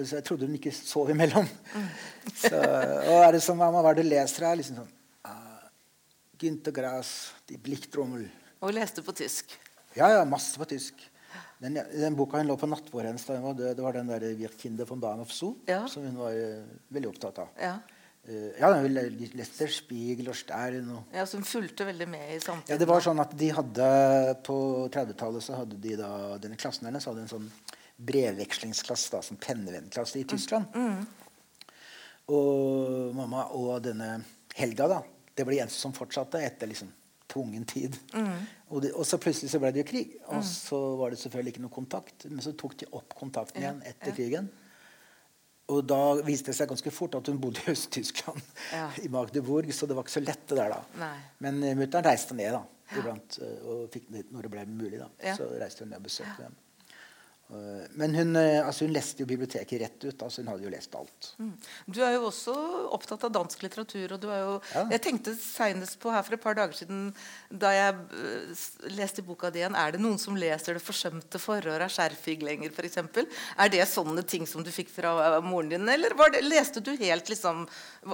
Så 0.05 0.19
jeg 0.19 0.23
trodde 0.27 0.45
hun 0.45 0.57
ikke 0.57 0.71
sov 0.75 1.09
imellom. 1.09 1.47
Så, 2.41 2.53
og 2.53 3.23
er 3.23 3.31
det 3.33 3.41
sånn, 3.41 3.57
mamma, 3.57 3.81
hva 3.81 3.95
er 3.95 3.97
det 3.97 4.05
du 4.05 4.11
leser 4.11 4.45
her? 4.45 4.57
Liksom 4.59 4.77
sånn 4.77 4.91
uh, 5.25 5.63
Günter 6.37 6.75
Grass, 6.75 7.13
Die 7.49 7.57
Blicktrommel. 7.57 8.27
Og 8.61 8.73
leste 8.73 9.03
på 9.05 9.13
tysk. 9.15 9.53
Ja, 9.95 10.07
ja, 10.09 10.23
masse 10.25 10.57
på 10.59 10.65
tysk. 10.69 10.93
Den, 11.61 11.73
den 11.73 12.15
boka 12.17 12.37
hun 12.37 12.47
lå 12.49 12.55
på 12.57 12.67
nattbordet 12.69 13.09
hennes 13.11 13.25
da 13.25 13.35
hun 13.37 13.47
var 13.49 13.53
død, 13.57 13.75
det 13.77 13.83
var 13.83 13.93
den 13.93 14.07
der 14.09 14.19
'Wir 14.37 14.51
Kinder 14.57 14.85
von 14.85 14.99
Bahnhof 15.01 15.29
Zoo', 15.31 15.55
Ja. 15.67 15.87
som 15.87 16.03
hun 16.03 16.17
var 16.17 16.31
uh, 16.33 16.63
veldig 16.89 17.09
opptatt 17.09 17.39
av. 17.39 17.47
Ja. 17.59 17.79
Uh, 18.29 18.51
ja, 18.59 18.73
hun 18.73 18.93
le- 18.93 19.29
leste 19.33 19.65
'Spiegel' 19.67 20.29
og 20.29 20.35
'Stern' 20.35 20.91
og 20.97 21.03
Ja, 21.13 21.25
så 21.25 21.37
hun 21.37 21.43
fulgte 21.45 21.85
veldig 21.85 22.07
med 22.07 22.35
i 22.35 22.39
samtiden. 22.39 22.69
ja, 22.69 22.77
det 22.77 22.87
var 22.87 23.01
sånn 23.01 23.19
at 23.19 23.37
de 23.37 23.49
hadde 23.49 24.37
På 24.43 24.87
30-tallet 24.89 25.43
så 25.43 25.55
hadde 25.55 25.81
de 25.81 25.95
da 25.95 26.37
denne 26.37 26.55
klassen 26.57 26.85
hennes 26.85 27.05
hadde 27.05 27.21
en 27.21 27.27
sånn 27.27 27.51
brevvekslingsklasse, 27.99 29.11
da, 29.11 29.21
som 29.21 29.37
pennevennklasse 29.37 30.19
i 30.19 30.23
Tyskland. 30.23 30.65
Og 32.29 33.15
mamma 33.15 33.45
og 33.55 33.81
denne 33.83 34.23
Helga, 34.57 34.87
da, 34.87 35.01
det 35.35 35.45
var 35.45 35.53
de 35.53 35.59
eneste 35.63 35.79
som 35.79 35.93
fortsatte 35.93 36.41
etter 36.43 36.67
liksom 36.67 36.89
tvungen 37.37 37.65
tid. 37.69 37.97
Og, 38.67 38.81
de, 38.83 38.89
og 38.97 39.05
så 39.07 39.19
plutselig 39.21 39.51
så 39.53 39.59
ble 39.61 39.69
det 39.71 39.85
jo 39.85 39.89
krig, 39.93 40.15
og 40.27 40.41
så 40.43 40.79
var 40.99 41.13
det 41.13 41.19
selvfølgelig 41.21 41.53
ikke 41.53 41.63
noe 41.67 41.75
kontakt. 41.77 42.25
Men 42.31 42.41
så 42.43 42.51
tok 42.57 42.73
de 42.81 42.89
opp 42.97 43.13
kontakten 43.17 43.61
igjen 43.61 43.83
etter 43.87 44.15
krigen. 44.17 44.49
Og 45.67 45.81
da 45.83 45.99
viste 46.23 46.53
det 46.53 46.55
seg 46.55 46.69
ganske 46.71 46.91
fort 46.95 47.17
at 47.19 47.27
hun 47.27 47.39
bodde 47.43 47.59
i 47.65 47.73
Øst-Tyskland, 47.73 48.39
Ja. 48.71 48.85
i 49.05 49.09
Magdeburg, 49.11 49.67
så 49.75 49.85
det 49.87 49.97
var 49.97 50.05
ikke 50.07 50.15
så 50.15 50.23
lett 50.23 50.45
det 50.47 50.57
der 50.61 50.71
da. 50.71 50.77
Nei. 51.01 51.15
Men 51.43 51.57
uh, 51.63 51.73
mutter'n 51.75 52.05
reiste 52.07 52.37
ned 52.39 52.53
da, 52.55 52.61
iblant, 52.95 53.35
eh, 53.43 53.65
og 53.67 53.81
fikk 53.91 54.05
det 54.13 54.21
når 54.31 54.47
det 54.47 54.51
ble 54.53 54.63
mulig. 54.71 55.01
da. 55.01 55.09
Ja. 55.25 55.35
Så 55.35 55.49
reiste 55.59 55.83
hun 55.83 55.91
ned 55.91 55.99
og 55.99 56.07
besøkte 56.07 56.45
dem. 56.47 56.55
Eh, 57.49 57.87
men 57.95 58.13
hun, 58.15 58.35
eh, 58.35 58.59
altså 58.67 58.83
hun 58.85 58.91
leste 58.93 59.19
jo 59.23 59.25
biblioteket 59.29 59.79
rett 59.81 60.03
ut. 60.03 60.21
altså 60.23 60.41
Hun 60.43 60.47
hadde 60.51 60.63
jo 60.63 60.69
lest 60.69 60.95
alt. 60.99 61.29
Mm. 61.39 61.53
Du 61.87 62.01
er 62.03 62.13
jo 62.17 62.25
også 62.27 62.53
opptatt 62.91 63.23
av 63.23 63.31
dansk 63.31 63.61
litteratur. 63.63 64.11
og 64.13 64.19
du 64.19 64.27
er 64.29 64.39
jo, 64.43 64.61
Ja. 64.75 64.83
Jeg 64.91 65.01
tenkte 65.01 65.35
senest 65.39 65.99
på 65.99 66.11
her 66.11 66.23
for 66.23 66.33
et 66.33 66.41
par 66.43 66.53
dager 66.55 66.73
siden 66.73 67.13
da 67.51 67.71
jeg 67.71 67.95
s- 68.51 68.77
leste 68.89 69.21
boka 69.23 69.49
di 69.49 69.59
igjen 69.59 69.75
Er 69.77 69.91
det 69.91 70.01
noen 70.01 70.17
som 70.19 70.35
leser 70.35 70.73
'Det 70.73 70.81
forsømte 70.83 71.39
forår' 71.39 71.81
av 71.81 71.89
Skjerfig 71.89 72.41
lenger, 72.43 72.69
f.eks.? 72.71 72.97
Er 73.57 73.69
det 73.69 73.87
sånne 73.87 74.25
ting 74.27 74.45
som 74.45 74.61
du 74.63 74.69
fikk 74.71 74.89
fra 74.89 75.39
moren 75.41 75.69
din, 75.69 75.87
eller 75.89 76.13
var 76.15 76.29
det, 76.29 76.43
leste 76.43 76.81
du 76.83 76.95
helt 76.97 77.25
liksom 77.29 77.67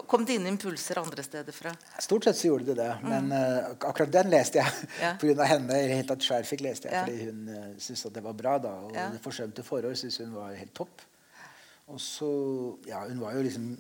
Kom 0.08 0.26
det 0.26 0.36
inn 0.36 0.48
impulser 0.48 0.98
andre 0.98 1.24
steder 1.24 1.52
fra? 1.52 1.72
Stort 2.00 2.24
sett 2.26 2.36
så 2.36 2.48
gjorde 2.50 2.66
det 2.66 2.76
det, 2.78 2.98
men 3.04 3.32
uh, 3.32 3.74
akkurat 3.80 4.12
den 4.12 4.30
leste 4.30 4.56
jeg 4.60 4.72
Mm. 4.74 5.00
Ja. 5.02 5.18
av 5.44 5.48
henne. 5.48 5.72
I 5.74 5.88
det 5.88 5.96
hele 5.96 6.08
tatt 6.08 6.62
leste 6.62 6.84
jeg 6.90 6.94
Ja. 6.94 7.04
fordi 7.06 7.26
hun 7.26 7.50
uh, 7.50 7.74
syntes 7.78 8.06
at 8.06 8.14
det 8.14 8.24
var 8.24 8.34
bra. 8.34 8.58
da, 8.60 8.70
Og 8.70 8.94
Ja. 8.94 9.10
Forsømte 9.24 9.64
forhold 9.66 9.98
syntes 10.00 10.20
hun 10.24 10.36
var 10.36 10.54
helt 10.60 10.76
topp. 10.78 11.02
Og 11.92 12.00
så 12.00 12.30
Ja, 12.88 13.04
hun 13.08 13.20
var 13.24 13.36
jo 13.38 13.44
liksom 13.48 13.74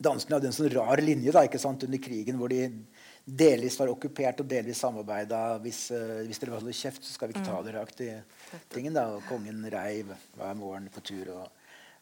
Danskene 0.00 0.38
hadde 0.38 0.48
en 0.48 0.56
sånn 0.56 0.72
rar 0.72 0.96
linje 1.04 1.32
da, 1.34 1.42
ikke 1.44 1.60
sant, 1.60 1.82
under 1.84 2.00
krigen 2.00 2.38
hvor 2.40 2.48
de 2.48 2.70
delvis 3.26 3.76
var 3.76 3.90
okkupert 3.92 4.40
og 4.40 4.48
delvis 4.48 4.80
samarbeida. 4.80 5.58
Hvis, 5.60 5.90
uh, 5.92 6.22
hvis 6.24 6.40
dere 6.40 6.54
holder 6.56 6.72
kjeft, 6.72 7.04
så 7.04 7.12
skal 7.12 7.28
vi 7.28 7.34
ikke 7.36 7.44
Mm. 7.44 7.50
ta 7.50 7.62
dere 7.62 7.82
i 8.00 8.62
tingen. 8.72 8.94
da, 8.94 9.02
og 9.12 9.22
Kongen 9.28 9.60
reiv 9.70 10.14
hver 10.38 10.56
morgen 10.56 10.88
på 10.88 11.02
tur. 11.04 11.28
og 11.36 11.50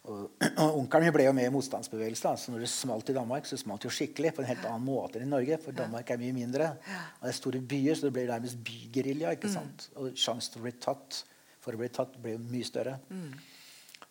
og, 0.09 0.31
og 0.63 0.79
Onkelen 0.79 1.13
ble 1.13 1.27
jo 1.27 1.33
med 1.37 1.49
i 1.49 1.53
motstandsbevegelsen. 1.53 2.39
så 2.39 2.53
når 2.53 2.61
det 2.65 2.69
smalt 2.73 3.11
i 3.11 3.17
Danmark, 3.17 3.47
så 3.47 3.59
smalt 3.59 3.83
det 3.83 3.91
jo 3.91 3.97
skikkelig. 3.99 4.35
På 4.35 4.43
en 4.43 4.49
helt 4.49 4.65
annen 4.65 4.87
måte 4.87 5.19
enn 5.19 5.27
i 5.27 5.31
Norge. 5.31 5.59
For 5.61 5.73
Danmark 5.77 6.11
er 6.11 6.21
mye 6.23 6.33
mindre. 6.37 6.71
Og 7.19 7.27
det 7.27 7.33
er 7.33 7.37
store 7.37 7.61
byer, 7.61 7.95
så 7.99 8.07
det 8.09 8.13
ble 8.17 8.27
nærmest 8.31 8.63
bygerilja. 8.65 9.35
ikke 9.37 9.51
sant? 9.53 9.89
Og 9.97 10.15
sjansen 10.17 10.53
til 10.55 10.63
å 10.63 10.69
bli 10.69 10.73
tatt 10.81 11.25
for 11.69 11.77
å 11.77 11.83
bli 11.85 11.91
tatt 11.93 12.17
ble 12.25 12.35
jo 12.37 12.41
mye 12.49 12.67
større. 12.67 12.97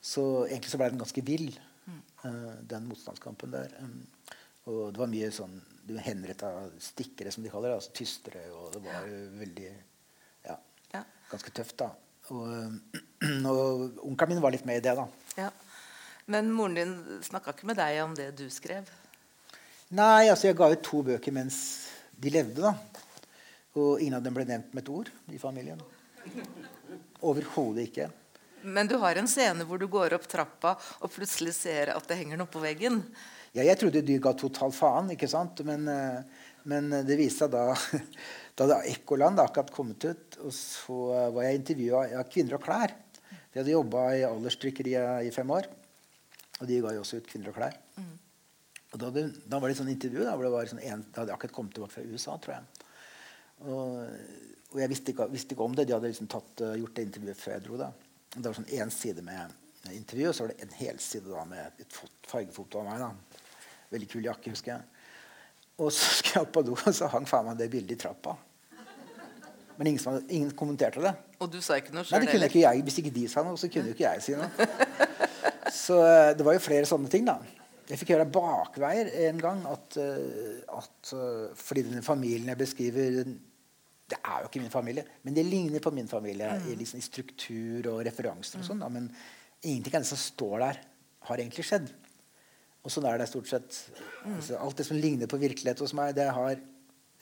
Så 0.01 0.23
egentlig 0.47 0.69
så 0.71 0.77
ble 0.79 0.91
den 0.93 1.01
ganske 1.01 1.23
vill, 1.25 1.47
eh, 2.23 2.53
den 2.69 2.85
motstandskampen 2.87 3.51
der. 3.55 3.73
Um, 3.81 4.05
og 4.67 4.93
det 4.93 4.99
var 5.01 5.09
mye 5.11 5.29
sånn 5.33 5.55
du 5.87 5.95
henretta 6.03 6.49
stikkere, 6.83 7.31
som 7.31 7.43
de 7.43 7.49
kaller 7.49 7.71
det. 7.71 7.77
altså 7.79 7.93
Tystere. 7.95 8.43
Og 8.53 8.73
det 8.75 8.81
var 8.85 9.07
jo 9.09 9.21
veldig 9.39 9.69
Ja, 10.45 10.57
Ja. 10.93 11.03
ganske 11.31 11.51
tøft, 11.55 11.77
da. 11.79 11.89
Og, 12.29 12.43
um, 12.47 12.81
og 13.51 13.99
onkelen 14.05 14.35
min 14.35 14.41
var 14.43 14.51
litt 14.51 14.65
med 14.67 14.77
i 14.81 14.85
det, 14.89 14.95
da. 14.99 15.07
Ja. 15.37 15.49
Men 16.27 16.51
moren 16.51 16.75
din 16.75 16.93
snakka 17.23 17.53
ikke 17.55 17.67
med 17.69 17.77
deg 17.79 18.01
om 18.03 18.13
det 18.15 18.33
du 18.37 18.49
skrev? 18.51 18.89
Nei, 19.95 20.27
altså 20.27 20.49
jeg 20.49 20.57
ga 20.59 20.67
ut 20.73 20.81
to 20.83 20.99
bøker 21.07 21.31
mens 21.31 21.87
de 22.19 22.29
levde, 22.33 22.61
da. 22.61 22.73
Og 23.79 24.01
ingen 24.01 24.17
av 24.19 24.23
dem 24.25 24.35
ble 24.35 24.43
nevnt 24.49 24.73
med 24.75 24.83
et 24.83 24.89
ord 24.91 25.11
i 25.31 25.39
familien. 25.39 25.79
Overhodet 27.25 27.87
ikke. 27.87 28.09
Men 28.67 28.89
du 28.89 28.97
har 29.01 29.17
en 29.17 29.29
scene 29.29 29.65
hvor 29.67 29.79
du 29.79 29.87
går 29.89 30.15
opp 30.17 30.27
trappa 30.29 30.75
og 30.99 31.13
plutselig 31.13 31.53
ser 31.55 31.93
at 31.93 32.09
det 32.09 32.17
henger 32.19 32.39
noe 32.39 32.51
på 32.51 32.61
veggen. 32.61 32.99
Ja, 33.55 33.63
jeg 33.63 33.79
trodde 33.79 34.03
de 34.05 34.17
ga 34.21 34.33
total 34.37 34.73
faen, 34.75 35.13
ikke 35.13 35.29
sant? 35.31 35.63
Men, 35.65 35.87
eh, 35.87 36.45
Men 36.67 36.91
eh, 36.91 37.05
det 37.07 37.15
viste 37.15 37.45
seg 37.45 37.53
da 37.53 37.71
da 38.57 38.65
hadde 38.65 38.91
Ekkoland 38.91 39.39
akkurat 39.39 39.71
kommet 39.71 40.03
ut, 40.03 40.37
og 40.41 40.53
så 40.53 40.97
var 41.31 41.45
jeg 41.45 41.59
intervjua 41.61 42.07
av 42.19 42.29
Kvinner 42.33 42.57
og 42.57 42.63
klær. 42.65 42.93
De 43.53 43.61
hadde 43.61 43.71
jobba 43.71 44.07
i 44.17 44.25
Alderstrykkeriet 44.25 45.27
i 45.29 45.33
fem 45.33 45.49
år. 45.53 45.69
Og 46.57 46.65
de 46.69 46.79
ga 46.81 46.95
jo 46.95 47.03
også 47.03 47.21
ut 47.21 47.29
Kvinner 47.29 47.53
og 47.53 47.59
klær. 47.59 47.77
Og 48.87 48.99
da, 49.01 49.11
da 49.11 49.59
var 49.59 49.67
det 49.69 49.75
et 49.75 49.81
sånt 49.81 49.93
intervju 49.93 50.25
da, 50.25 50.33
hvor 50.33 50.47
det 50.47 50.53
var 50.53 50.69
sånn 50.71 50.81
en, 50.81 51.05
da 51.11 51.21
hadde 51.21 51.33
jeg 51.33 51.37
akkurat 51.37 51.55
kommet 51.55 51.75
tilbake 51.75 51.93
fra 51.93 52.05
USA, 52.07 52.37
tror 52.41 52.55
jeg. 52.55 52.85
Og, 53.67 53.83
og 54.73 54.81
jeg 54.81 54.91
visste 54.91 55.13
ikke, 55.13 55.29
visste 55.31 55.55
ikke, 55.55 55.63
om 55.63 55.75
det. 55.77 55.87
De 55.87 55.95
hadde 55.95 56.11
liksom 56.11 56.27
tatt, 56.31 56.51
uh, 56.63 56.75
gjort 56.79 56.97
det 56.97 57.07
intervjuet 57.07 57.39
før 57.39 57.55
jeg 57.55 57.65
dro. 57.67 57.79
da. 57.79 57.91
Det 58.35 58.43
var 58.43 58.57
sånn 58.57 58.73
én 58.75 58.91
side 58.93 59.23
med 59.25 59.55
intervjuet, 59.95 60.31
og 60.31 60.35
så 60.35 60.43
var 60.43 60.53
det 60.53 60.65
en 60.65 60.75
helside 60.81 61.31
da, 61.31 61.45
med 61.47 61.81
et 61.83 61.99
fargefoto 62.27 62.81
av 62.81 62.89
meg. 62.89 63.05
da. 63.05 63.39
Veldig 63.95 64.09
kul 64.11 64.27
jakke, 64.27 64.51
husker 64.51 64.73
jeg. 64.75 65.07
Og 65.77 65.93
så 65.93 66.11
skulle 66.17 66.41
jeg 66.41 66.49
opp 66.49 66.53
på 66.57 66.65
do, 66.67 66.75
og 66.75 66.93
så 66.99 67.09
hang 67.13 67.27
faen 67.29 67.47
meg 67.47 67.61
det 67.61 67.71
bildet 67.71 67.95
i 67.95 68.01
trappa. 68.03 68.35
Men 69.77 69.91
ingen, 69.91 70.01
som, 70.01 70.15
ingen 70.33 70.51
kommenterte 70.57 71.03
det. 71.03 71.13
Og 71.37 71.51
du 71.53 71.59
sa 71.61 71.77
ikke 71.77 71.93
noe 71.93 72.01
Nei, 72.09 72.23
det 72.23 72.31
kunne 72.31 72.47
ikke 72.49 72.63
jeg. 72.63 72.81
Hvis 72.87 72.95
ikke 73.03 73.13
de 73.13 73.27
sa 73.29 73.43
noe, 73.45 73.59
så 73.61 73.69
kunne 73.69 73.91
jo 73.91 73.95
ikke 73.95 74.07
jeg 74.09 74.25
si 74.25 74.37
noe. 74.37 74.49
Så 75.77 75.99
uh, 75.99 76.31
det 76.35 76.43
var 76.43 76.55
jo 76.55 76.63
flere 76.63 76.87
sånne 76.89 77.11
ting, 77.11 77.27
da. 77.27 77.37
Jeg 77.87 77.99
fikk 78.01 78.15
høre 78.15 78.25
bakveier 78.33 79.11
en 79.27 79.37
gang 79.39 79.61
at, 79.69 79.99
uh, 80.01 80.79
at 80.81 81.11
fordi 81.55 81.85
denne 81.85 82.01
familien 82.03 82.49
jeg 82.49 82.59
beskriver 82.59 83.21
Det 84.07 84.19
er 84.21 84.43
jo 84.43 84.47
ikke 84.47 84.61
min 84.63 84.71
familie, 84.71 85.03
men 85.27 85.35
det 85.35 85.43
ligner 85.43 85.83
på 85.83 85.91
min 85.91 86.07
familie 86.07 86.53
i, 86.69 86.75
liksom, 86.79 87.01
i 87.01 87.03
struktur 87.03 87.89
og 87.91 88.05
referanser. 88.07 88.61
og 88.61 88.69
sånn 88.69 88.85
Men 88.87 89.09
ingenting 89.61 89.97
av 89.97 90.05
det 90.05 90.11
som 90.13 90.21
står 90.21 90.59
der, 90.63 90.79
har 91.27 91.41
egentlig 91.43 91.65
skjedd. 91.67 91.89
Og 92.85 92.93
sånn 92.93 93.07
er 93.09 93.19
det 93.19 93.27
stort 93.27 93.49
sett. 93.51 93.77
Altså, 94.23 94.55
alt 94.61 94.79
det 94.79 94.85
som 94.87 94.99
ligner 94.99 95.27
på 95.27 95.39
virkelighet 95.41 95.81
hos 95.83 95.91
meg, 95.97 96.13
det 96.15 96.29
har 96.31 96.61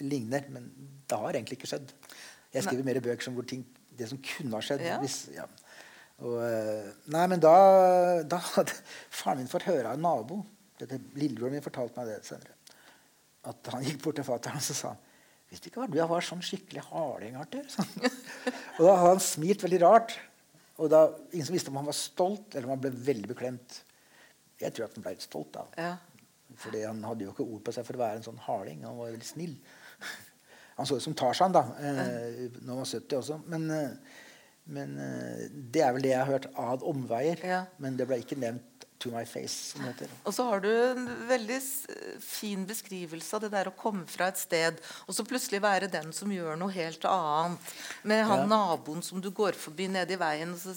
ligner, 0.04 0.46
men 0.54 0.68
det 1.10 1.18
har 1.18 1.34
egentlig 1.34 1.58
ikke 1.58 1.72
skjedd. 1.72 1.94
Jeg 2.54 2.68
skriver 2.68 2.86
mer 2.86 3.02
bøker 3.04 3.26
som 3.26 3.36
hvor 3.38 3.48
ting, 3.50 3.64
det 3.96 4.12
som 4.12 4.20
kunne 4.22 4.54
ha 4.54 4.62
skjedd. 4.64 4.84
Ja. 4.86 5.00
Hvis, 5.02 5.24
ja. 5.34 5.48
Og, 6.22 6.38
eh, 6.46 6.92
nei, 7.12 7.24
men 7.32 7.42
da, 7.44 7.56
da 8.30 8.40
hadde 8.54 8.76
faren 9.10 9.42
min 9.42 9.52
fått 9.52 9.66
høre 9.68 9.90
av 9.90 9.98
en 9.98 10.06
nabo 10.06 10.44
Lillebroren 11.16 11.54
min 11.56 11.64
fortalte 11.64 11.96
meg 12.00 12.10
det 12.10 12.18
senere. 12.28 12.56
At 13.48 13.70
han 13.72 13.84
gikk 13.86 14.02
bort 14.04 14.18
til 14.20 14.26
fatter'n 14.28 14.58
og 14.60 14.64
så 14.66 14.76
sa 14.76 14.90
han, 14.92 15.05
Visste 15.56 15.72
ikke 15.72 15.86
hva 15.86 15.88
du 15.88 15.96
var 16.12 16.26
sånn 16.28 16.44
skikkelig 16.44 16.82
harding, 16.90 17.38
Arthur. 17.40 17.64
Sånn. 17.72 17.88
og 18.76 18.82
da 18.82 18.96
hadde 19.00 19.12
han 19.14 19.22
smilt 19.24 19.64
veldig 19.64 19.80
rart. 19.86 20.18
Og 20.84 20.92
da, 20.92 21.06
Ingen 21.32 21.48
som 21.48 21.56
visste 21.56 21.72
om 21.72 21.80
han 21.80 21.88
var 21.88 21.96
stolt 21.96 22.58
eller 22.58 22.68
om 22.68 22.74
han 22.76 22.82
ble 22.84 22.92
veldig 22.92 23.30
beklemt. 23.32 23.78
Jeg 24.60 24.76
tror 24.76 24.90
at 24.90 24.98
han 25.00 25.06
ble 25.06 25.14
litt 25.16 25.24
stolt. 25.24 25.56
da. 25.56 25.64
Ja. 25.80 25.94
Fordi 26.60 26.84
han 26.84 27.00
hadde 27.08 27.24
jo 27.24 27.32
ikke 27.32 27.48
ord 27.48 27.64
på 27.64 27.72
seg 27.76 27.88
for 27.88 27.96
å 27.96 28.04
være 28.04 28.20
en 28.20 28.28
sånn 28.28 28.44
harding. 28.44 28.84
Han 28.84 29.00
var 29.00 29.14
veldig 29.16 29.30
snill. 29.32 29.56
Han 30.76 30.88
så 30.90 31.00
ut 31.00 31.06
som 31.06 31.16
Tarzan 31.16 31.56
da 31.56 31.62
eh, 31.80 32.50
når 32.60 32.74
han 32.74 32.82
var 32.82 32.90
70 32.90 33.18
også. 33.22 33.40
Men, 33.48 33.70
eh, 33.72 34.24
men 34.76 34.98
eh, 35.00 35.46
det 35.72 35.86
er 35.86 35.96
vel 35.96 36.04
det 36.04 36.12
jeg 36.12 36.20
har 36.20 36.34
hørt 36.34 36.50
ad 36.66 36.84
omveier. 36.84 37.40
Ja. 37.48 37.62
Men 37.80 37.96
det 37.96 38.10
ble 38.10 38.20
ikke 38.20 38.36
nevnt 38.44 38.75
to 39.06 39.12
my 39.14 39.24
face. 39.30 39.78
Og 40.26 40.34
så 40.36 40.46
har 40.50 40.62
du 40.66 40.70
en 40.74 41.06
veldig 41.30 41.60
fin 42.26 42.66
beskrivelse 42.68 43.38
av 43.38 43.46
det 43.46 43.52
der 43.54 43.70
å 43.70 43.76
komme 43.78 44.04
fra 44.10 44.28
et 44.32 44.40
sted 44.42 44.80
og 45.06 45.14
så 45.16 45.26
plutselig 45.28 45.62
være 45.64 45.90
den 45.94 46.12
som 46.16 46.32
gjør 46.34 46.58
noe 46.60 46.74
helt 46.76 47.06
annet. 47.10 47.74
Med 48.04 48.26
han 48.26 48.44
Ja. 48.44 48.50
naboen 48.56 49.04
som 49.06 49.22
du 49.22 49.30
går 49.32 49.54
forbi 49.60 49.88
nede 49.94 50.18
i 50.18 50.20
veien, 50.22 50.56
så, 50.58 50.74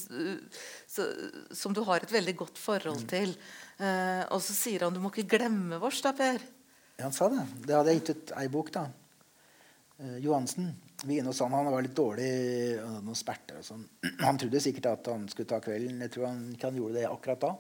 så, 0.86 1.08
som 1.56 1.72
du 1.74 1.82
har 1.88 2.04
et 2.04 2.12
veldig 2.12 2.36
godt 2.44 2.58
forhold 2.60 3.02
Mm. 3.02 3.08
til. 3.08 3.34
Eh, 3.78 4.24
og 4.34 4.40
så 4.42 4.52
sier 4.56 4.80
han 4.84 4.94
du 4.94 5.00
må 5.00 5.10
ikke 5.12 5.28
glemme 5.38 5.78
vårs, 5.80 6.00
da, 6.02 6.12
Per. 6.12 6.38
Ja, 6.98 7.04
han 7.04 7.12
sa 7.12 7.28
det. 7.30 7.44
Det 7.66 7.74
hadde 7.76 7.92
jeg 7.92 8.00
gitt 8.02 8.10
ut 8.16 8.32
ei 8.36 8.48
bok, 8.48 8.72
da. 8.74 8.88
Eh, 10.00 10.18
Johansen. 10.24 10.72
Vi 11.04 11.14
gikk 11.14 11.20
inn 11.22 11.26
hos 11.30 11.38
han, 11.44 11.52
han 11.54 11.68
var 11.70 11.82
litt 11.84 11.94
dårlig 11.94 12.26
noen 13.04 13.14
sperter 13.14 13.60
og 13.60 13.64
sånn. 13.64 13.84
Han 14.26 14.36
trodde 14.40 14.58
sikkert 14.60 14.86
at 14.90 15.06
han 15.12 15.28
skulle 15.30 15.46
ta 15.46 15.60
kvelden. 15.62 16.00
Jeg 16.02 16.10
tror 16.10 16.26
han 16.26 16.40
han 16.60 16.74
gjorde 16.74 16.94
det 16.98 17.04
akkurat 17.06 17.40
da. 17.44 17.52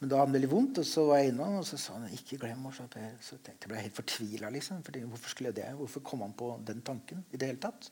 Men 0.00 0.08
da 0.08 0.16
hadde 0.16 0.30
han 0.30 0.36
veldig 0.38 0.48
vondt, 0.50 0.80
og 0.80 0.86
så 0.88 1.04
var 1.10 1.20
jeg 1.20 1.34
innom, 1.34 1.58
og 1.60 1.66
så 1.68 1.76
sa 1.76 1.98
han 1.98 2.08
'ikke 2.08 2.38
glem 2.40 2.66
oss'. 2.66 2.80
Så 3.20 3.36
tenkte 3.36 3.68
jeg 3.68 3.68
ble 3.68 3.82
helt 3.84 3.96
fortvila. 3.96 4.50
Liksom, 4.50 4.82
fordi 4.82 5.00
hvorfor 5.04 5.28
skulle 5.28 5.52
jeg 5.52 5.56
det? 5.56 5.76
Hvorfor 5.76 6.00
kom 6.00 6.20
han 6.20 6.32
på 6.32 6.60
den 6.66 6.80
tanken 6.80 7.24
i 7.32 7.36
det 7.36 7.46
hele 7.46 7.60
tatt? 7.60 7.90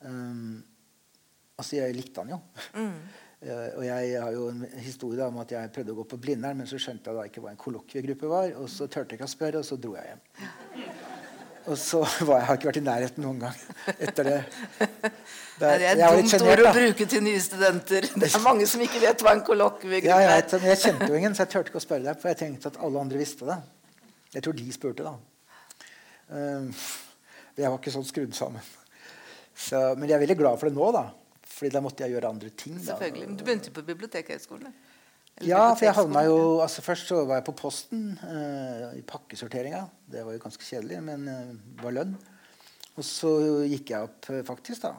Um, 0.00 0.62
altså, 1.58 1.76
jeg 1.76 1.94
likte 1.94 2.20
han 2.20 2.30
jo. 2.30 2.40
Eh, 3.44 3.76
og 3.76 3.84
jeg 3.84 4.22
har 4.22 4.30
jo 4.32 4.48
en 4.48 4.62
historie 4.80 5.18
da, 5.18 5.26
om 5.28 5.36
at 5.42 5.50
jeg 5.52 5.72
prøvde 5.74 5.92
å 5.92 5.96
gå 5.98 6.04
på 6.08 6.16
Blindern, 6.16 6.56
men 6.56 6.66
så 6.66 6.78
skjønte 6.80 7.10
jeg 7.10 7.18
da 7.18 7.24
ikke 7.28 7.42
hva 7.44 7.50
en 7.52 7.60
kollokviegruppe 7.60 8.30
var, 8.30 8.54
og 8.56 8.70
så 8.72 8.86
turte 8.86 9.12
jeg 9.12 9.20
ikke 9.20 9.28
å 9.28 9.34
spørre, 9.34 9.60
og 9.60 9.68
så 9.68 9.76
dro 9.76 9.92
jeg 9.98 10.14
hjem. 10.14 10.22
Og 11.70 11.78
så 11.80 12.00
var 12.28 12.40
jeg, 12.40 12.46
har 12.46 12.52
jeg 12.52 12.60
ikke 12.60 12.70
vært 12.70 12.80
i 12.80 12.84
nærheten 12.84 13.24
noen 13.24 13.40
gang 13.46 13.96
etter 13.98 14.28
det. 14.30 14.40
Det 15.54 15.68
er 15.70 15.82
et 15.92 16.00
dumt 16.02 16.42
ord 16.42 16.60
å 16.66 16.70
bruke 16.74 17.04
til 17.06 17.20
nye 17.22 17.38
studenter. 17.38 18.08
Det 18.10 18.26
er 18.26 18.42
mange 18.42 18.66
som 18.66 18.80
ikke 18.82 18.98
vet 19.04 19.20
hva 19.22 19.36
en 19.36 19.42
kollokviegruppe 19.46 20.10
Ja, 20.10 20.16
er. 20.34 20.64
jeg 20.66 20.80
kjente 20.82 21.06
jo 21.06 21.14
ingen, 21.14 21.36
så 21.38 21.44
jeg 21.44 21.52
turte 21.52 21.70
ikke 21.70 21.78
å 21.78 21.84
spørre 21.84 22.02
deg. 22.08 22.18
For 22.18 22.32
jeg 22.32 22.40
tenkte 22.40 22.72
at 22.72 22.80
alle 22.82 22.98
andre 22.98 23.20
visste 23.20 23.46
det. 23.46 23.60
Jeg 24.34 24.42
tror 24.42 24.56
de 24.58 24.64
spurte, 24.74 25.06
da. 25.06 25.12
Um, 26.34 26.72
jeg 27.54 27.70
var 27.70 27.78
ikke 27.78 27.94
sånn 27.94 28.08
skrudd 28.08 28.34
sammen. 28.34 28.66
Så, 29.54 29.78
men 29.94 30.10
jeg 30.10 30.16
er 30.16 30.24
veldig 30.24 30.38
glad 30.42 30.58
for 30.58 30.66
det 30.66 30.74
nå, 30.74 30.90
da. 30.96 31.04
Fordi 31.54 31.70
da 31.76 31.84
måtte 31.84 32.02
jeg 32.02 32.16
gjøre 32.16 32.34
andre 32.34 32.50
ting. 32.50 32.74
Da. 32.80 32.88
Selvfølgelig. 32.88 33.28
Men 33.30 33.38
du 33.38 33.46
begynte 33.46 33.70
jo 33.70 33.76
på 33.78 33.86
bibliotekhøgskolen. 33.92 34.74
Ja, 35.42 35.72
for 35.74 35.82
jeg 35.82 35.96
havna 35.96 36.20
jo 36.28 36.36
altså 36.62 36.82
Først 36.84 37.08
så 37.10 37.24
var 37.26 37.40
jeg 37.40 37.46
på 37.48 37.56
Posten 37.58 38.12
uh, 38.22 38.92
i 38.94 39.02
pakkesorteringa. 39.02 39.82
Det 40.06 40.22
var 40.22 40.36
jo 40.36 40.42
ganske 40.44 40.62
kjedelig, 40.62 41.00
men 41.02 41.26
eh, 41.26 41.54
var 41.82 41.96
lønn. 41.96 42.14
Og 42.94 43.02
så 43.06 43.30
gikk 43.66 43.90
jeg 43.90 44.06
opp 44.06 44.28
eh, 44.30 44.44
faktisk 44.46 44.84
da, 44.84 44.92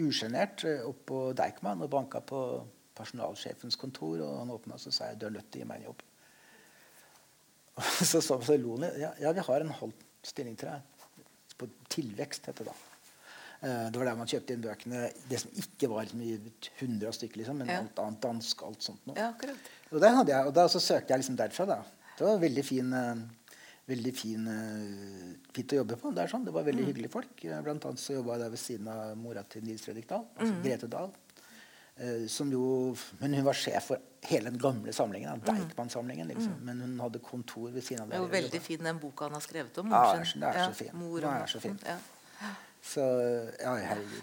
usjenert 0.00 0.64
eh, 0.68 0.84
opp 0.88 1.02
på 1.10 1.18
Deichman 1.36 1.82
og 1.84 1.90
banka 1.92 2.22
på 2.24 2.44
personalsjefens 2.96 3.76
kontor. 3.80 4.22
Og 4.24 4.38
han 4.38 4.54
åpna 4.54 4.78
og 4.78 4.80
så 4.80 4.94
sa 4.94 5.10
jeg, 5.10 5.20
du 5.20 5.26
er 5.28 5.34
nødt 5.36 5.50
til 5.52 5.60
å 5.60 5.64
gi 5.64 5.68
meg 5.68 5.82
en 5.82 5.90
jobb. 5.90 6.06
Og 7.76 7.90
så 8.12 8.22
så, 8.24 8.38
så 8.40 8.56
lo 8.56 8.78
han. 8.78 8.88
Ja, 9.02 9.12
ja, 9.20 9.34
vi 9.36 9.44
har 9.50 9.66
en 9.66 9.76
halv 9.82 10.06
stilling 10.24 10.56
til 10.60 10.72
deg. 10.72 11.26
På 11.60 11.68
tilvekst, 11.92 12.48
heter 12.48 12.64
det 12.64 12.72
da. 12.72 12.89
Eh, 13.62 13.90
Det 13.90 13.96
var 14.00 14.04
der 14.06 14.16
man 14.16 14.26
kjøpte 14.26 14.54
inn 14.54 14.62
bøkene. 14.62 15.00
Det 15.28 15.40
som 15.40 15.50
ikke 15.62 15.88
var 15.90 16.04
liksom, 16.06 16.20
i 16.22 16.38
hundre 16.80 17.12
stykker, 17.12 17.36
liksom, 17.42 17.56
men 17.58 17.68
Ja. 17.68 17.78
alt 17.80 17.98
annet 17.98 18.20
dansk. 18.20 18.62
alt 18.62 18.82
sånt 18.82 19.06
noe. 19.06 19.16
Ja. 19.16 19.32
Og, 19.92 20.00
der 20.00 20.14
hadde 20.16 20.28
jeg, 20.32 20.46
og 20.46 20.54
da 20.54 20.66
så 20.68 20.80
søkte 20.80 21.08
jeg 21.10 21.18
liksom 21.20 21.36
derfra. 21.36 21.66
da. 21.66 21.82
Det 22.18 22.26
var 22.26 22.38
veldig 22.38 22.64
fin, 22.64 22.92
eh, 22.92 23.14
veldig 23.88 24.14
fin, 24.16 24.46
eh, 24.46 25.36
fint 25.52 25.72
å 25.72 25.76
jobbe 25.84 25.96
på. 26.00 26.14
Det, 26.14 26.22
er 26.24 26.28
sånn. 26.28 26.44
det 26.44 26.52
var 26.52 26.62
veldig 26.64 26.86
hyggelige 26.86 27.10
folk. 27.10 27.36
Blant 27.64 27.84
annet 27.84 27.98
så 27.98 28.14
jobba 28.14 28.32
jeg 28.32 28.40
der 28.40 28.48
ved 28.50 28.58
siden 28.58 28.88
av 28.88 29.16
mora 29.16 29.42
til 29.42 29.62
Nils 29.64 29.82
Fredrik 29.82 30.08
Dahl, 30.08 30.24
altså 30.38 30.62
Grete 30.62 30.88
Dahl. 30.88 31.10
Som 32.28 32.50
jo, 32.50 32.96
men 33.20 33.34
hun 33.34 33.44
var 33.44 33.52
sjef 33.52 33.88
for 33.88 33.98
hele 34.22 34.44
den 34.50 34.58
gamle 34.58 34.90
samlingen. 34.92 35.38
Deichman-samlingen. 35.44 36.28
liksom. 36.28 36.54
Men 36.64 36.80
hun 36.80 36.98
hadde 36.98 37.18
kontor 37.20 37.70
ved 37.70 37.82
siden 37.82 38.00
av 38.02 38.08
Det 38.08 38.16
er 38.16 38.22
jo 38.22 38.28
veldig 38.28 38.60
fin 38.62 38.78
den 38.82 38.98
boka 38.98 39.24
han 39.26 39.32
har 39.32 39.40
skrevet 39.40 39.76
om. 39.78 39.90
Ja, 39.90 40.14
Morsen. 40.16 40.40
det 40.40 40.48
er 40.56 40.68
så- 40.68 40.74
fin. 40.74 40.90
Mor 40.94 41.20
Den 41.20 41.28
er 41.28 41.46
så 41.46 41.60
fin. 41.60 41.78
Ja. 41.84 41.98
Så 42.82 43.02
ja. 43.60 43.74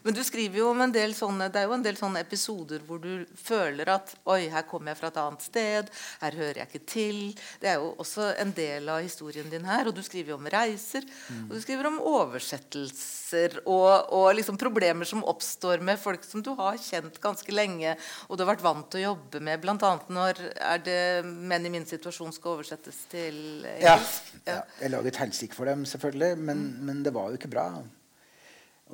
Men 0.03 0.15
du 0.17 0.23
skriver 0.25 0.57
jo 0.59 0.71
om 0.71 0.79
en 0.81 0.91
del 0.91 1.11
sånne 1.13 1.45
Det 1.53 1.59
er 1.61 1.67
jo 1.69 1.75
en 1.75 1.83
del 1.85 1.95
sånne 1.99 2.23
episoder 2.25 2.81
hvor 2.87 2.97
du 3.03 3.21
føler 3.37 3.87
at 3.93 4.15
Oi, 4.25 4.47
her 4.49 4.65
kommer 4.67 4.91
jeg 4.91 4.97
fra 4.99 5.11
et 5.11 5.19
annet 5.21 5.45
sted. 5.45 5.91
Her 6.23 6.37
hører 6.39 6.57
jeg 6.63 6.67
ikke 6.71 6.81
til. 6.89 7.19
Det 7.61 7.69
er 7.69 7.77
jo 7.83 7.91
også 8.01 8.31
en 8.41 8.51
del 8.57 8.89
av 8.89 9.03
historien 9.05 9.47
din 9.53 9.67
her. 9.69 9.87
Og 9.87 9.93
du 9.95 10.01
skriver 10.03 10.33
jo 10.33 10.39
om 10.39 10.49
reiser. 10.51 11.05
Og 11.45 11.53
du 11.53 11.61
skriver 11.61 11.87
om 11.91 11.99
oversettelser 12.01 13.59
og, 13.65 14.09
og 14.15 14.27
liksom 14.37 14.57
problemer 14.59 15.05
som 15.07 15.23
oppstår 15.27 15.83
med 15.85 15.99
folk 16.01 16.25
som 16.25 16.41
du 16.45 16.51
har 16.57 16.77
kjent 16.81 17.19
ganske 17.23 17.53
lenge, 17.53 17.95
og 18.27 18.37
du 18.37 18.43
har 18.43 18.51
vært 18.55 18.65
vant 18.65 18.87
til 18.91 19.01
å 19.03 19.11
jobbe 19.11 19.41
med, 19.43 19.61
bl.a. 19.63 19.91
når 20.13 20.41
er 20.55 20.81
det 20.85 20.99
menn 21.25 21.65
i 21.67 21.73
min 21.73 21.85
situasjon 21.89 22.33
skal 22.35 22.57
oversettes 22.57 23.03
til 23.11 23.37
Ja. 23.81 23.97
engelsk. 23.97 24.33
ja. 24.47 24.61
Jeg 24.81 24.91
laget 24.93 25.21
helsike 25.21 25.55
for 25.57 25.65
dem, 25.69 25.85
selvfølgelig, 25.85 26.37
men, 26.49 26.65
men 26.87 27.03
det 27.05 27.13
var 27.15 27.29
jo 27.31 27.39
ikke 27.39 27.51
bra. 27.51 27.67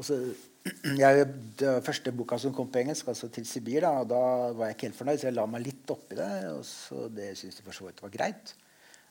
Så, 0.01 0.17
jeg, 1.03 1.27
det 1.59 1.73
første 1.85 2.13
boka 2.15 2.39
som 2.41 2.55
kom 2.55 2.71
på 2.71 2.81
engelsk, 2.81 3.07
altså 3.11 3.29
'Til 3.29 3.45
Sibir', 3.45 3.85
da, 3.85 4.03
da 4.07 4.23
var 4.55 4.71
jeg 4.71 4.75
ikke 4.75 4.87
helt 4.89 4.99
fornøyd, 5.01 5.19
så 5.19 5.27
jeg 5.27 5.37
la 5.37 5.45
meg 5.45 5.65
litt 5.65 5.93
oppi 5.93 6.17
det. 6.17 6.31
Og 6.55 6.65
så 6.65 7.07
det 7.13 7.33
syntes 7.37 7.59
de 7.59 7.67
for 7.67 7.77
så 7.77 7.87
vidt 7.89 8.01
var 8.01 8.15
greit. 8.17 8.55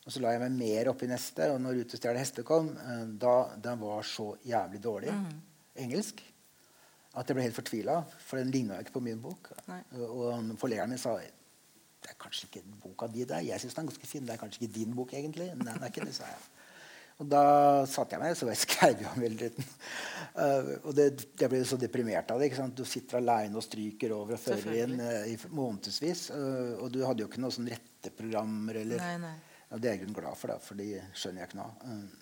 Og 0.03 0.11
så 0.12 0.21
la 0.21 0.33
jeg 0.35 0.42
meg 0.42 0.59
mer 0.59 0.90
oppi 0.90 1.07
neste, 1.07 1.53
og 1.53 1.61
når 1.62 1.85
'Utestjerne 1.85 2.18
hester' 2.18 2.49
kom, 2.49 2.73
eh, 2.77 3.07
da 3.21 3.37
den 3.57 3.81
var 3.81 4.03
så 4.03 4.35
jævlig 4.45 4.83
dårlig 4.83 5.14
engelsk 5.77 6.23
at 7.12 7.29
jeg 7.29 7.37
ble 7.37 7.45
helt 7.45 7.57
fortvila, 7.57 7.99
for 8.25 8.40
den 8.40 8.51
ligna 8.51 8.79
ikke 8.81 8.95
på 8.97 9.05
min 9.05 9.21
bok. 9.21 9.51
Nei. 9.68 9.83
Og 10.01 10.57
forleggeren 10.61 10.95
min 10.95 11.01
sa 11.01 11.18
det 12.03 12.11
er 12.11 12.18
kanskje 12.18 12.49
ikke 12.49 12.62
boka 12.83 13.07
di 13.07 13.25
der. 13.29 13.45
Jeg 13.47 13.61
syns 13.61 13.77
den 13.77 13.85
er 13.85 13.90
ganske 13.92 14.09
fin. 14.11 14.25
Det 14.27 14.35
er 14.35 14.40
kanskje 14.40 14.62
ikke 14.62 14.75
din 14.75 14.95
bok, 14.97 15.12
egentlig. 15.14 15.53
Nei, 15.55 15.75
det 15.77 15.83
er 15.83 15.92
ikke 15.92 16.07
det, 16.09 16.14
sa 16.16 16.27
jeg. 16.27 16.40
Og 17.22 17.28
da 17.30 17.42
satte 17.87 18.16
jeg 18.16 18.22
meg 18.24 18.35
så 18.38 18.48
jeg 18.50 18.61
skrev 18.66 19.02
jo 19.04 19.11
om 19.12 19.22
hele 19.22 19.38
tiden. 19.44 19.68
Uh, 20.32 20.70
og 20.88 20.94
det, 20.96 21.06
jeg 21.38 21.52
ble 21.52 21.61
så 21.68 21.76
deprimert 21.78 22.30
av 22.32 22.40
det. 22.40 22.49
ikke 22.49 22.59
sant? 22.62 22.74
Du 22.78 22.88
sitter 22.88 23.20
aleine 23.20 23.59
og 23.61 23.64
stryker 23.66 24.14
over 24.16 24.34
og 24.38 24.42
fører 24.42 24.78
inn 24.86 24.97
uh, 24.99 25.22
i 25.28 25.36
månedsvis. 25.53 26.26
Uh, 26.34 26.72
og 26.82 26.88
du 26.94 27.03
hadde 27.07 27.22
jo 27.24 27.28
ikke 27.30 27.42
noen 27.44 27.55
sånn 27.55 27.68
retteprogrammer 27.70 28.80
eller 28.82 29.03
Nei, 29.05 29.14
nei. 29.28 29.34
Ja, 29.72 29.78
Det 29.80 29.88
er 29.92 30.01
jeg 30.03 30.11
glad 30.16 30.36
for, 30.36 30.53
da, 30.53 30.59
for 30.61 30.80
de 30.80 30.88
skjønner 31.16 31.44
jeg 31.44 31.53
ikke 31.53 31.61
noe. 31.62 31.72
Uh, 31.86 32.18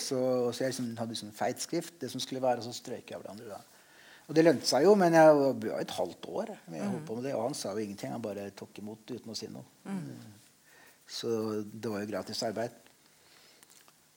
Så, 0.00 0.18
så 0.56 0.62
jeg 0.64 0.72
liksom 0.72 0.92
hadde 0.96 1.16
sånn 1.18 1.34
feit 1.36 1.60
skrift, 1.60 1.98
det 2.00 2.08
som 2.12 2.20
skulle 2.22 2.40
være, 2.40 2.62
og 2.62 2.68
så 2.68 2.72
strøyk 2.72 3.10
jeg 3.12 3.20
hverandre. 3.20 3.48
da. 3.58 3.60
Og 4.30 4.36
det 4.38 4.44
lønte 4.46 4.68
seg 4.68 4.86
jo, 4.86 4.94
men 4.96 5.12
jeg 5.16 5.34
var 5.36 5.80
et 5.82 5.92
halvt 5.96 6.28
år 6.30 6.52
med 6.70 6.80
å 6.84 6.86
holde 6.92 7.02
på 7.08 7.16
med 7.18 7.24
det. 7.26 7.32
Og 7.36 7.42
han 7.48 7.56
sa 7.58 7.72
jo 7.74 7.82
ingenting. 7.82 8.12
Han 8.14 8.22
bare 8.24 8.46
tok 8.56 8.78
imot 8.80 9.10
uten 9.10 9.32
å 9.32 9.36
si 9.36 9.48
noe. 9.50 9.66
Så 11.10 11.32
det 11.66 11.90
var 11.90 12.04
jo 12.04 12.08
gratis 12.12 12.40
arbeid. 12.46 12.76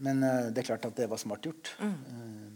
Men 0.04 0.24
eh, 0.28 0.50
det 0.52 0.64
er 0.64 0.70
klart 0.74 0.86
at 0.90 0.98
det 1.00 1.08
var 1.12 1.22
smart 1.22 1.46
gjort. 1.48 1.74
Eh, 1.80 2.50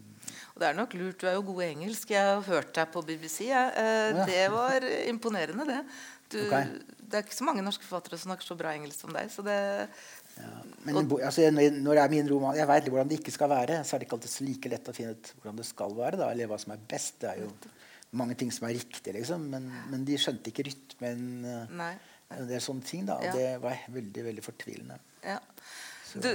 Og 0.57 0.61
det 0.63 0.67
er 0.71 0.77
nok 0.77 0.93
lurt. 0.97 1.19
Du 1.21 1.27
er 1.29 1.35
jo 1.37 1.43
god 1.51 1.63
i 1.63 1.71
engelsk. 1.71 2.09
Jeg 2.15 2.25
har 2.25 2.41
hørt 2.47 2.71
deg 2.75 2.91
på 2.93 3.03
BBC. 3.05 3.47
Eh, 3.53 4.11
Ja. 4.17 4.25
Det 4.25 4.45
var 4.51 4.85
imponerende, 5.07 5.65
det. 5.69 5.81
Du, 6.33 6.39
okay. 6.43 6.65
Det 7.07 7.13
er 7.19 7.23
ikke 7.23 7.37
så 7.37 7.45
mange 7.47 7.61
norske 7.63 7.85
forfattere 7.87 8.17
som 8.19 8.31
snakker 8.33 8.43
så 8.49 8.57
bra 8.59 8.73
engelsk 8.75 8.99
som 9.05 9.13
deg. 9.15 9.29
Så 9.31 9.45
det, 9.45 9.55
ja. 10.37 10.49
Men 10.83 10.97
og, 11.05 11.13
altså, 11.23 11.45
når 11.53 11.93
det 11.95 12.01
er 12.03 12.09
min 12.11 12.27
roman 12.29 12.57
Jeg 12.57 12.67
veit 12.67 12.89
hvordan 12.91 13.07
det 13.09 13.19
ikke 13.21 13.31
skal 13.37 13.49
være. 13.53 13.77
Så 13.87 13.95
er 13.95 13.99
det 14.01 14.07
ikke 14.09 14.17
alltid 14.17 14.33
så 14.33 14.43
like 14.49 14.69
lett 14.73 14.89
å 14.91 14.95
finne 14.97 15.13
ut 15.15 15.31
hvordan 15.37 15.61
det 15.61 15.65
skal 15.69 15.95
være. 15.95 16.19
Da, 16.19 16.31
eller 16.33 16.49
hva 16.51 16.59
som 16.59 16.73
er 16.75 16.83
best. 16.89 17.21
Det 17.21 17.29
er 17.31 17.39
jo 17.45 17.51
mange 18.17 18.35
ting 18.39 18.51
som 18.51 18.67
er 18.67 18.75
riktig, 18.75 19.13
liksom. 19.15 19.47
Men, 19.53 19.69
men 19.93 20.03
de 20.09 20.17
skjønte 20.19 20.51
ikke 20.51 20.67
rytmen. 20.67 21.23
Nei. 21.79 21.93
Det 22.27 22.57
er 22.57 22.65
sånne 22.65 22.83
ting. 22.83 23.05
da, 23.07 23.21
Og 23.21 23.29
Ja. 23.29 23.31
det 23.37 23.61
var 23.63 23.77
veldig 23.93 24.25
veldig 24.31 24.43
fortvilende. 24.43 24.99
ja. 25.23 25.37
Du, 26.17 26.29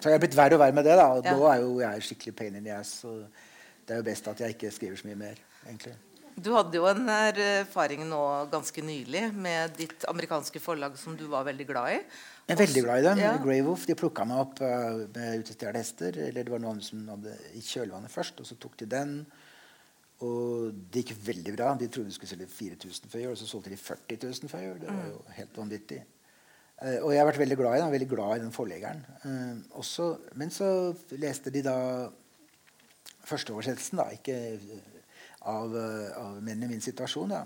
så 0.00 0.08
jeg 0.08 0.16
har 0.16 0.22
blitt 0.22 0.36
verre 0.36 0.56
og 0.56 0.62
verre 0.62 0.76
med 0.76 0.86
det. 0.88 0.96
da, 0.96 1.08
og 1.12 1.24
Ja. 1.24 1.34
Nå 1.36 1.48
er 1.50 1.60
jo 1.60 1.80
jeg 1.80 2.02
skikkelig 2.02 2.36
pain 2.36 2.54
in 2.56 2.64
the 2.64 2.72
ass. 2.72 3.00
Så 3.02 3.16
det 3.86 3.94
er 3.94 4.00
jo 4.00 4.06
best 4.06 4.28
at 4.28 4.40
jeg 4.40 4.56
ikke 4.56 4.70
skriver 4.72 4.96
så 4.96 5.08
mye 5.08 5.16
mer. 5.16 5.36
egentlig. 5.66 5.94
du 6.40 6.52
hadde 6.54 6.76
jo 6.76 6.86
en 6.86 7.08
erfaring 7.08 8.06
nå 8.08 8.48
ganske 8.50 8.82
nylig 8.82 9.34
med 9.34 9.74
ditt 9.76 10.04
amerikanske 10.08 10.60
forlag 10.60 10.96
som 10.96 11.16
du 11.16 11.26
var 11.26 11.44
veldig 11.44 11.66
glad 11.66 11.90
i. 11.92 11.98
Jeg 12.46 12.54
er 12.54 12.60
veldig 12.66 12.82
glad 12.82 12.98
i 12.98 13.04
dem. 13.08 13.18
Ja. 13.18 13.36
Grey 13.36 13.60
Wolf 13.62 13.84
de 13.86 13.94
plukka 13.94 14.24
meg 14.24 14.38
opp 14.38 14.62
uh, 14.62 15.04
med 15.14 15.44
utestjålne 15.44 15.82
hester. 15.82 16.16
Eller 16.16 16.44
det 16.44 16.50
var 16.50 16.62
noen 16.62 16.80
som 16.80 17.02
hadde 17.12 17.36
i 17.54 17.60
kjølvannet 17.60 18.10
først, 18.10 18.40
og 18.40 18.48
så 18.48 18.56
tok 18.56 18.78
de 18.80 18.88
den. 18.90 19.12
Og 20.24 20.72
det 20.92 21.04
gikk 21.04 21.20
veldig 21.26 21.54
bra. 21.56 21.74
De 21.78 21.88
trodde 21.88 22.08
de 22.08 22.16
skulle 22.16 22.32
selge 22.32 22.48
4000 22.52 23.12
før 23.12 23.22
jul, 23.24 23.34
og 23.34 23.38
så 23.40 23.50
solgte 23.50 23.72
de 23.72 23.78
40 23.80 24.18
000 24.24 24.52
før 24.52 24.64
jul. 24.64 24.80
Det 24.80 24.96
var 24.96 25.06
jo 25.12 25.20
helt 25.36 25.60
vanvittig. 25.62 26.00
Eh, 26.80 26.96
og 27.04 27.12
jeg 27.12 27.20
har 27.20 27.28
vært 27.28 27.42
veldig 27.42 27.58
glad 27.60 27.76
i 27.76 27.82
den, 27.82 27.92
veldig 27.92 28.08
glad 28.08 28.38
i 28.38 28.42
den 28.46 28.54
forleggeren. 28.54 29.04
Eh, 29.28 29.76
også, 29.80 30.08
men 30.40 30.52
så 30.54 30.70
leste 31.20 31.52
de 31.52 31.64
da 31.66 31.76
førsteoversettelsen, 33.28 34.00
da, 34.00 34.08
ikke 34.16 34.36
eh, 34.56 34.98
av, 35.50 35.76
av 36.16 36.40
menn 36.44 36.64
i 36.64 36.70
min 36.70 36.84
situasjon. 36.84 37.36
da. 37.36 37.44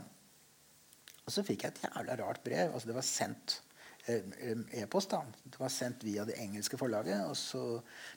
Og 1.25 1.35
så 1.35 1.45
fikk 1.47 1.65
jeg 1.65 1.75
et 1.75 1.87
jævla 1.89 2.19
rart 2.21 2.43
brev. 2.47 2.71
altså 2.71 2.91
Det 2.91 2.99
var 2.99 3.07
sendt 3.09 3.61
e-post. 4.05 5.15
da. 5.15 5.23
Det 5.43 5.59
var 5.59 5.73
sendt 5.73 6.05
via 6.05 6.27
det 6.29 6.37
engelske 6.39 6.79
forlaget. 6.79 7.25
Og 7.27 7.37
så, 7.39 7.63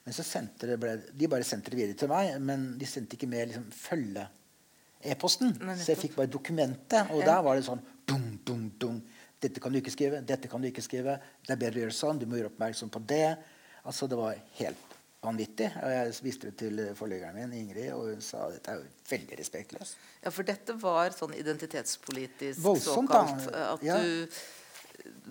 men 0.04 0.14
så 0.14 0.26
sendte 0.28 0.68
det 0.70 0.80
ble, 0.82 0.98
De 1.14 1.30
bare 1.32 1.48
sendte 1.48 1.72
det 1.72 1.80
videre 1.80 1.98
til 1.98 2.12
meg, 2.12 2.34
men 2.44 2.74
de 2.78 2.90
sendte 2.90 3.16
ikke 3.16 3.30
med 3.32 3.54
liksom, 3.54 3.70
følge-e-posten. 3.72 5.56
Så 5.80 5.94
jeg 5.94 6.02
fikk 6.02 6.18
bare 6.20 6.34
dokumentet, 6.34 7.14
og 7.16 7.24
der 7.26 7.40
var 7.46 7.56
det 7.56 7.70
sånn 7.70 7.86
dum, 8.10 8.28
dum, 8.46 8.68
dum. 8.82 9.00
Dette 9.40 9.62
kan 9.62 9.72
du 9.74 9.78
ikke 9.80 9.94
skrive. 9.94 10.22
Dette 10.26 10.50
kan 10.50 10.62
du 10.64 10.68
ikke 10.72 10.82
skrive. 10.86 11.20
Det 11.46 11.54
er 11.54 11.62
bedre 11.62 11.82
å 11.82 11.84
gjøre 11.86 11.98
sånn. 11.98 12.20
Du 12.20 12.26
må 12.26 12.40
gjøre 12.40 12.50
oppmerksom 12.54 12.90
på 12.94 13.02
det. 13.08 13.36
Altså, 13.88 14.08
det 14.10 14.18
var 14.18 14.38
helt 14.58 14.96
vanvittig. 15.24 15.68
Og 15.84 15.92
jeg 15.94 16.14
viste 16.26 16.50
det 16.52 16.58
til 16.62 16.82
forleggeren 16.98 17.38
min, 17.38 17.54
Ingrid, 17.62 17.92
og 17.94 18.12
hun 18.14 18.22
sa 18.24 18.48
dette 18.54 18.74
er 18.74 18.82
jo 18.82 18.86
veldig 19.10 19.40
respektløst. 19.40 19.98
Ja, 20.24 20.34
for 20.34 20.48
dette 20.48 20.76
var 20.82 21.14
sånn 21.16 21.34
identitetspolitisk 21.38 22.62
Voldsomt, 22.66 23.10
såkalt. 23.12 23.48
eh, 23.54 23.74
At 23.74 23.84
Ja. 23.84 23.98
du 23.98 24.28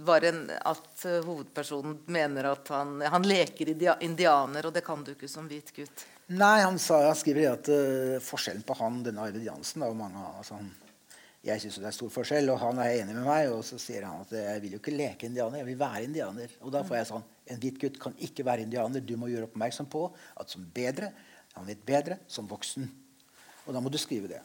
var 0.07 0.23
en, 0.25 0.51
at 0.51 1.05
eh, 1.05 1.23
hovedpersonen 1.27 1.99
mener 2.07 2.53
at 2.53 2.69
han, 2.69 3.01
han 3.03 3.23
leker 3.27 3.75
indianer, 4.01 4.67
og 4.67 4.73
det 4.73 4.85
kan 4.85 5.03
du 5.05 5.13
ikke 5.15 5.29
som 5.29 5.49
hvit 5.49 5.73
gutt. 5.75 6.07
Nei, 6.29 6.61
han, 6.63 6.79
sa, 6.79 7.05
han 7.07 7.15
skriver 7.15 7.53
at 7.53 7.69
uh, 7.71 8.17
forskjellen 8.23 8.65
på 8.67 8.75
han 8.81 9.03
denne 9.07 9.23
Arvid 9.23 9.45
Jansen 9.47 9.85
og 9.87 9.95
mange, 9.99 10.19
altså, 10.39 10.57
han, 10.59 10.73
Jeg 11.47 11.63
syns 11.63 11.79
det 11.79 11.87
er 11.87 11.95
stor 11.95 12.11
forskjell, 12.11 12.49
og 12.51 12.59
han 12.59 12.81
er 12.83 12.97
enig 13.05 13.15
med 13.15 13.27
meg. 13.29 13.49
Og 13.55 13.63
så 13.67 13.79
sier 13.79 14.07
han 14.09 14.25
at 14.25 14.35
jeg 14.35 14.63
vil 14.65 14.77
jo 14.77 14.81
ikke 14.83 14.95
leke 14.97 15.29
indianer, 15.29 15.61
jeg 15.61 15.69
vil 15.69 15.79
være 15.79 16.05
indianer. 16.09 16.55
Og 16.67 16.75
da 16.75 16.83
får 16.87 17.01
jeg 17.01 17.11
sånn 17.13 17.33
En 17.47 17.61
hvit 17.63 17.77
gutt 17.79 17.99
kan 18.03 18.15
ikke 18.27 18.43
være 18.43 18.65
indianer. 18.67 19.03
Du 19.07 19.13
må 19.15 19.29
gjøre 19.31 19.47
oppmerksom 19.47 19.87
på 19.87 20.01
at 20.11 20.51
som 20.51 20.65
bedre, 20.75 21.13
han 21.55 21.69
vet 21.69 21.85
bedre, 21.87 22.17
som 22.27 22.49
voksen. 22.51 22.89
Og 23.69 23.77
da 23.77 23.83
må 23.83 23.93
du 23.93 24.01
skrive 24.03 24.27
det. 24.33 24.41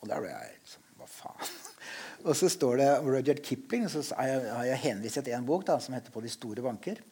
Og 0.00 0.08
der 0.08 0.22
ble 0.24 0.30
jeg 0.32 0.54
liksom 0.54 0.86
Hva 0.96 1.08
faen? 1.12 1.50
Og 2.26 2.32
så 2.34 2.48
står 2.50 2.80
det 2.80 2.86
om 2.96 3.10
Rudyard 3.12 3.42
Kipling, 3.44 3.84
så 3.92 4.00
har 4.16 4.64
jeg, 4.64 4.80
henvist 4.82 5.20
til 5.20 5.36
en 5.36 5.46
bok 5.46 5.66
da, 5.68 5.76
som 5.78 5.94
heter 5.94 6.10
'På 6.10 6.24
de 6.24 6.32
store 6.32 6.64
banker'. 6.64 7.04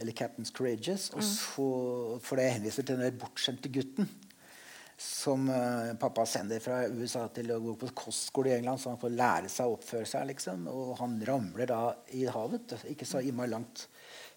Eller 0.00 0.12
'Captain's 0.12 0.50
Courageous'. 0.50 1.14
Og 1.14 1.22
så 1.22 2.18
får 2.22 2.42
jeg 2.42 2.52
henviser 2.54 2.82
til 2.82 2.98
den 2.98 3.18
bortskjemte 3.18 3.70
gutten 3.72 4.10
som 5.00 5.46
eh, 5.48 5.94
pappa 6.00 6.26
sender 6.28 6.60
fra 6.60 6.82
USA 6.92 7.22
til 7.32 7.48
å 7.54 7.60
gå 7.64 7.72
på 7.80 7.88
kostskole 8.02 8.50
i 8.50 8.56
England, 8.58 8.80
så 8.82 8.90
han 8.92 9.00
får 9.00 9.14
lære 9.16 9.48
seg 9.52 9.68
å 9.70 9.76
oppføre 9.78 10.08
seg. 10.08 10.26
liksom, 10.28 10.66
Og 10.68 10.90
han 11.00 11.14
ramler 11.24 11.70
da 11.70 11.78
i 12.16 12.26
havet, 12.28 12.74
ikke 12.92 13.08
så 13.08 13.22
innmari 13.24 13.48
langt 13.54 13.86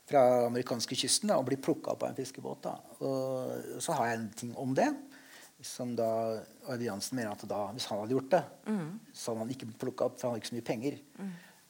fra 0.07 0.22
amerikanske 0.47 0.95
kysten, 0.99 1.28
da, 1.32 1.38
og 1.39 1.47
blir 1.49 1.59
plukka 1.64 1.91
opp 1.93 2.03
av 2.03 2.14
en 2.14 2.16
fiskebåt. 2.20 2.61
da. 2.64 2.78
Og 3.03 3.82
så 3.84 3.95
har 3.97 4.07
jeg 4.14 4.20
en 4.22 4.30
ting 4.39 4.53
om 4.59 4.74
det. 4.76 4.88
Som 5.64 5.93
da 5.95 6.41
Jansen 6.80 7.16
mener 7.16 7.32
at 7.32 7.43
da, 7.47 7.59
hvis 7.72 7.86
han 7.88 7.99
hadde 8.01 8.16
gjort 8.16 8.32
det, 8.34 8.43
så 9.16 9.32
hadde 9.32 9.43
han 9.45 9.51
ikke 9.53 9.68
blitt 9.70 9.80
plukka 9.84 10.05
opp, 10.09 10.18
for 10.20 10.28
han 10.28 10.34
hadde 10.36 10.43
ikke 10.43 10.51
så 10.51 10.57
mye 10.57 10.70
penger. 10.72 10.97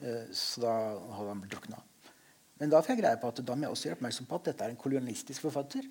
Eh, 0.02 0.24
Så 0.34 0.62
da 0.62 0.72
hadde 1.18 1.30
han 1.30 1.42
blitt 1.42 1.54
drukna. 1.54 1.82
Men 2.60 2.70
da 2.70 2.82
får 2.82 2.94
jeg 2.96 3.02
greie 3.04 3.18
på 3.22 3.28
at 3.34 3.42
da 3.46 3.56
må 3.56 3.66
jeg 3.68 3.74
også 3.76 3.90
gjøre 3.90 3.98
oppmerksom 4.00 4.26
på 4.30 4.36
at 4.40 4.44
dette 4.52 4.66
er 4.66 4.70
en 4.74 4.82
kolonialistisk 4.82 5.42
forfatter. 5.46 5.86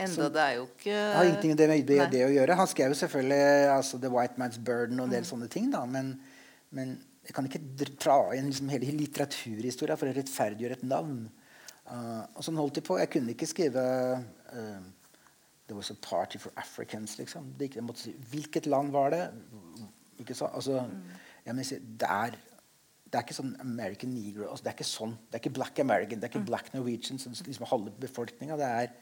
Enda 0.00 0.28
det 0.32 0.40
er 0.40 0.54
jo 0.56 0.66
ikke 0.68 0.92
Det 0.94 1.16
har 1.16 1.24
ingenting 1.28 1.50
med 1.50 1.58
det, 1.58 1.68
med 1.68 1.86
det, 1.88 1.98
det 2.12 2.20
å 2.24 2.32
gjøre. 2.32 2.56
Han 2.56 2.68
skrev 2.70 2.92
jo 2.94 2.98
selvfølgelig 3.02 3.70
altså, 3.74 3.98
'The 3.98 4.10
White 4.14 4.40
Man's 4.40 4.58
Burden' 4.58 5.00
og 5.00 5.08
en 5.08 5.16
del 5.16 5.26
sånne 5.28 5.48
ting. 5.52 5.70
da, 5.72 5.84
men, 5.84 6.14
men 6.70 6.94
jeg 7.26 7.34
kan 7.34 7.44
ikke 7.44 7.60
dr- 7.82 7.96
dra 8.00 8.16
inn 8.34 8.48
liksom 8.48 8.70
hele 8.72 8.94
litteraturhistoria 8.96 9.96
for 10.00 10.08
å 10.08 10.14
rettferdiggjøre 10.16 10.78
et 10.78 10.86
navn. 10.88 11.28
Uh, 11.90 12.22
og 12.34 12.44
sånn 12.46 12.56
holdt 12.56 12.78
de 12.78 12.84
på. 12.86 12.96
Jeg 13.00 13.10
kunne 13.10 13.34
ikke 13.34 13.50
skrive 13.50 13.82
uh, 14.54 14.80
'There 15.66 15.76
was 15.76 15.90
a 15.90 15.98
party 16.00 16.38
for 16.38 16.52
Africans'. 16.56 17.18
liksom. 17.18 17.52
Det, 17.58 17.74
jeg 17.76 17.84
måtte 17.84 18.06
si, 18.06 18.14
Hvilket 18.30 18.66
land 18.66 18.90
var 18.92 19.10
det? 19.10 19.24
Ikke 20.18 20.34
så, 20.34 20.48
altså, 20.54 20.84
jeg 21.44 21.54
må 21.54 21.62
si, 21.64 21.78
det, 21.78 22.08
er, 22.08 22.34
det 23.04 23.18
er 23.18 23.22
ikke 23.26 23.36
sånn 23.36 23.54
American 23.60 24.10
Negro. 24.14 24.48
Altså, 24.50 24.64
det 24.64 24.72
er 24.72 24.78
ikke 24.78 24.88
sånn. 24.90 25.14
Det 25.28 25.38
er 25.38 25.44
ikke 25.44 25.58
Black 25.60 25.78
American, 25.78 26.20
det 26.20 26.28
er 26.28 26.34
ikke 26.34 26.48
Black 26.48 26.72
Norwegian, 26.74 27.18
som 27.18 27.32
liksom 27.32 27.68
halve 27.70 27.92
befolkninga. 28.00 28.56
Det 28.56 28.66
er 28.66 28.92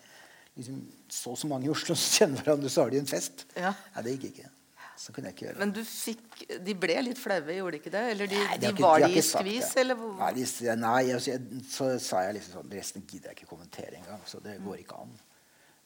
liksom, 0.58 0.84
så 1.08 1.32
og 1.32 1.40
så 1.40 1.50
mange 1.50 1.68
i 1.68 1.72
Oslo 1.72 1.96
som 1.96 2.14
kjenner 2.18 2.44
hverandre, 2.44 2.70
så 2.72 2.84
har 2.84 2.94
de 2.94 3.02
en 3.02 3.10
fest. 3.10 3.46
Ja. 3.56 3.72
Nei, 3.96 4.06
det 4.06 4.16
gikk 4.18 4.30
ikke. 4.34 4.52
Så 4.98 5.12
kunne 5.14 5.30
jeg 5.30 5.36
ikke 5.36 5.44
gjøre 5.46 5.54
det. 5.54 5.62
Men 5.62 5.72
du 5.76 5.80
fikk 5.86 6.40
De 6.66 6.74
ble 6.82 6.96
litt 7.06 7.20
flaue, 7.22 7.54
gjorde 7.54 7.76
de 7.76 7.80
ikke 7.82 7.92
det? 7.94 8.02
Eller 8.14 8.30
de, 8.30 8.40
Nei, 8.42 8.56
de 8.58 8.72
ikke- 8.72 8.82
var 8.82 9.04
de 9.04 9.10
i 9.14 9.22
skvis, 9.22 9.70
eller 9.78 10.00
Nei, 10.18 10.32
de, 10.34 10.74
nei 10.82 10.98
jeg, 11.12 11.22
jeg, 11.30 11.62
så 11.70 11.92
sa 12.02 12.24
jeg 12.26 12.38
liksom 12.38 12.58
sånn 12.58 12.74
Resten 12.74 13.06
gidder 13.06 13.30
jeg 13.30 13.38
ikke 13.38 13.52
kommentere 13.52 14.00
engang. 14.00 14.20
Så 14.26 14.42
det 14.42 14.58
går 14.64 14.82
ikke 14.82 14.98
an. 14.98 15.14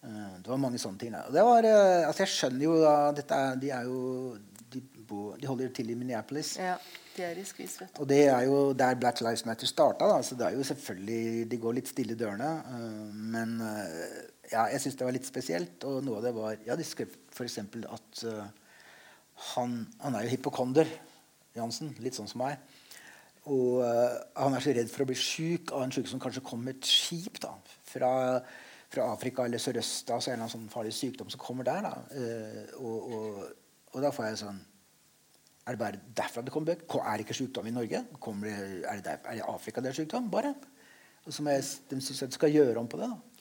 Uh, 0.02 0.32
det 0.40 0.48
var 0.48 0.58
mange 0.64 0.80
sånne 0.82 0.98
ting. 0.98 1.12
Da. 1.12 1.26
Og 1.28 1.36
det 1.36 1.44
var, 1.46 1.68
uh, 1.68 2.08
altså 2.08 2.24
jeg 2.24 2.32
skjønner 2.32 2.64
jo 2.64 2.78
da 2.80 2.94
er, 3.12 3.60
De 3.60 3.70
er 3.70 3.84
jo 3.86 4.00
de, 4.72 4.80
bo, 4.80 5.36
de 5.36 5.46
holder 5.46 5.68
til 5.76 5.92
i 5.92 5.94
Minneapolis. 5.94 6.56
Ja, 6.58 6.78
de 7.12 7.22
er 7.28 7.38
i 7.38 7.44
skvis, 7.44 7.76
vet 7.82 7.92
du. 7.92 8.00
Og 8.02 8.08
det 8.08 8.24
er 8.32 8.48
jo 8.48 8.72
der 8.72 8.96
Black 8.96 9.20
Lives 9.20 9.44
Matter 9.44 9.68
starta. 9.68 10.08
Da. 10.08 10.22
Så 10.24 10.40
det 10.40 10.48
er 10.48 10.56
jo 10.56 10.64
selvfølgelig 10.64 11.50
De 11.52 11.60
går 11.60 11.76
litt 11.76 11.92
stille 11.92 12.16
i 12.16 12.18
dørene. 12.18 12.54
Uh, 12.64 13.12
men 13.12 13.60
ja, 14.50 14.66
jeg 14.72 14.82
syns 14.82 14.98
det 14.98 15.06
var 15.06 15.14
litt 15.14 15.28
spesielt. 15.28 15.84
Og 15.88 16.02
noe 16.04 16.18
av 16.18 16.26
det 16.26 16.34
var 16.36 16.58
Ja, 16.66 16.76
de 16.78 16.86
skrev 16.86 17.14
f.eks. 17.32 17.58
at 17.62 18.24
uh, 18.26 18.46
han, 19.54 19.78
han 20.02 20.18
er 20.18 20.26
jo 20.26 20.34
hypokonder, 20.34 20.90
Jansen. 21.56 21.94
Litt 22.02 22.18
sånn 22.18 22.30
som 22.30 22.42
meg. 22.44 22.58
Og 23.50 23.82
uh, 23.82 24.18
han 24.38 24.56
er 24.56 24.64
så 24.64 24.74
redd 24.74 24.90
for 24.90 25.04
å 25.04 25.08
bli 25.10 25.18
sjuk 25.18 25.72
av 25.74 25.86
en 25.86 25.94
sjuke 25.94 26.10
som 26.10 26.22
kanskje 26.22 26.44
kommer 26.46 26.70
med 26.70 26.80
et 26.80 26.90
skip 26.90 27.40
da, 27.42 27.54
fra, 27.88 28.12
fra 28.92 29.08
Afrika 29.14 29.46
eller 29.46 29.62
Sørøst-Asia, 29.62 30.34
eller 30.34 30.44
annen 30.44 30.54
sånn 30.54 30.68
farlig 30.72 30.94
sykdom 30.96 31.30
som 31.32 31.42
kommer 31.42 31.66
der. 31.66 31.88
Da. 31.88 31.96
Uh, 32.14 32.76
og, 32.82 33.16
og, 33.16 33.40
og 33.92 34.04
da 34.04 34.12
får 34.14 34.30
jeg 34.30 34.44
sånn 34.44 34.62
er 35.62 35.76
det 35.76 35.78
bare 35.78 35.98
derfra 36.18 36.42
det 36.42 36.50
kommer? 36.50 36.74
bøker? 36.74 37.04
Er 37.06 37.18
det 37.18 37.26
ikke 37.26 37.36
sykdom 37.38 37.66
i 37.70 37.74
Norge? 37.74 38.00
Det, 38.02 38.52
er, 38.52 38.96
det 38.98 39.04
der, 39.06 39.18
er 39.30 39.36
det 39.38 39.44
Afrika 39.46 39.80
det 39.80 39.92
er 39.92 39.98
sykdom? 40.00 40.30
Bare. 40.30 40.56
Og 41.22 41.34
så 41.34 41.44
må 41.46 41.54
jeg, 41.54 41.62
de 41.90 42.00
syns 42.02 42.24
jeg 42.24 42.34
skal 42.34 42.50
gjøre 42.50 42.80
om 42.80 42.88
på 42.90 42.98
det. 42.98 43.06
da. 43.12 43.31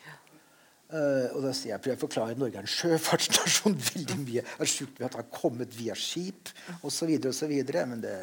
Eh, 0.92 1.28
og 1.32 1.46
da 1.46 1.54
sier 1.56 1.72
jeg, 1.72 1.80
for 1.80 1.92
jeg 1.94 1.98
å 1.98 2.02
forklare 2.02 2.34
at 2.36 2.40
Norge 2.42 2.60
er 2.60 2.66
en 2.66 2.72
sjøfartsnasjon. 2.72 3.78
veldig 3.94 4.18
mye 4.26 4.44
er 4.44 4.70
sjukt 4.70 5.00
at 5.00 5.14
det 5.14 5.22
har 5.22 5.28
kommet 5.32 5.76
via 5.78 5.96
skip 5.96 6.52
osv. 6.84 7.14
osv. 7.32 7.54
Men 7.94 8.04
det, 8.04 8.16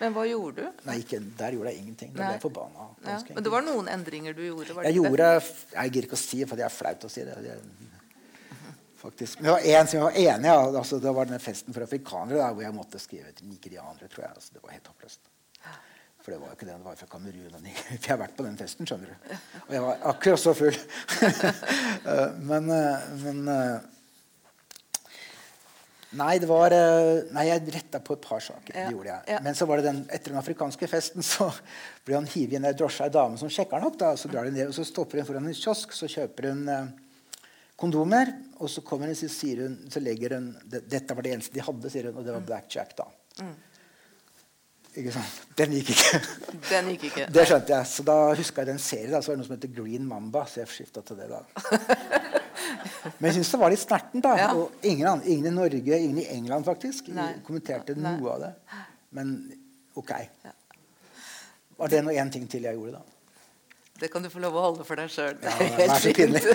Men 0.00 0.16
hva 0.16 0.26
gjorde 0.26 0.64
du? 0.66 0.84
nei, 0.88 0.98
ikke, 1.04 1.20
der 1.38 1.58
gjorde 1.58 1.74
jeg 1.74 1.84
ingenting. 1.84 2.14
Da 2.16 2.22
ble 2.24 2.32
jeg 2.34 2.42
forbanna. 2.42 2.88
Ja, 3.06 3.20
men 3.30 3.46
det 3.46 3.52
var 3.54 3.66
noen 3.66 3.90
endringer 3.92 4.34
du 4.34 4.42
gjorde? 4.48 4.74
Var 4.74 4.88
jeg 4.88 4.98
gjorde 4.98 5.28
Jeg 5.36 5.92
gidder 5.92 6.08
ikke 6.10 6.18
å 6.18 6.24
si 6.24 6.42
det, 6.42 6.50
for 6.50 6.58
det 6.58 6.66
er 6.66 6.74
flaut 6.74 7.06
å 7.06 7.12
si 7.12 7.26
det. 7.28 7.38
Jeg, 7.46 7.62
faktisk. 9.06 9.38
Men 9.38 9.52
det 9.52 9.56
var 9.56 9.70
en 9.78 9.86
som 9.92 10.00
jeg 10.00 10.04
var 10.08 10.20
enig 10.24 10.50
i. 10.50 10.50
Ja. 10.50 10.60
Altså, 10.82 10.98
det 11.06 11.14
var 11.20 11.30
denne 11.30 11.42
festen 11.46 11.76
for 11.76 11.86
afrikanere 11.86 12.42
der, 12.42 12.58
hvor 12.58 12.66
jeg 12.66 12.74
måtte 12.74 13.02
skrive 13.02 13.30
til 13.38 13.52
nigerianere. 13.52 14.10
tror 14.10 14.26
jeg. 14.26 14.34
Altså, 14.34 14.56
det 14.56 14.66
var 14.66 14.74
helt 14.74 14.90
håpløst. 14.94 15.22
For 16.26 16.34
det 16.34 16.40
var 16.42 16.48
jo 16.50 16.56
ikke 16.56 16.66
det. 16.66 16.74
Det 16.74 16.82
var 16.88 16.96
fra 16.98 17.06
Kamerun. 17.06 17.52
og 17.54 17.60
Niger. 17.62 17.82
For 17.86 17.92
jeg 18.02 18.10
har 18.10 18.16
vært 18.18 18.32
på 18.34 18.42
den 18.42 18.56
festen, 18.58 18.86
skjønner 18.88 19.12
du. 19.12 19.34
Og 19.68 19.74
jeg 19.76 19.82
var 19.84 20.00
akkurat 20.10 20.42
så 20.42 20.54
full. 20.58 20.78
Eh, 22.06 22.34
men, 22.46 22.68
eh, 22.70 23.06
men 23.18 23.38
eh, 23.50 23.86
Nei, 26.18 26.36
det 26.38 26.46
var 26.46 26.70
Nei, 27.34 27.44
jeg 27.48 27.72
retta 27.74 27.98
på 28.04 28.14
et 28.14 28.22
par 28.22 28.42
saker. 28.44 28.70
Ja, 28.74 28.84
Det 28.86 28.94
gjorde 28.94 29.10
jeg. 29.10 29.24
ja. 29.34 29.40
Men 29.42 29.58
så 29.58 29.66
var 29.66 29.80
det 29.80 29.88
den, 29.88 29.98
etter 30.14 30.30
den 30.30 30.38
afrikanske 30.38 30.86
festen 30.90 31.26
så 31.26 31.48
blir 32.06 32.18
han 32.20 32.28
hivet 32.30 32.58
inn 32.60 32.68
i 32.68 32.72
drosje, 32.78 33.08
ei 33.08 33.14
dame 33.14 33.38
som 33.40 33.50
sjekker 33.50 33.78
han 33.78 33.88
opp. 33.88 33.98
da, 34.02 34.12
Så 34.18 34.30
drar 34.30 34.46
de 34.46 34.54
ned, 34.54 34.70
og 34.70 34.76
så 34.76 34.86
stopper 34.86 35.22
hun 35.22 35.26
foran 35.30 35.50
en 35.50 35.58
kiosk, 35.58 35.94
så 35.98 36.10
kjøper 36.10 36.50
hun 36.52 36.62
kondomer. 37.78 38.30
Og 38.62 38.70
så 38.70 38.82
kommer 38.86 39.10
hun, 39.10 39.18
så 39.18 39.30
sier 39.30 39.66
hun, 39.66 39.78
så 39.92 40.02
legger 40.02 40.38
hun 40.38 40.52
det, 40.64 40.84
Dette 40.90 41.14
var 41.16 41.26
det 41.26 41.34
eneste 41.36 41.54
de 41.58 41.66
hadde, 41.66 41.90
sier 41.92 42.10
hun, 42.10 42.20
og 42.22 42.28
det 42.28 42.34
var 42.38 42.46
blackjack. 42.52 42.94
da. 43.02 43.10
Sant? 43.38 43.75
Den 44.96 45.72
gikk 45.76 45.90
ikke. 45.92 46.20
Den 46.70 46.88
gikk 46.94 47.02
ikke. 47.10 47.26
Det 47.32 47.44
skjønte 47.48 47.74
jeg. 47.74 47.88
Så 47.90 48.04
da 48.06 48.16
huska 48.38 48.62
jeg 48.64 48.70
den 48.72 48.78
serien. 48.80 49.12
Da, 49.12 49.20
så 49.20 49.30
var 49.32 49.36
det 49.36 49.42
noe 49.42 49.48
som 49.50 49.56
heter 49.56 49.72
Green 49.76 50.06
Mamba. 50.08 50.44
Så 50.48 50.62
jeg 50.62 50.72
skifta 50.72 51.02
til 51.04 51.18
det. 51.20 51.28
da. 51.28 51.42
Men 53.18 53.28
jeg 53.28 53.36
syns 53.38 53.50
det 53.52 53.60
var 53.60 53.72
litt 53.72 53.82
snertent. 53.82 54.22
da. 54.24 54.34
Ja. 54.40 54.48
Og 54.56 54.86
ingen, 54.88 55.22
ingen 55.24 55.50
i 55.50 55.54
Norge, 55.54 55.98
ingen 56.00 56.22
i 56.22 56.28
England 56.36 56.66
faktisk, 56.66 57.10
Nei. 57.14 57.34
kommenterte 57.46 57.94
Nei. 57.96 58.16
noe 58.16 58.32
av 58.36 58.46
det. 58.46 58.52
Men 59.16 59.34
ok. 59.96 60.14
Ja. 60.46 60.54
Var 61.76 61.92
det 61.92 62.02
nå 62.06 62.16
én 62.16 62.32
ting 62.32 62.48
til 62.48 62.64
jeg 62.64 62.78
gjorde, 62.78 62.96
da? 62.96 63.15
Det 64.00 64.08
kan 64.12 64.22
du 64.22 64.28
få 64.32 64.38
lov 64.42 64.56
å 64.56 64.60
holde 64.68 64.84
for 64.84 64.96
deg 65.00 65.10
sjøl. 65.12 65.36
Ja, 65.42 65.50
det 65.60 65.86
er 65.86 65.98
så 66.00 66.12
pinlig. 66.16 66.42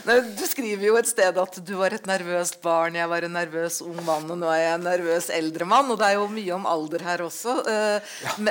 Du 0.00 0.44
skriver 0.48 0.86
jo 0.86 0.94
et 0.96 1.08
sted 1.10 1.36
at 1.38 1.56
du 1.66 1.72
var 1.76 1.92
et 1.92 2.06
nervøst 2.08 2.56
barn, 2.64 2.94
jeg 2.96 3.08
var 3.10 3.24
en 3.26 3.34
nervøs 3.36 3.80
ung 3.84 3.98
mann, 4.06 4.24
og 4.32 4.38
nå 4.40 4.48
er 4.48 4.60
jeg 4.62 4.76
en 4.78 4.86
nervøs 4.86 5.26
eldre 5.34 5.66
mann. 5.68 5.90
Og 5.92 5.98
det 6.00 6.06
er 6.08 6.14
jo 6.16 6.24
mye 6.32 6.54
om 6.56 6.64
alder 6.70 7.04
her 7.04 7.22
også. 7.26 7.56
Ja. 7.68 7.98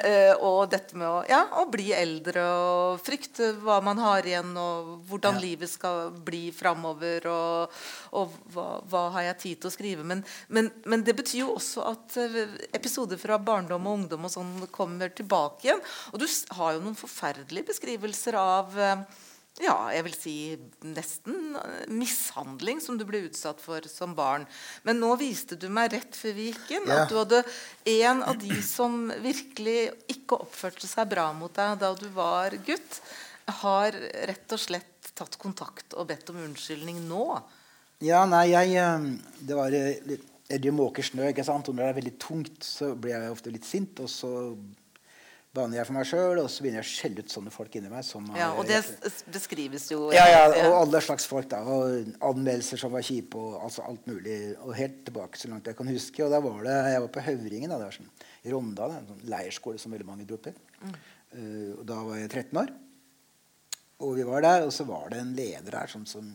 eh, 0.03 0.33
og 0.45 0.69
dette 0.71 0.97
med 0.99 1.07
å, 1.07 1.23
ja, 1.29 1.41
å 1.59 1.65
bli 1.71 1.89
eldre 1.95 2.43
og 2.45 3.01
frykte 3.03 3.51
hva 3.63 3.79
man 3.85 3.97
har 4.01 4.27
igjen, 4.29 4.53
og 4.59 4.91
hvordan 5.09 5.39
livet 5.41 5.71
skal 5.71 6.11
bli 6.13 6.49
framover, 6.55 7.25
og, 7.33 7.81
og 8.13 8.37
hva, 8.53 8.67
hva 8.91 9.03
har 9.17 9.27
jeg 9.31 9.39
tid 9.43 9.63
til 9.63 9.71
å 9.71 9.73
skrive. 9.73 10.05
Men, 10.07 10.23
men, 10.53 10.69
men 10.85 11.05
det 11.07 11.17
betyr 11.17 11.43
jo 11.43 11.55
også 11.57 11.87
at 11.89 12.19
eh, 12.21 12.55
episoder 12.77 13.19
fra 13.21 13.41
barndom 13.41 13.89
og 13.89 14.03
ungdom 14.03 14.29
og 14.29 14.35
sånn 14.37 14.53
kommer 14.75 15.09
tilbake 15.17 15.69
igjen. 15.69 15.83
Og 16.13 16.21
du 16.21 16.28
s- 16.29 16.45
har 16.55 16.75
jo 16.77 16.83
noen 16.85 16.95
forferdelige 16.99 17.67
beskrivelser 17.73 18.37
av 18.39 18.77
eh, 18.79 19.01
ja, 19.59 19.73
jeg 19.91 20.05
vil 20.05 20.13
si 20.15 20.33
nesten 20.87 21.55
eh, 21.59 21.85
mishandling 21.91 22.79
som 22.83 22.95
du 22.99 23.03
ble 23.09 23.25
utsatt 23.27 23.59
for 23.59 23.83
som 23.91 24.13
barn. 24.15 24.45
Men 24.87 25.01
nå 25.01 25.09
viste 25.19 25.57
du 25.59 25.67
meg 25.73 25.91
rett 25.97 26.15
før 26.15 26.37
vi 26.37 26.45
gikk 26.51 26.71
inn 26.77 26.87
at 26.95 27.09
du 27.11 27.17
hadde 27.19 27.41
en 27.97 28.23
av 28.23 28.37
de 28.39 28.61
som 28.63 29.09
virkelig 29.23 29.89
ikke 30.15 30.39
oppførte 30.45 30.87
seg 30.87 31.09
bra 31.11 31.27
mot 31.35 31.51
deg 31.57 31.75
da 31.81 31.91
du 31.99 32.07
var 32.15 32.55
gutt, 32.67 33.01
har 33.59 33.91
rett 34.29 34.53
og 34.55 34.61
slett 34.61 35.11
tatt 35.17 35.35
kontakt 35.41 35.95
og 35.97 36.07
bedt 36.13 36.29
om 36.31 36.37
unnskyldning 36.45 37.01
nå. 37.09 37.23
Ja, 38.05 38.21
nei, 38.29 38.45
jeg 38.53 38.77
eh, 38.79 39.09
Det 39.43 39.57
var 39.59 39.73
litt 39.75 40.27
det 40.49 40.71
måker 40.73 41.05
snø, 41.05 41.27
ikke 41.29 41.43
sant? 41.45 41.67
og 41.69 41.75
når 41.75 41.83
det 41.83 41.89
er 41.91 41.97
veldig 41.99 42.13
tungt, 42.23 42.63
så 42.65 42.87
blir 42.97 43.11
jeg 43.13 43.29
ofte 43.35 43.51
litt 43.53 43.67
sint. 43.69 43.99
Og 44.01 44.07
så 44.09 44.29
baner 45.55 45.79
jeg 45.79 45.87
for 45.89 45.97
meg 45.97 46.05
sjøl, 46.05 46.39
og 46.43 46.49
så 46.51 46.63
begynner 46.63 46.83
jeg 46.83 46.85
å 46.85 46.89
skjelle 46.89 47.23
ut 47.23 47.33
sånne 47.33 47.53
folk 47.53 47.75
inni 47.79 47.89
meg. 47.91 48.05
Som 48.05 48.27
Ja, 48.37 48.51
og 48.53 48.67
det 48.69 48.79
beskrives 49.33 49.87
jo 49.91 50.11
ja, 50.13 50.25
ja, 50.29 50.41
og 50.67 50.75
alle 50.83 51.01
slags 51.03 51.25
folk. 51.29 51.49
da, 51.49 51.61
og 51.65 52.11
Anmeldelser 52.29 52.81
som 52.81 52.93
var 52.93 53.05
kjipe, 53.05 53.39
og 53.39 53.63
altså 53.65 53.85
alt 53.89 54.05
mulig. 54.09 54.37
Og 54.65 54.75
helt 54.77 55.01
tilbake 55.07 55.41
så 55.41 55.49
langt 55.51 55.69
jeg 55.69 55.77
kan 55.79 55.89
huske. 55.89 56.25
Og 56.25 56.33
da 56.33 56.41
var 56.43 56.61
det, 56.67 56.75
Jeg 56.93 57.05
var 57.05 57.13
på 57.15 57.25
Høvringen, 57.29 57.73
da, 57.73 57.79
det 57.79 57.89
var 57.89 57.97
sånn, 57.97 58.11
i 58.43 58.53
Rondal, 58.53 58.93
en 58.99 59.09
sånn 59.09 59.25
leirskole 59.33 59.81
som 59.81 59.95
veldig 59.95 60.07
mange 60.07 60.27
dro 60.29 60.37
til. 60.43 60.59
Eh, 60.85 61.73
og 61.75 61.81
da 61.89 61.97
var 62.05 62.21
jeg 62.21 62.29
13 62.29 62.61
år. 62.61 62.75
Og 64.05 64.15
vi 64.15 64.27
var 64.27 64.45
der, 64.45 64.67
og 64.67 64.71
så 64.73 64.85
var 64.87 65.09
det 65.11 65.19
en 65.19 65.33
leder 65.35 65.73
der 65.75 65.91
som, 65.91 66.05
som 66.07 66.29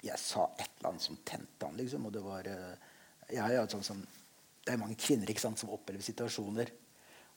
Jeg 0.00 0.16
sa 0.16 0.46
et 0.56 0.70
eller 0.78 0.94
annet 0.94 1.04
som 1.04 1.18
tente 1.28 1.66
han, 1.66 1.76
liksom. 1.76 2.06
Og 2.08 2.14
det 2.14 2.22
var 2.24 2.46
uh, 2.48 2.94
jeg 3.28 3.52
jeg, 3.52 3.66
sånn 3.74 3.84
som, 3.84 3.98
Det 4.64 4.72
er 4.72 4.80
mange 4.80 4.96
kvinner 4.96 5.28
ikke 5.28 5.42
sant, 5.42 5.60
som 5.60 5.74
opplever 5.74 6.00
situasjoner. 6.04 6.70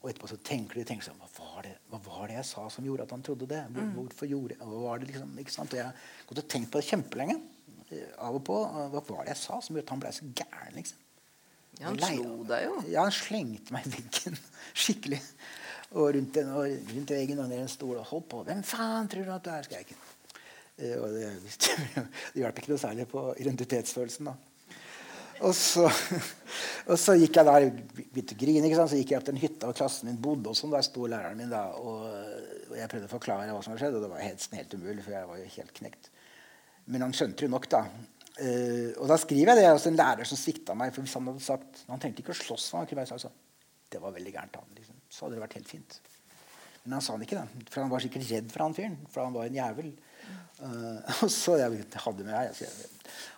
Og 0.04 0.10
etterpå 0.10 0.28
så 0.28 0.36
tenker 0.44 0.76
de 0.76 0.82
tenker 0.84 1.06
sånn, 1.06 1.16
hva 1.16 1.30
var, 1.38 1.62
det, 1.64 1.70
hva 1.88 1.98
var 2.04 2.28
det 2.28 2.34
jeg 2.36 2.46
sa 2.50 2.66
som 2.68 2.84
gjorde 2.84 3.06
at 3.06 3.12
han 3.16 3.22
trodde 3.24 3.46
det? 3.48 3.62
Hvor, 3.72 3.86
Hvorfor 3.96 4.28
gjorde 4.28 4.58
hva 4.60 4.80
var 4.82 5.00
det 5.00 5.08
liksom, 5.08 5.30
ikke 5.40 5.54
sant? 5.54 5.72
Og 5.72 5.80
jeg 5.80 5.86
har 5.88 6.02
gått 6.28 6.42
og 6.42 6.48
tenkt 6.52 6.70
på 6.74 6.82
det 6.82 6.88
kjempelenge. 6.90 7.38
eh, 7.88 8.10
Av 8.20 8.36
og 8.36 8.44
på. 8.44 8.58
Hva 8.92 9.00
var 9.08 9.24
det 9.24 9.32
jeg 9.32 9.40
sa 9.40 9.56
som 9.64 9.72
gjorde 9.74 9.86
at 9.88 9.94
han 9.96 10.02
ble 10.04 10.12
så 10.12 10.28
gæren? 10.28 10.76
liksom? 10.76 11.00
Ja, 11.80 11.88
han 11.88 11.98
slo 11.98 12.44
deg 12.46 12.66
jo. 12.68 12.74
Ja, 12.92 13.02
han 13.08 13.16
slengte 13.16 13.74
meg 13.74 13.88
i 13.88 13.94
veggen. 13.96 14.36
Skikkelig. 14.84 15.22
Og 15.94 16.12
rundt, 16.14 16.34
den, 16.36 16.52
og 16.52 16.68
rundt 16.68 17.10
veggen 17.16 17.40
og 17.42 17.48
ned 17.50 17.64
en 17.64 17.72
stol 17.72 17.96
og 17.96 18.06
holdt 18.12 18.28
på. 18.30 18.42
Hvem 18.46 18.60
faen 18.66 19.08
tror 19.10 19.24
du 19.26 19.32
at 19.34 19.46
du 19.46 19.50
er? 19.56 19.66
Skal 19.66 19.80
jeg 19.80 19.88
ikke. 19.88 20.02
Eh, 20.84 20.94
og 21.00 21.08
det, 21.16 21.32
det 22.34 22.44
hjalp 22.44 22.60
ikke 22.60 22.74
noe 22.74 22.82
særlig 22.82 23.08
på 23.10 23.24
identitetsfølelsen. 23.42 24.30
da. 24.30 24.36
Og 25.42 25.54
så, 25.56 25.88
og 26.90 26.98
så 27.00 27.16
gikk 27.18 27.38
jeg 27.40 27.48
der, 27.48 27.66
begynte 27.96 28.36
å 28.36 28.40
grine. 28.40 28.66
ikke 28.68 28.78
sant? 28.78 28.92
Så 28.92 29.00
gikk 29.00 29.14
jeg 29.14 29.20
opp 29.20 29.28
til 29.28 29.34
en 29.34 29.42
hytte 29.42 29.68
hvor 29.68 29.78
klassen 29.80 30.10
min 30.10 30.20
bodde. 30.22 30.52
Og 30.52 30.58
sånn, 30.58 30.74
der 30.74 30.86
sto 30.86 31.08
læreren 31.10 31.40
min. 31.40 31.52
da, 31.52 31.66
og, 31.80 32.06
og 32.70 32.76
Jeg 32.78 32.90
prøvde 32.92 33.10
å 33.10 33.14
forklare 33.14 33.50
hva 33.50 33.62
som 33.64 33.74
hadde 33.74 33.84
skjedd, 33.84 33.98
og 33.98 34.06
det 34.06 34.12
var 34.12 34.24
helt, 34.24 34.48
helt 34.60 34.76
umulig. 34.78 35.02
for 35.02 35.16
jeg 35.16 35.30
var 35.30 35.40
jo 35.40 35.52
helt 35.56 35.76
knekt. 35.80 36.10
Men 36.92 37.06
han 37.06 37.16
skjønte 37.16 37.46
jo 37.46 37.52
nok, 37.54 37.68
da. 37.72 37.84
Uh, 38.34 38.90
og 38.98 39.06
da 39.10 39.18
skriver 39.20 39.52
jeg 39.52 39.62
det. 39.62 39.68
Altså 39.70 39.90
en 39.90 40.00
lærer 40.00 40.28
som 40.28 40.38
svikta 40.38 40.76
meg. 40.78 40.94
for 40.94 41.06
hvis 41.06 41.14
Han 41.18 41.30
hadde 41.30 41.44
sagt, 41.44 41.84
han 41.90 42.02
trengte 42.02 42.24
ikke 42.24 42.34
å 42.34 42.40
slåss 42.40 42.72
han 42.74 42.88
kunne 42.90 43.02
bare 43.02 43.12
sagt 43.12 43.26
sånn, 43.26 43.38
Det 43.90 44.00
var 44.02 44.14
veldig 44.14 44.32
gærent. 44.34 44.58
han, 44.58 44.74
liksom. 44.78 44.98
Så 45.08 45.26
hadde 45.26 45.38
det 45.38 45.44
vært 45.46 45.58
helt 45.60 45.70
fint. 45.70 46.00
Men 46.84 46.98
han 46.98 47.04
sa 47.04 47.16
det 47.16 47.28
ikke. 47.28 47.42
da, 47.42 47.68
For 47.70 47.80
han 47.80 47.92
var 47.92 48.02
sikkert 48.04 48.30
redd 48.30 48.50
for 48.52 48.66
han 48.66 48.74
fyren. 48.76 48.98
For 49.08 49.24
han 49.24 49.36
var 49.36 49.48
en 49.48 49.60
jævel. 49.60 49.94
Eh, 50.64 51.14
og 51.24 51.30
så 51.32 51.58
jeg 51.60 51.84
hadde 52.04 52.26
med 52.26 52.34
jeg, 52.34 52.68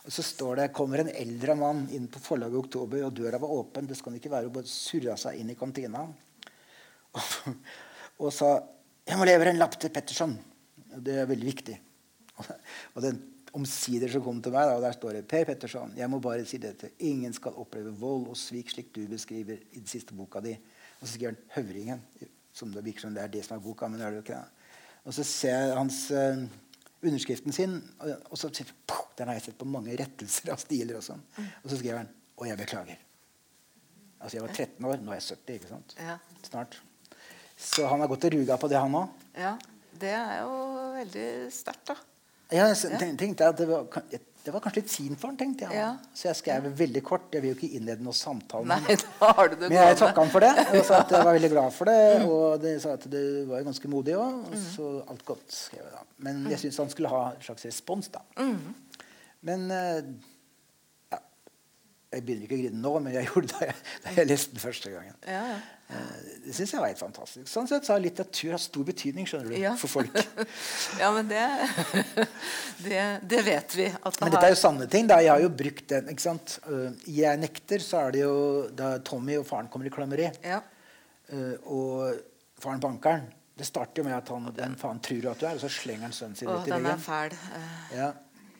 og 0.06 0.14
så 0.14 0.22
står 0.22 0.60
det 0.60 0.72
kommer 0.76 1.02
en 1.02 1.10
eldre 1.10 1.56
mann 1.58 1.86
inn 1.94 2.06
på 2.12 2.22
forlaget 2.22 2.54
i 2.54 2.62
oktober, 2.62 3.04
og 3.06 3.14
døra 3.16 3.40
var 3.42 3.54
åpen. 3.56 3.88
Det 3.88 3.98
skal 3.98 4.18
ikke 4.18 4.32
være. 4.32 4.50
Og 4.50 4.58
bare 4.58 4.70
surra 4.70 5.16
seg 5.20 5.40
inn 5.40 5.50
i 5.50 5.58
kantina. 5.58 6.04
Og, 7.16 7.54
og 8.22 8.32
sa 8.34 8.58
'Jeg 9.06 9.18
må 9.18 9.24
levere 9.24 9.52
en 9.54 9.62
lapp 9.62 9.78
til 9.78 9.90
Petterson'. 9.94 10.36
Det 10.98 11.14
er 11.14 11.28
veldig 11.30 11.46
viktig. 11.46 11.80
Og 12.94 13.02
den 13.02 13.20
omsider 13.54 14.10
som 14.10 14.22
kom 14.24 14.40
til 14.42 14.52
meg, 14.52 14.66
og 14.66 14.82
der 14.82 14.92
står 14.92 15.12
det 15.12 15.28
'Per 15.28 15.44
Petterson, 15.44 15.92
jeg 15.96 16.10
må 16.10 16.18
bare 16.18 16.44
si 16.44 16.58
dette. 16.58 16.90
Ingen 16.98 17.32
skal 17.32 17.54
oppleve 17.54 17.94
vold 17.94 18.26
og 18.28 18.36
svik 18.36 18.70
slik 18.70 18.94
du 18.94 19.06
beskriver 19.06 19.62
i 19.72 19.78
den 19.78 19.86
siste 19.86 20.14
boka 20.14 20.40
di.' 20.40 20.58
Og 21.00 21.06
så 21.06 21.14
skriver 21.14 21.34
han 21.34 21.44
'Høvringen', 21.54 22.00
som 22.52 22.72
det 22.72 22.84
virker 22.84 23.00
som 23.00 23.14
det 23.14 23.22
er 23.22 23.28
det 23.28 23.44
som 23.44 23.56
er 23.56 23.62
boka. 23.62 23.88
men 23.88 24.00
det 24.00 24.06
er 24.06 24.10
det 24.10 24.16
jo 24.16 24.22
ikke. 24.22 24.44
Og 25.04 25.14
så 25.14 25.24
ser 25.24 25.58
jeg 25.58 25.76
hans 25.76 26.10
eh, 26.10 26.46
underskriften 27.10 27.52
sin, 27.52 27.76
og, 28.00 28.12
og 28.30 28.38
så 28.38 28.50
«Pow!» 28.86 29.04
Den 29.16 29.28
har 29.28 29.34
jeg 29.38 29.42
sett 29.48 29.58
på 29.58 29.64
mange 29.68 29.94
rettelser 29.96 30.50
av 30.52 30.58
stiler 30.60 30.98
og 30.98 31.04
sånn. 31.06 31.22
Og 31.64 31.70
så 31.70 31.76
skriver 31.78 31.98
han 32.02 32.08
'Og 32.36 32.46
jeg 32.48 32.58
beklager'. 32.58 32.98
Altså 34.20 34.36
Jeg 34.36 34.42
var 34.42 34.52
13 34.54 34.84
år, 34.84 34.96
nå 35.04 35.10
er 35.12 35.14
jeg 35.20 35.22
70. 35.22 35.54
ikke 35.54 35.68
sant? 35.68 35.94
Ja. 36.00 36.18
Snart. 36.42 36.76
Så 37.56 37.86
han 37.88 38.00
har 38.00 38.08
gått 38.08 38.24
og 38.24 38.32
ruga 38.32 38.56
på 38.56 38.68
det, 38.68 38.78
han 38.80 38.92
òg. 38.92 39.08
Ja, 39.38 39.56
det 39.98 40.10
er 40.12 40.40
jo 40.42 40.92
veldig 40.96 41.52
sterkt, 41.52 41.86
da. 41.88 41.96
Ja, 42.52 42.66
tenk- 42.74 43.18
tenkte 43.18 43.44
jeg 43.44 43.48
at 43.48 43.56
det 43.58 43.68
var, 43.68 43.86
det 44.46 44.52
var 44.54 44.62
kanskje 44.62 44.78
litt 44.84 44.92
fint 44.92 45.18
for 45.18 45.32
han, 45.32 45.36
tenkte 45.40 45.66
jeg. 45.66 45.74
Ja. 45.80 45.88
Så 46.14 46.28
jeg 46.28 46.38
skrev 46.38 46.66
veldig 46.78 47.00
kort. 47.02 47.24
Jeg 47.34 47.42
vil 47.42 47.50
jo 47.50 47.56
ikke 47.56 47.70
innlede 47.80 48.04
noen 48.06 48.14
samtale. 48.14 48.68
Nei, 48.70 48.94
da 49.02 49.30
har 49.34 49.50
du 49.50 49.56
det 49.58 49.70
Men 49.72 49.76
jeg 49.80 49.98
takka 49.98 50.22
han 50.22 50.30
for 50.30 50.46
det, 50.46 50.52
og 50.70 50.84
sa 50.86 51.00
at 51.02 51.14
jeg 51.16 51.26
var 51.26 51.36
veldig 51.36 51.50
glad 51.50 51.74
for 51.74 51.90
det. 51.90 51.98
Og 52.30 52.44
det 52.62 52.74
sa 52.84 52.92
at 52.94 53.08
du 53.10 53.18
var 53.50 53.64
ganske 53.66 53.90
modig 53.90 54.14
òg. 54.20 54.46
Så 54.70 54.90
alt 55.10 55.24
godt, 55.26 55.44
skrev 55.50 55.82
jeg 55.82 55.94
da. 55.96 56.04
Men 56.28 56.44
jeg 56.52 56.62
syns 56.62 56.78
han 56.84 56.92
skulle 56.94 57.10
ha 57.10 57.22
en 57.32 57.42
slags 57.48 57.66
respons, 57.66 58.12
da. 58.14 58.22
Men 59.46 59.66
eh, 59.74 59.98
ja, 61.12 61.18
Jeg 62.14 62.22
begynner 62.24 62.46
ikke 62.46 62.56
å 62.56 62.62
grine 62.62 62.82
nå, 62.86 62.94
men 63.02 63.18
jeg 63.18 63.28
gjorde 63.32 63.50
det 63.50 63.58
da 63.58 63.66
jeg, 63.72 63.80
da 64.06 64.14
jeg 64.20 64.30
leste 64.30 64.54
den 64.54 64.62
første 64.68 64.94
gangen. 64.94 65.18
Ja, 65.26 65.42
ja. 65.56 65.58
Eh, 65.88 65.96
Det 66.46 66.54
syns 66.54 66.72
jeg 66.72 66.80
var 66.80 66.88
helt 66.92 66.98
fantastisk. 67.00 67.46
Sånn 67.50 67.66
sett 67.66 67.84
så 67.86 67.92
har 67.94 68.00
litteratur 68.02 68.52
hatt 68.54 68.60
stor 68.62 68.84
betydning 68.86 69.26
skjønner 69.26 69.48
du, 69.50 69.56
Ja. 69.58 69.72
for 69.76 69.88
folk. 69.90 70.14
ja, 71.00 71.08
men 71.14 71.26
det, 71.28 71.42
det 72.86 73.02
Det 73.28 73.40
vet 73.46 73.74
vi 73.76 73.86
at 73.90 74.12
det 74.14 74.20
Men 74.22 74.30
dette 74.34 74.46
er 74.46 74.54
jo 74.54 74.60
sanne 74.60 74.86
ting. 74.90 75.06
da. 75.10 75.18
Jeg 75.22 75.30
har 75.32 75.40
jo 75.42 75.48
brukt 75.50 75.88
den. 75.88 76.08
ikke 76.08 76.22
sant? 76.22 76.58
Uh, 76.68 76.92
'Jeg 77.06 77.38
nekter' 77.40 77.82
så 77.82 78.06
er 78.06 78.10
det 78.12 78.20
jo 78.22 78.68
da 78.70 78.98
Tommy 78.98 79.36
og 79.38 79.46
faren 79.46 79.68
kommer 79.68 79.86
i 79.86 79.90
klammeri. 79.90 80.30
Ja. 80.44 80.60
Uh, 81.32 81.54
og 81.66 82.20
faren 82.62 82.80
banker 82.80 83.10
han. 83.18 83.26
Det 83.56 83.66
starter 83.66 84.02
jo 84.02 84.04
med 84.04 84.14
at 84.16 84.28
han 84.28 84.52
den 84.54 84.76
faen 84.76 85.00
tror 85.00 85.20
du 85.22 85.28
at 85.30 85.38
du 85.40 85.46
er, 85.46 85.54
og 85.54 85.60
så 85.60 85.68
slenger 85.72 86.02
han 86.02 86.12
sønnen 86.12 86.36
sin 86.36 86.48
rett 86.48 86.66
i 86.68 86.70
den 86.70 86.82
veggen. 86.84 87.32
Eh, 87.32 87.96
Ja. 87.96 88.12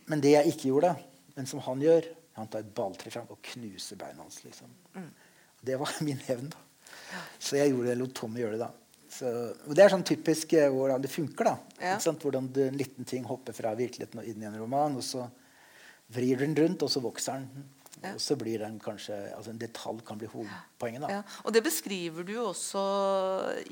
Men 0.07 0.21
det 0.21 0.31
jeg 0.33 0.47
ikke 0.55 0.69
gjorde, 0.71 0.97
men 1.37 1.47
som 1.47 1.61
han 1.61 1.81
gjør 1.81 2.05
Han 2.37 2.49
tar 2.49 2.59
et 2.61 2.75
balltre 2.75 3.11
fram 3.11 3.27
og 3.31 3.39
knuser 3.43 3.97
beina 3.97 4.21
hans. 4.23 4.43
liksom. 4.45 4.69
Mm. 4.95 5.11
Det 5.65 5.79
var 5.79 5.89
min 6.05 6.19
hevn. 6.27 6.51
da. 6.51 6.57
Så 7.39 7.59
jeg 7.61 7.73
gjorde 7.73 7.93
det, 7.93 7.99
lot 8.01 8.15
Tommy 8.17 8.43
gjøre 8.43 8.59
det. 8.59 8.67
da. 8.67 8.73
Så, 9.17 9.31
og 9.67 9.73
Det 9.77 9.85
er 9.85 9.93
sånn 9.95 10.05
typisk 10.07 10.53
eh, 10.59 10.69
hvordan 10.73 11.05
det 11.05 11.13
funker. 11.13 11.49
da. 11.49 11.57
Ja. 11.81 11.97
Hvordan 11.99 12.51
du, 12.53 12.63
en 12.67 12.79
liten 12.79 13.09
ting 13.09 13.25
hopper 13.29 13.57
fra 13.57 13.75
virkeligheten 13.79 14.21
og 14.21 14.29
inn 14.29 14.43
i 14.43 14.49
en 14.49 14.59
roman, 14.61 14.99
og 14.99 15.05
så 15.07 15.25
vrir 16.13 16.43
den 16.45 16.57
rundt, 16.59 16.85
og 16.85 16.93
så 16.93 17.03
vokser 17.05 17.41
den. 17.41 17.67
Og 18.07 18.21
så 18.21 18.37
blir 18.39 18.61
den 18.61 18.77
kanskje 18.79 19.17
altså 19.33 19.51
En 19.51 19.59
detalj 19.59 20.03
kan 20.07 20.19
bli 20.21 20.29
hovedpoenget. 20.29 21.07
da. 21.07 21.09
Ja, 21.11 21.23
og 21.45 21.55
det 21.57 21.63
beskriver 21.65 22.27
du 22.27 22.35
jo 22.35 22.49
også 22.51 22.83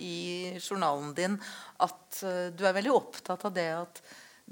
i 0.01 0.57
journalen 0.57 1.12
din, 1.14 1.37
at 1.85 2.22
uh, 2.24 2.49
du 2.57 2.64
er 2.64 2.76
veldig 2.78 2.95
opptatt 2.95 3.45
av 3.45 3.53
det 3.55 3.68
at 3.76 4.01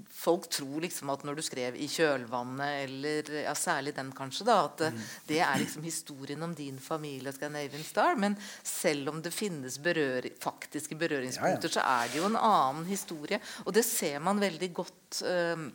folk 0.08 0.48
tror 0.50 0.80
liksom 0.80 1.10
at 1.12 1.24
når 1.24 1.36
du 1.36 1.42
skrev 1.44 1.76
'I 1.76 1.88
kjølvannet', 1.88 2.84
eller 2.84 3.30
ja, 3.42 3.54
særlig 3.54 3.94
den 3.96 4.12
kanskje, 4.16 4.46
da, 4.48 4.64
at 4.64 4.80
eh, 4.80 4.92
det 5.28 5.40
er 5.44 5.58
liksom 5.60 5.82
historien 5.82 6.42
om 6.42 6.54
din 6.54 6.78
familie, 6.78 7.32
Scandinavian 7.32 7.84
Star. 7.84 8.16
Men 8.16 8.36
selv 8.62 9.08
om 9.08 9.22
det 9.22 9.34
finnes 9.34 9.78
berør 9.78 10.30
faktiske 10.40 10.96
berøringspunkter, 10.96 11.68
så 11.68 11.84
er 11.84 12.08
det 12.08 12.22
jo 12.22 12.26
en 12.30 12.40
annen 12.40 12.86
historie. 12.88 13.40
Og 13.66 13.72
det 13.74 13.84
ser 13.84 14.18
man 14.18 14.40
veldig 14.40 14.72
godt. 14.72 15.22
eh, 15.22 15.70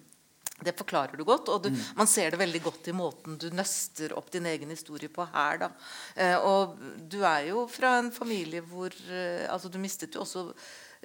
det 0.66 0.74
forklarer 0.78 1.18
du 1.18 1.24
godt, 1.26 1.52
og 1.54 1.68
du, 1.68 1.70
man 1.98 2.10
ser 2.10 2.34
det 2.34 2.40
veldig 2.42 2.62
godt 2.66 2.90
i 2.90 2.96
måten 2.98 3.38
du 3.38 3.48
nøster 3.54 4.16
opp 4.18 4.32
din 4.34 4.48
egen 4.50 4.72
historie 4.74 5.10
på 5.14 5.26
her. 5.30 5.68
Eh, 6.16 6.34
og 6.42 6.80
du 6.98 7.20
er 7.22 7.52
jo 7.52 7.68
fra 7.70 7.98
en 8.00 8.10
familie 8.14 8.64
hvor 8.66 8.94
eh, 9.12 9.46
altså 9.54 9.70
Du 9.70 9.78
mistet 9.82 10.18
jo 10.18 10.24
også 10.26 10.48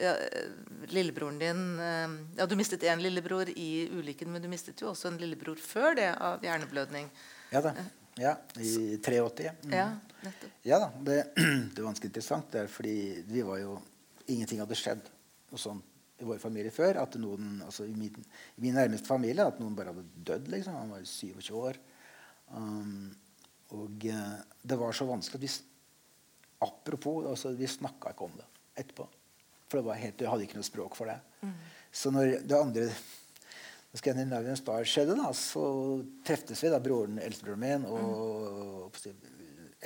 ja, 0.00 0.14
eh, 0.16 0.48
lillebroren 0.88 1.36
din 1.40 1.62
eh, 1.84 2.16
Ja, 2.38 2.48
du 2.48 2.56
mistet 2.56 2.86
én 2.88 3.04
lillebror 3.04 3.52
i 3.52 3.90
ulykken, 3.92 4.32
men 4.32 4.42
du 4.42 4.48
mistet 4.48 4.80
jo 4.80 4.88
også 4.94 5.12
en 5.12 5.20
lillebror 5.20 5.60
før 5.60 6.00
det 6.00 6.08
av 6.16 6.44
hjerneblødning. 6.44 7.12
Ja 7.52 7.60
da. 7.60 7.76
Ja, 8.20 8.36
I 8.56 8.98
83. 9.04 9.44
ja. 9.44 9.52
Mm. 9.64 9.76
Ja. 9.76 9.86
Ja 10.64 10.80
da. 10.86 10.92
Det, 10.96 11.22
det 11.74 11.80
var 11.82 11.92
ganske 11.92 12.08
interessant. 12.08 12.48
Det 12.52 12.64
er 12.64 12.72
fordi 12.72 12.96
vi 13.28 13.44
var 13.44 13.60
jo 13.60 13.80
Ingenting 14.30 14.60
hadde 14.62 14.76
skjedd 14.78 15.08
og 15.50 15.58
sånt 15.58 15.91
i 16.22 16.28
vår 16.28 16.40
familie 16.42 16.72
før. 16.74 17.00
At 17.02 17.18
noen, 17.20 17.58
altså 17.66 17.86
i, 17.88 17.94
min, 17.98 18.22
I 18.56 18.64
min 18.64 18.78
nærmeste 18.78 19.10
familie 19.10 19.46
at 19.46 19.60
noen 19.62 19.76
bare 19.78 19.92
hadde 19.92 20.24
dødd. 20.30 20.50
liksom. 20.54 20.78
Han 20.78 20.94
var 20.94 21.04
27 21.08 21.52
år. 21.58 21.80
Um, 22.52 23.10
og 23.72 24.06
uh, 24.08 24.38
det 24.62 24.78
var 24.80 24.96
så 24.96 25.08
vanskelig 25.08 25.40
at 25.40 25.48
vi 25.48 25.54
Apropos, 26.62 27.24
altså, 27.26 27.50
vi 27.58 27.66
snakka 27.66 28.12
ikke 28.12 28.26
om 28.28 28.34
det 28.38 28.44
etterpå. 28.78 29.08
For 29.66 29.80
det 29.80 29.86
var 29.88 29.96
helt, 29.98 30.20
vi 30.20 30.28
hadde 30.30 30.44
ikke 30.46 30.60
noe 30.60 30.66
språk 30.68 30.94
for 30.94 31.10
det. 31.10 31.16
Så 31.90 32.12
når 32.14 32.36
det 32.46 32.54
andre 32.54 32.84
Scandinavian 33.98 34.56
Star 34.56 34.86
skjedde, 34.86 35.16
da, 35.18 35.32
så 35.34 35.64
treftes 36.22 36.62
vi, 36.62 36.70
da, 36.70 36.78
broren, 36.80 37.18
eldstebroren 37.18 37.64
min 37.64 37.88
og 37.90 38.94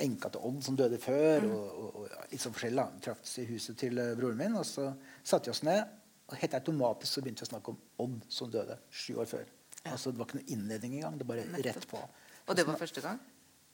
enka 0.03 0.29
til 0.31 0.45
Odd, 0.47 0.61
som 0.63 0.77
døde 0.77 0.99
før, 1.01 1.47
og, 1.49 1.65
og, 1.81 1.95
og 2.03 2.31
litt 2.31 2.43
sånn 2.43 2.55
forskjellig. 2.55 2.85
traftes 3.03 3.37
i 3.41 3.47
huset 3.49 3.79
til 3.79 3.97
eh, 4.01 4.13
broren 4.19 4.39
min, 4.39 4.57
og 4.59 4.65
så 4.67 4.91
satte 5.25 5.49
vi 5.49 5.55
oss 5.55 5.63
ned. 5.65 5.96
Helt 6.35 6.53
automatisk 6.53 7.13
så 7.13 7.21
begynte 7.23 7.43
vi 7.45 7.47
å 7.47 7.49
snakke 7.53 7.71
om 7.71 7.77
Odd, 8.03 8.25
som 8.29 8.49
døde 8.51 8.77
sju 8.91 9.15
år 9.21 9.25
før. 9.29 9.45
Altså, 9.87 10.11
det 10.11 10.19
var 10.19 10.25
ikke 10.27 10.39
noen 10.41 10.49
innledning 10.51 10.95
engang. 10.97 11.17
Det 11.17 11.27
bare 11.27 11.45
rett 11.63 11.87
på. 11.87 12.01
Og 12.47 12.55
det 12.55 12.65
var 12.67 12.75
første 12.75 13.01
gang? 13.01 13.19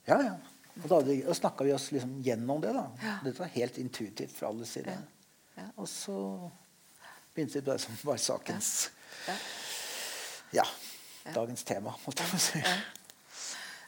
Ja, 0.07 0.19
ja. 0.21 0.35
Og 0.83 0.89
da, 0.89 0.99
vi- 1.05 1.23
og 1.25 1.35
snakka 1.35 1.63
vi 1.65 1.73
oss 1.73 1.91
liksom 1.91 2.21
gjennom 2.25 2.61
det. 2.61 2.73
da. 2.73 2.87
Dette 3.23 3.39
var 3.39 3.47
helt 3.55 3.77
intuitivt 3.77 4.31
fra 4.37 4.47
alle 4.49 4.65
sider. 4.65 4.97
Ja. 5.57 5.67
Og 5.77 5.87
så 5.87 6.15
begynte 7.33 7.53
vi 7.53 7.61
på 7.65 7.71
det 7.71 7.79
som 7.81 7.97
var 8.03 8.17
sakens 8.17 8.89
Ja. 9.27 9.35
Ja. 10.53 10.63
Dagens 11.33 11.63
tema, 11.63 11.93
måtte 12.05 12.23
jeg 12.31 12.39
si. 12.41 12.59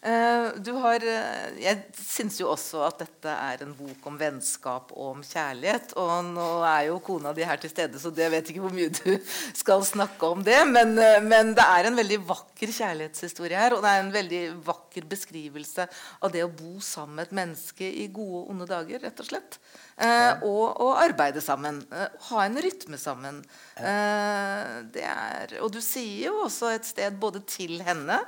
Eh, 0.05 0.47
du 0.61 0.71
har, 0.77 1.01
eh, 1.01 1.55
jeg 1.57 1.79
syns 1.97 2.35
jo 2.37 2.51
også 2.51 2.83
at 2.85 2.99
dette 3.01 3.31
er 3.31 3.63
en 3.65 3.71
bok 3.73 4.03
om 4.05 4.19
vennskap 4.19 4.91
og 4.93 5.15
om 5.15 5.23
kjærlighet. 5.25 5.95
Og 5.97 6.27
nå 6.27 6.49
er 6.61 6.91
jo 6.91 6.99
kona 7.01 7.33
di 7.33 7.41
her 7.41 7.57
til 7.57 7.71
stede, 7.73 7.97
så 7.97 8.11
jeg 8.13 8.29
vet 8.29 8.51
ikke 8.51 8.61
hvor 8.61 8.75
mye 8.75 8.91
du 8.93 9.17
skal 9.61 9.81
snakke 9.81 10.29
om 10.29 10.43
det. 10.45 10.59
Men, 10.69 10.93
eh, 11.01 11.17
men 11.25 11.55
det 11.57 11.65
er 11.65 11.89
en 11.89 11.97
veldig 11.97 12.19
vakker 12.27 12.69
kjærlighetshistorie 12.69 13.57
her. 13.57 13.73
Og 13.73 13.81
det 13.81 13.95
er 13.95 14.03
en 14.03 14.13
veldig 14.13 14.43
vakker 14.67 14.84
beskrivelse 15.03 15.89
av 16.23 16.31
det 16.31 16.45
å 16.45 16.51
bo 16.51 16.79
sammen 16.79 17.19
med 17.19 17.27
et 17.27 17.35
menneske 17.35 17.89
i 17.89 18.07
gode 18.07 18.45
og 18.45 18.53
onde 18.53 18.67
dager, 18.69 19.03
rett 19.03 19.19
og 19.19 19.27
slett. 19.27 19.59
Eh, 19.99 20.45
og, 20.47 20.79
og 20.85 21.01
arbeide 21.03 21.43
sammen. 21.43 21.81
Eh, 21.91 22.15
ha 22.29 22.45
en 22.45 22.59
rytme 22.63 22.99
sammen. 23.01 23.43
Eh, 23.75 24.71
det 24.95 25.03
er, 25.03 25.57
og 25.59 25.73
du 25.75 25.81
sier 25.83 26.29
jo 26.29 26.45
også 26.45 26.71
et 26.71 26.87
sted 26.87 27.19
både 27.19 27.43
til 27.49 27.83
henne 27.83 28.21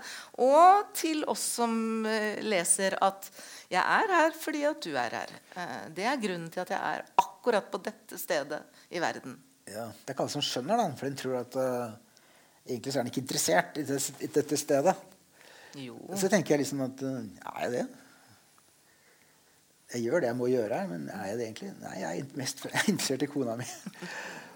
og 0.44 0.92
til 0.98 1.24
oss 1.32 1.46
som 1.58 2.06
eh, 2.06 2.44
leser 2.44 3.00
at 3.02 3.32
'jeg 3.68 3.84
er 3.84 4.14
her 4.16 4.32
fordi 4.32 4.64
at 4.68 4.82
du 4.84 4.96
er 4.96 5.12
her'. 5.22 5.36
Eh, 5.56 5.90
det 5.96 6.06
er 6.06 6.22
grunnen 6.22 6.52
til 6.52 6.62
at 6.64 6.70
jeg 6.76 6.80
er 6.80 7.06
akkurat 7.24 7.72
på 7.72 7.82
dette 7.84 8.20
stedet 8.20 8.62
i 8.92 9.00
verden. 9.00 9.38
Ja, 9.68 9.88
det 9.92 10.12
er 10.12 10.16
ikke 10.16 10.24
alle 10.24 10.32
som 10.32 10.46
skjønner 10.46 10.80
den, 10.80 10.96
for 10.96 11.10
den 11.10 11.18
tror 11.20 11.40
at 11.42 11.56
uh, 11.60 11.96
egentlig 12.64 12.94
så 12.94 13.00
er 13.00 13.04
den 13.04 13.12
ikke 13.12 13.24
interessert 13.26 13.80
i, 13.82 13.84
det, 13.88 14.00
i 14.24 14.30
dette 14.32 14.60
stedet. 14.60 14.96
Jo. 15.78 15.98
Så 16.18 16.30
tenker 16.32 16.56
jeg 16.56 16.64
liksom 16.64 16.82
at 16.88 17.02
uh, 17.06 17.20
Er 17.22 17.64
jeg 17.66 17.74
det? 17.76 17.86
Jeg 19.94 20.04
gjør 20.04 20.24
det 20.24 20.32
jeg 20.32 20.36
må 20.36 20.50
gjøre 20.52 20.80
her, 20.82 20.88
men 20.90 21.06
er 21.14 21.30
jeg 21.30 21.38
det 21.38 21.46
egentlig? 21.46 21.70
Nei, 21.80 21.94
jeg 22.02 22.24
er 22.24 22.40
mest 22.40 22.66
er 22.68 22.90
interessert 22.92 23.24
i 23.24 23.30
kona 23.32 23.56
mi. 23.60 23.68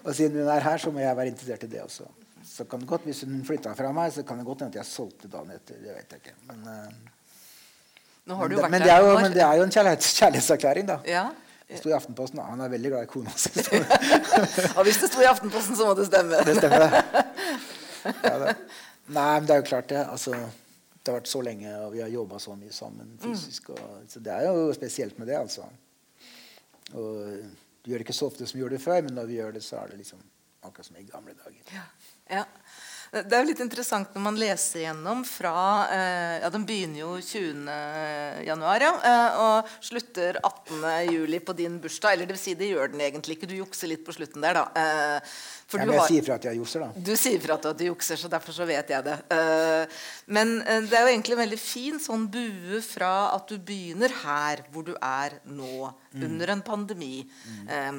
og 0.02 0.16
siden 0.18 0.42
hun 0.42 0.50
er 0.52 0.66
her, 0.66 0.82
så 0.82 0.92
må 0.92 1.00
jeg 1.00 1.16
være 1.16 1.32
interessert 1.32 1.64
i 1.64 1.70
det 1.72 1.80
også. 1.84 2.08
Så 2.52 2.66
kan 2.68 2.82
det 2.82 2.88
godt, 2.90 3.06
Hvis 3.08 3.22
hun 3.24 3.40
flytta 3.46 3.72
fra 3.78 3.92
meg, 3.96 4.12
så 4.12 4.26
kan 4.28 4.38
det 4.38 4.44
godt 4.46 4.64
hende 4.64 4.74
at 4.74 4.82
jeg 4.82 4.90
solgte 4.90 5.30
dagen 5.32 5.54
etter. 5.54 5.78
Det 5.80 5.94
vet 5.94 6.12
jeg 6.12 6.20
ikke. 6.20 6.34
Men, 6.50 6.66
har 6.66 8.36
men, 8.36 8.50
du 8.50 8.56
det, 8.56 8.70
men, 8.70 8.82
det 8.82 8.98
jo, 8.98 9.14
men 9.18 9.32
det 9.32 9.44
er 9.46 9.54
jo 9.56 9.62
en 9.62 9.72
kjærlighets, 9.72 10.12
kjærlighetserklæring, 10.18 10.90
da. 10.90 10.98
Ja. 11.08 11.24
Det 11.68 11.78
sto 11.80 11.88
i 11.88 11.94
Aftenposten. 11.96 12.42
Han 12.44 12.60
er 12.60 12.68
veldig 12.68 12.90
glad 12.92 13.06
i 13.06 13.08
kona 13.08 13.32
si. 13.40 13.62
og 14.76 14.82
hvis 14.84 15.00
det 15.00 15.08
sto 15.08 15.22
i 15.22 15.30
Aftenposten, 15.30 15.78
så 15.78 15.86
må 15.88 15.94
det 15.96 16.10
stemme. 16.10 16.42
Det 16.44 16.58
stemmer. 16.58 16.98
Ja, 18.04 18.34
det. 18.42 18.56
Nei, 19.06 19.32
men 19.38 19.46
det 19.48 19.54
er 19.54 19.62
jo 19.62 19.68
klart, 19.70 19.88
det. 19.88 20.02
Altså, 20.04 20.36
det 21.02 21.10
har 21.10 21.18
vært 21.18 21.30
så 21.32 21.40
lenge, 21.42 21.70
og 21.82 21.92
vi 21.96 22.02
har 22.02 22.12
jobba 22.12 22.38
så 22.38 22.54
mye 22.58 22.72
sammen 22.74 23.16
fysisk. 23.22 23.72
Og, 23.74 24.02
så 24.08 24.22
det 24.22 24.32
er 24.32 24.46
jo 24.46 24.68
spesielt 24.76 25.18
med 25.18 25.26
det, 25.32 25.38
altså. 25.40 25.66
Og 26.92 27.16
du 27.82 27.90
gjør 27.90 27.98
det 27.98 28.06
ikke 28.06 28.14
så 28.14 28.28
ofte 28.30 28.46
som 28.46 28.58
vi 28.58 28.62
gjorde 28.62 28.78
det 28.78 28.84
før, 28.84 29.00
men 29.02 29.16
når 29.18 29.30
vi 29.30 29.40
gjør 29.40 29.56
det, 29.56 29.64
så 29.66 29.80
er 29.80 29.90
det 29.90 29.98
liksom 30.04 30.22
akkurat 30.62 30.86
som 30.86 30.98
i 31.00 31.06
gamle 31.08 31.34
dager. 31.34 31.62
Ja. 31.74 31.86
ja. 32.30 32.44
Det 33.12 33.28
er 33.36 33.42
jo 33.42 33.48
litt 33.50 33.60
interessant 33.60 34.14
når 34.16 34.22
man 34.24 34.38
leser 34.40 34.86
gjennom 34.86 35.18
fra 35.28 35.52
eh, 35.92 36.36
Ja, 36.40 36.48
den 36.54 36.62
begynner 36.64 37.02
jo 37.02 37.10
20. 37.20 37.66
januar, 38.46 38.80
ja, 38.86 38.92
eh, 39.04 39.34
og 39.42 39.74
slutter 39.84 40.38
18. 40.40 40.86
juli 41.12 41.40
på 41.44 41.52
din 41.58 41.74
bursdag. 41.82 42.14
Eller 42.16 42.30
det 42.30 42.38
vil 42.38 42.40
si, 42.40 42.54
det 42.56 42.70
gjør 42.70 42.94
den 42.94 43.02
egentlig 43.04 43.36
ikke. 43.36 43.50
Du 43.50 43.52
jukser 43.58 43.90
litt 43.92 44.06
på 44.06 44.14
slutten 44.16 44.40
der, 44.40 44.56
da. 44.56 44.64
Eh, 44.72 45.34
for 45.68 45.82
Ja, 45.82 45.84
men 45.84 45.92
jeg 45.92 46.00
har- 46.00 46.08
sier 46.08 46.24
fra 46.24 46.34
at 46.40 46.44
jeg 46.48 46.56
jukser, 46.56 46.80
da. 46.86 46.88
du 47.10 47.12
sier 47.16 47.40
fra 47.44 47.54
at 47.60 47.76
du 47.76 47.84
jukser, 47.84 48.16
så 48.16 48.28
derfor 48.32 48.52
så 48.56 48.66
vet 48.66 48.88
jeg 48.88 49.04
det. 49.04 49.18
Men 50.28 50.58
det 50.64 50.92
er 50.96 51.04
jo 51.06 51.12
egentlig 51.12 51.32
en 51.36 51.44
veldig 51.44 51.58
fin 51.60 51.98
sånn 52.00 52.26
bue 52.32 52.80
fra 52.80 53.34
at 53.34 53.46
du 53.48 53.58
begynner 53.58 54.08
her 54.24 54.64
hvor 54.72 54.84
du 54.88 54.94
er 54.96 55.36
nå, 55.52 55.92
under 56.14 56.50
en 56.56 56.62
pandemi. 56.62 57.26
Eh, 57.68 57.92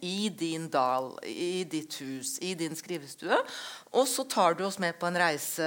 I 0.00 0.28
din 0.36 0.66
dal, 0.68 1.14
i 1.24 1.64
ditt 1.64 1.94
hus, 2.02 2.34
i 2.44 2.54
din 2.58 2.76
skrivestue. 2.76 3.38
Og 3.96 4.04
så 4.08 4.24
tar 4.28 4.58
du 4.58 4.66
oss 4.66 4.76
med 4.82 4.98
på 5.00 5.08
en 5.08 5.16
reise 5.16 5.64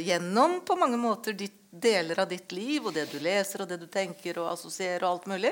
gjennom 0.00 0.60
på 0.64 0.78
mange 0.80 0.96
måter 1.00 1.36
ditt, 1.36 1.54
deler 1.68 2.22
av 2.22 2.30
ditt 2.30 2.52
liv, 2.56 2.86
og 2.88 2.94
det 2.96 3.04
du 3.12 3.18
leser, 3.20 3.60
og 3.60 3.68
det 3.68 3.76
du 3.82 3.86
tenker 3.92 4.38
og 4.40 4.54
assosierer, 4.54 5.04
og 5.04 5.18
alt 5.18 5.26
mulig. 5.28 5.50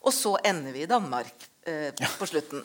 Og 0.00 0.14
så 0.16 0.32
ender 0.48 0.72
vi 0.72 0.86
i 0.86 0.88
Danmark 0.88 1.44
eh, 1.68 1.92
på 1.92 2.28
slutten. 2.30 2.64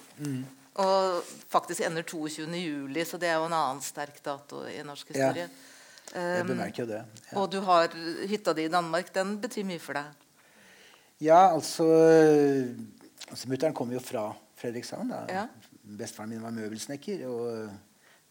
Og 0.80 1.34
faktisk 1.51 1.84
ender 1.86 2.07
22. 2.07 2.47
juli, 2.57 3.03
så 3.05 3.20
det 3.20 3.30
er 3.30 3.38
jo 3.41 3.49
en 3.49 3.57
annen 3.59 3.84
sterk 3.84 4.24
dato 4.24 4.64
i 4.72 4.80
norsk 4.88 5.11
historie. 5.11 5.49
Ja. 5.51 5.70
Jeg 6.14 6.43
Um, 6.43 6.47
bemerker 6.51 6.84
jo 6.84 6.89
det. 6.91 6.99
Ja. 7.32 7.36
Og 7.41 7.47
du 7.49 7.59
har 7.66 7.93
hytta 8.30 8.53
di 8.53 8.68
i 8.68 8.72
Danmark. 8.72 9.07
Den 9.16 9.38
betyr 9.41 9.66
mye 9.66 9.82
for 9.82 9.97
deg. 9.97 10.26
Ja, 11.24 11.53
altså, 11.55 11.88
altså 13.30 13.49
Mutter'n 13.49 13.74
kommer 13.74 13.95
jo 13.97 14.01
fra 14.03 14.28
Fredrikshavn. 14.64 15.11
da. 15.11 15.24
Ja. 15.28 15.47
Bestefaren 15.84 16.32
min 16.32 16.43
var 16.43 16.55
møbelsnekker, 16.55 17.26
og 17.28 17.70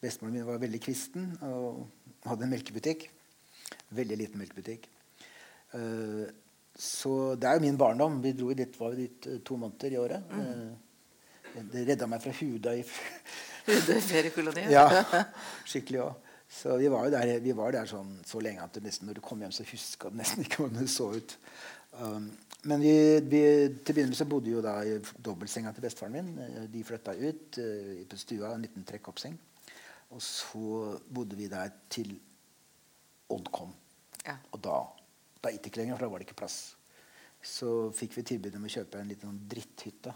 bestemoren 0.00 0.38
min 0.38 0.46
var 0.48 0.60
veldig 0.62 0.80
kristen 0.80 1.28
og 1.44 1.84
hadde 2.24 2.46
en 2.46 2.54
melkebutikk. 2.54 3.10
Veldig 3.92 4.16
liten 4.16 4.40
melkebutikk. 4.40 4.88
Uh, 5.76 6.24
så 6.72 7.34
det 7.36 7.48
er 7.48 7.58
jo 7.58 7.66
min 7.66 7.76
barndom. 7.76 8.22
Vi 8.24 8.32
dro 8.32 8.48
dit, 8.56 8.80
var 8.80 8.96
dit 8.96 9.26
eh, 9.28 9.42
to 9.44 9.58
måneder 9.60 9.92
i 9.92 9.98
året. 10.00 10.30
Uh, 10.32 11.60
det 11.68 11.82
redda 11.90 12.08
meg 12.08 12.22
fra 12.24 12.32
Huda 12.32 12.72
i 12.80 12.84
Hude 13.66 13.98
feriekoloni. 14.00 14.64
ja, 14.72 14.86
skikkelig 15.68 16.00
òg. 16.06 16.30
Så 16.52 16.78
vi 16.80 16.88
var 16.92 17.06
jo 17.06 17.12
der, 17.12 17.34
vi 17.44 17.52
var 17.56 17.76
der 17.76 17.88
sånn, 17.88 18.16
så 18.28 18.40
lenge 18.44 18.64
at 18.64 18.72
du 18.72 18.84
nesten, 18.84 19.08
når 19.08 19.20
du 19.20 19.22
kom 19.24 19.40
hjem, 19.40 19.52
så 19.52 19.64
huska 19.68 20.10
du 20.12 20.18
nesten 20.20 20.44
ikke 20.44 20.62
hvordan 20.62 20.80
det 20.80 20.88
så 20.92 21.10
ut. 21.12 21.36
Um, 21.92 22.30
men 22.70 22.80
vi, 22.80 22.94
vi, 23.26 23.40
til 23.82 23.92
å 23.92 23.96
begynne 23.96 24.12
med 24.12 24.18
så 24.18 24.26
bodde 24.30 24.52
jo 24.52 24.62
da 24.64 24.76
i 24.86 24.94
dobbeltsenga 24.96 25.72
til 25.74 25.84
bestefaren 25.84 26.14
min. 26.14 26.30
Eh, 26.40 26.66
De 26.72 26.84
flytta 26.86 27.14
ut 27.18 27.58
uh, 27.58 28.02
på 28.08 28.20
stua, 28.20 28.52
en 28.54 28.64
liten 28.64 28.86
trekkoppseng. 28.88 29.34
Og 30.12 30.22
så 30.22 30.92
bodde 31.08 31.38
vi 31.38 31.50
der 31.50 31.72
til 31.92 32.14
Odd 33.32 33.48
kom. 33.54 33.70
Ja. 34.26 34.36
Og 34.52 34.60
da, 34.62 34.78
da 35.40 35.50
gikk 35.50 35.64
det 35.64 35.72
ikke 35.72 35.80
lenger, 35.82 35.96
for 35.96 36.04
da 36.04 36.12
var 36.12 36.20
det 36.22 36.28
ikke 36.28 36.40
plass. 36.42 36.58
Så 37.42 37.90
fikk 37.96 38.18
vi 38.18 38.26
tilbud 38.28 38.58
om 38.58 38.68
å 38.68 38.72
kjøpe 38.72 39.00
en 39.00 39.08
liten 39.10 39.38
dritthytte 39.50 40.12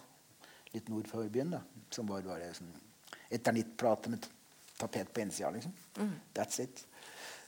litt 0.74 0.90
nord 0.92 1.08
for 1.10 1.28
byen. 1.32 1.56
da, 1.56 1.62
Som 1.90 2.10
var 2.10 2.26
bare 2.26 2.52
sånn 2.54 2.74
eternittplate 3.32 4.12
med 4.12 4.28
tapet 4.78 5.10
på 5.12 5.24
innsida. 5.24 5.50
Liksom. 5.50 5.72
That's 6.36 6.60
it. 6.62 6.84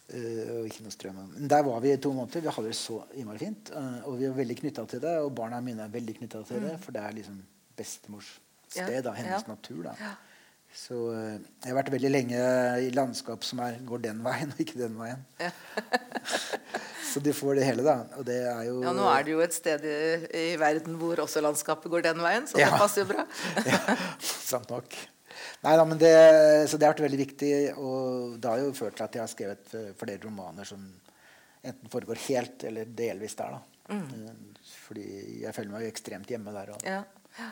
Uh, 0.09 0.61
og 0.63 0.69
ikke 0.71 0.87
noe 0.87 0.93
strøm. 0.95 1.17
Men 1.35 1.49
der 1.53 1.65
var 1.67 1.83
vi 1.85 1.91
i 1.93 1.99
to 2.01 2.15
måneder. 2.17 2.41
Vi 2.47 2.53
hadde 2.57 2.71
det 2.71 2.77
så 2.79 3.03
innmari 3.21 3.43
fint. 3.43 3.69
Uh, 3.75 3.99
og 4.09 4.15
vi 4.17 4.29
var 4.31 4.39
veldig 4.39 4.55
knytta 4.63 4.87
til 4.89 5.03
det, 5.05 5.17
og 5.21 5.35
barna 5.37 5.59
mine 5.65 5.85
er 5.85 5.93
veldig 5.93 6.15
knytta 6.23 6.41
til 6.49 6.63
det. 6.65 6.79
For 6.81 6.97
det 6.97 7.03
er 7.05 7.19
liksom 7.19 7.43
bestemors 7.77 8.31
sted. 8.71 8.95
Ja, 8.95 9.03
Da, 9.05 9.13
hennes 9.19 9.45
ja. 9.45 9.53
natur. 9.53 9.83
Da. 9.91 10.15
Så 10.73 10.97
uh, 11.13 11.37
jeg 11.37 11.69
har 11.71 11.77
vært 11.83 11.93
veldig 11.93 12.13
lenge 12.15 12.41
i 12.87 12.89
landskap 12.97 13.45
som 13.45 13.61
er, 13.65 13.77
går 13.89 14.01
den 14.07 14.25
veien, 14.25 14.55
og 14.57 14.65
ikke 14.65 14.81
den 14.81 14.97
veien. 15.01 15.21
så 17.13 17.21
du 17.25 17.31
får 17.37 17.61
det 17.61 17.69
hele, 17.69 17.85
da. 17.85 17.99
Og 18.17 18.25
det 18.29 18.39
er 18.49 18.65
jo 18.71 18.81
Ja, 18.85 18.97
Nå 18.97 19.07
er 19.13 19.29
det 19.29 19.37
jo 19.37 19.45
et 19.45 19.57
sted 19.57 19.85
i, 19.89 20.01
i 20.41 20.49
verden 20.61 20.97
hvor 21.01 21.21
også 21.25 21.45
landskapet 21.45 21.93
går 21.93 22.09
den 22.09 22.25
veien, 22.25 22.49
så 22.49 22.61
Ja. 22.61 22.73
det 22.73 22.81
passer 22.81 23.05
jo 23.05 23.13
bra. 23.13 23.29
ja, 23.73 23.81
sant 24.25 24.73
nok. 24.73 24.97
Nei 25.65 25.75
da, 25.75 25.85
men 25.85 25.99
det, 25.99 26.13
så 26.71 26.79
det 26.79 26.87
har 26.87 26.95
vært 26.95 27.07
veldig 27.09 27.19
viktig, 27.19 27.53
og 27.83 28.37
det 28.39 28.51
har 28.51 28.61
jo 28.63 28.75
ført 28.79 28.95
til 28.99 29.07
at 29.09 29.17
jeg 29.17 29.25
har 29.25 29.33
skrevet 29.33 29.73
eh, 29.75 29.89
flere 29.99 30.23
romaner 30.23 30.69
som 30.69 30.85
enten 31.67 31.91
foregår 31.91 32.21
helt 32.29 32.63
eller 32.69 32.93
delvis 32.99 33.35
der. 33.39 33.57
da. 33.57 33.95
Mm. 33.97 34.53
Fordi 34.85 35.07
jeg 35.43 35.55
føler 35.57 35.73
meg 35.73 35.87
jo 35.87 35.91
ekstremt 35.95 36.31
hjemme 36.31 36.55
der. 36.55 36.75
Og, 36.77 36.87
Ja. 36.87 37.51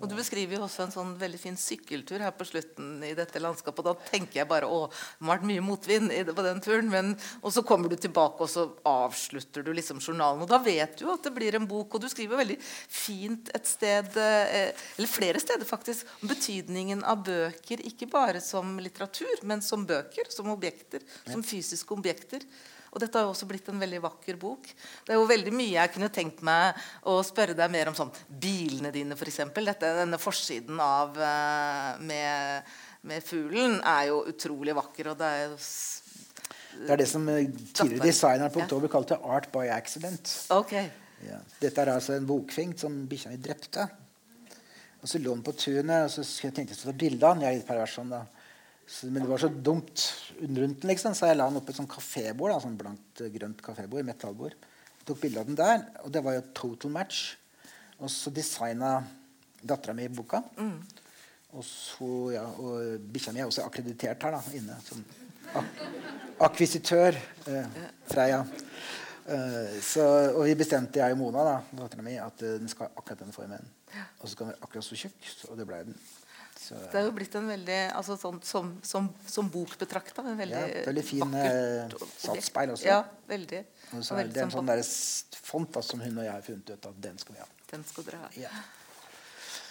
Og 0.00 0.08
Du 0.08 0.16
beskriver 0.16 0.56
jo 0.56 0.64
også 0.64 0.86
en 0.86 0.94
sånn 0.94 1.10
veldig 1.20 1.38
fin 1.40 1.56
sykkeltur 1.60 2.22
her 2.24 2.32
på 2.36 2.46
slutten 2.48 3.02
i 3.04 3.12
dette 3.16 3.42
landskapet. 3.42 3.84
og 3.84 3.98
Da 4.00 4.10
tenker 4.10 4.40
jeg 4.40 4.48
bare 4.48 4.68
å, 4.68 4.86
det 4.88 5.20
må 5.20 5.32
ha 5.32 5.36
vært 5.36 5.48
mye 5.50 5.64
motvind 5.64 6.14
på 6.32 6.44
den 6.46 6.62
turen. 6.64 6.88
Men, 6.92 7.12
og 7.44 7.52
så 7.52 7.64
kommer 7.66 7.92
du 7.92 7.96
tilbake 8.00 8.46
og 8.46 8.50
så 8.50 8.66
avslutter 8.88 9.66
du 9.66 9.74
liksom 9.76 10.00
journalen. 10.00 10.40
Og 10.40 10.48
da 10.50 10.60
vet 10.64 10.96
du 10.96 11.04
jo 11.04 11.12
at 11.12 11.28
det 11.28 11.34
blir 11.36 11.58
en 11.58 11.68
bok. 11.68 11.94
Og 11.94 12.04
du 12.04 12.08
skriver 12.12 12.40
veldig 12.40 12.56
fint 12.64 13.52
et 13.56 13.68
sted, 13.68 14.16
eh, 14.16 14.72
eller 14.96 15.12
flere 15.12 15.42
steder 15.42 15.68
faktisk, 15.68 16.08
om 16.22 16.32
betydningen 16.32 17.04
av 17.04 17.20
bøker. 17.28 17.84
Ikke 17.92 18.08
bare 18.10 18.40
som 18.44 18.78
litteratur, 18.80 19.44
men 19.44 19.60
som 19.64 19.84
bøker. 19.88 20.32
Som 20.32 20.48
objekter. 20.54 21.04
Som 21.28 21.44
fysiske 21.44 21.96
objekter. 21.96 22.48
Og 22.90 22.98
dette 22.98 23.18
har 23.18 23.26
jo 23.26 23.32
også 23.34 23.46
blitt 23.46 23.68
en 23.70 23.80
veldig 23.80 24.00
vakker 24.02 24.38
bok. 24.40 24.66
Det 25.06 25.14
er 25.14 25.20
jo 25.20 25.28
veldig 25.30 25.52
mye 25.54 25.76
jeg 25.76 25.92
kunne 25.94 26.10
tenkt 26.14 26.42
meg 26.46 26.78
å 27.06 27.20
spørre 27.26 27.54
deg 27.58 27.70
mer 27.70 27.90
om 27.90 27.96
sånn 27.98 28.10
bilene 28.42 28.90
dine, 28.94 29.14
f.eks. 29.14 29.42
Denne 29.80 30.18
forsiden 30.18 30.80
av 30.82 31.18
eh, 31.22 32.00
med, 32.08 32.72
med 33.06 33.26
fuglen 33.26 33.78
er 33.78 34.08
jo 34.10 34.24
utrolig 34.32 34.74
vakker, 34.78 35.12
og 35.12 35.20
det 35.20 35.30
er 35.36 35.44
jo 35.44 35.60
Det 36.80 36.90
er 36.96 37.02
det 37.02 37.08
som 37.12 37.28
eh, 37.30 37.46
tidligere 37.46 38.10
designeren 38.10 38.54
på. 38.54 38.64
Oktober 38.66 38.90
kalte 38.90 39.20
'art 39.22 39.50
by 39.54 39.68
accident'. 39.70 40.34
Ok. 40.56 40.74
Ja. 41.28 41.38
Dette 41.60 41.82
er 41.82 41.94
altså 41.94 42.16
en 42.16 42.26
bokfink 42.26 42.78
som 42.80 43.04
bikkja 43.06 43.30
mi 43.30 43.38
drepte. 43.38 43.86
Og 45.00 45.08
så 45.08 45.18
lå 45.20 45.32
den 45.32 45.44
på 45.44 45.54
tunet, 45.56 46.04
og 46.04 46.10
så 46.12 46.50
tenkte 46.50 46.74
jeg 46.74 46.82
å 46.82 46.90
ta 46.90 46.96
bilde 46.96 47.26
av 47.26 47.36
den. 47.36 47.46
Jeg 47.46 47.54
er 47.54 47.60
litt 47.60 47.68
pervers 47.68 47.94
sånn, 47.96 48.10
da. 48.12 48.24
Så, 48.90 49.06
men 49.06 49.22
det 49.22 49.30
var 49.30 49.38
så 49.38 49.48
dumt 49.48 50.02
rundt 50.40 50.82
den, 50.82 50.90
liksom, 50.90 51.14
så 51.14 51.30
jeg 51.30 51.38
la 51.38 51.46
den 51.46 51.60
opp 51.60 51.68
et 51.70 51.78
sånt 51.78 51.90
kafébord. 51.92 52.50
Da, 52.50 52.58
sånn 52.64 52.78
blankt, 52.80 53.22
eh, 53.22 53.30
grønt 53.30 53.62
kafébord, 53.62 54.06
metallbord. 54.08 54.56
Jeg 54.98 55.06
tok 55.06 55.20
bilde 55.22 55.42
av 55.42 55.46
den 55.46 55.58
der, 55.58 55.84
og 56.02 56.10
det 56.12 56.24
var 56.26 56.36
jo 56.36 56.46
total 56.58 56.94
match. 56.96 57.36
Og 58.00 58.10
så 58.10 58.32
designa 58.34 58.96
dattera 59.62 59.94
mi 59.94 60.08
boka. 60.10 60.42
Og 61.52 61.64
så, 61.66 62.10
ja, 62.34 62.44
og 62.62 63.06
bikkja 63.12 63.34
mi 63.34 63.42
er 63.42 63.50
også 63.50 63.64
akkreditert 63.66 64.26
her 64.26 64.36
da, 64.36 64.42
inne. 64.56 64.76
Som 64.86 65.04
ak 65.54 65.82
akkvisitør. 66.50 67.18
Eh, 67.46 67.80
Freia. 68.10 68.44
Eh, 69.26 69.76
så, 69.84 70.06
og 70.34 70.44
vi 70.48 70.56
bestemte, 70.58 70.98
jeg 71.02 71.14
og 71.14 71.20
Mona, 71.20 71.44
da, 71.46 71.82
dattera 71.82 72.02
mi, 72.06 72.16
at 72.18 72.42
eh, 72.42 72.58
den 72.58 72.70
skal 72.70 72.88
ha 72.88 73.02
akkurat 73.02 73.22
den 73.22 73.34
formen. 73.34 73.70
Og 74.18 74.26
så 74.26 74.34
skal 74.34 74.46
den 74.46 74.54
være 74.54 74.66
akkurat 74.66 74.86
så 74.86 74.98
tjukk. 74.98 75.30
Og 75.50 75.58
det 75.58 75.68
ble 75.68 75.84
den. 75.90 75.98
Så, 76.70 76.78
Det 76.92 76.98
er 77.00 77.06
jo 77.08 77.12
blitt 77.16 77.34
en 77.34 77.48
veldig 77.50 77.78
altså 77.98 78.14
sånn, 78.14 78.36
som, 78.46 78.68
som, 78.86 79.08
som 79.26 79.48
bok 79.50 79.72
betrakta. 79.80 80.22
En 80.22 80.36
veldig, 80.38 80.60
Ja, 80.60 80.82
veldig 80.86 81.02
fin, 81.02 81.24
vakkert 81.24 81.96
eh, 81.96 82.10
satsspeil 82.22 82.74
også. 82.76 82.86
Ja, 82.86 83.00
veldig. 83.26 83.64
og 83.90 84.04
så 84.06 84.20
er 84.20 84.30
det 84.30 84.44
en 84.44 84.52
sånn 84.54 84.70
sånn 84.70 85.40
font 85.50 85.72
da, 85.74 85.82
som 85.82 86.04
hun 86.04 86.20
og 86.20 86.28
jeg 86.28 86.30
har 86.36 86.44
funnet 86.46 86.70
ut 86.70 86.86
at 86.92 87.00
den 87.08 87.18
skal 87.18 87.34
vi 87.34 87.42
ha. 87.42 87.48
Den 87.72 87.82
skal 87.88 88.06
dere 88.06 88.22
ha. 88.22 88.30
Ja. 88.38 88.52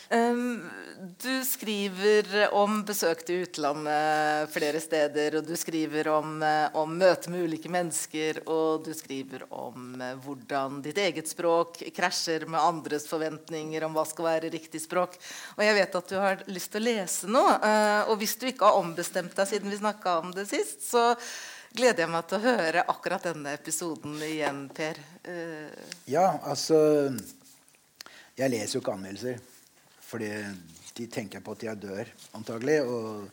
Du 0.10 1.46
skriver 1.46 2.50
om 2.58 2.80
besøk 2.86 3.22
til 3.28 3.44
utlandet 3.46 4.50
flere 4.50 4.80
steder, 4.82 5.36
og 5.38 5.46
du 5.46 5.54
skriver 5.60 6.08
om, 6.10 6.40
eh, 6.42 6.70
om 6.74 6.96
møte 6.98 7.30
med 7.30 7.46
ulike 7.46 7.70
mennesker, 7.70 8.40
og 8.50 8.88
du 8.88 8.94
skriver 8.98 9.44
om 9.54 10.02
eh, 10.02 10.16
hvordan 10.24 10.80
ditt 10.86 10.98
eget 10.98 11.30
språk 11.30 11.82
krasjer 11.94 12.48
med 12.50 12.62
andres 12.62 13.06
forventninger 13.10 13.86
om 13.86 13.94
hva 13.94 14.06
skal 14.10 14.28
være 14.32 14.52
riktig 14.56 14.82
språk. 14.82 15.20
Og 15.58 15.62
jeg 15.66 15.78
vet 15.78 16.00
at 16.02 16.10
du 16.10 16.18
har 16.18 16.42
lyst 16.50 16.74
til 16.74 16.82
å 16.82 16.88
lese 16.88 17.30
noe, 17.30 17.54
eh, 17.70 18.02
og 18.10 18.18
hvis 18.24 18.38
du 18.42 18.48
ikke 18.50 18.72
har 18.72 18.82
ombestemt 18.82 19.38
deg 19.38 19.52
siden 19.52 19.70
vi 19.70 19.82
snakka 19.82 20.18
om 20.24 20.34
det 20.34 20.48
sist, 20.50 20.82
så 20.90 21.12
gleder 21.78 22.08
jeg 22.08 22.14
meg 22.16 22.26
til 22.32 22.40
å 22.40 22.48
høre 22.48 22.88
akkurat 22.96 23.30
denne 23.30 23.54
episoden 23.60 24.18
igjen, 24.26 24.66
Per. 24.74 24.98
Ja, 26.10 26.32
altså 26.42 27.14
Jeg 28.40 28.56
leser 28.56 28.78
jo 28.78 28.82
ikke 28.82 28.98
anmeldelser. 28.98 29.49
Fordi 30.10 30.30
de 30.98 31.08
tenker 31.12 31.44
på 31.46 31.54
at 31.56 31.64
jeg 31.68 31.82
dør, 31.84 32.10
antagelig. 32.38 32.80
Og 32.84 33.30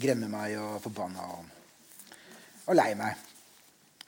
gremmer 0.00 0.28
meg 0.32 0.56
og 0.60 0.80
forbanna 0.84 1.24
og, 1.38 1.44
og 2.66 2.76
lei 2.76 2.90
meg. 2.98 3.26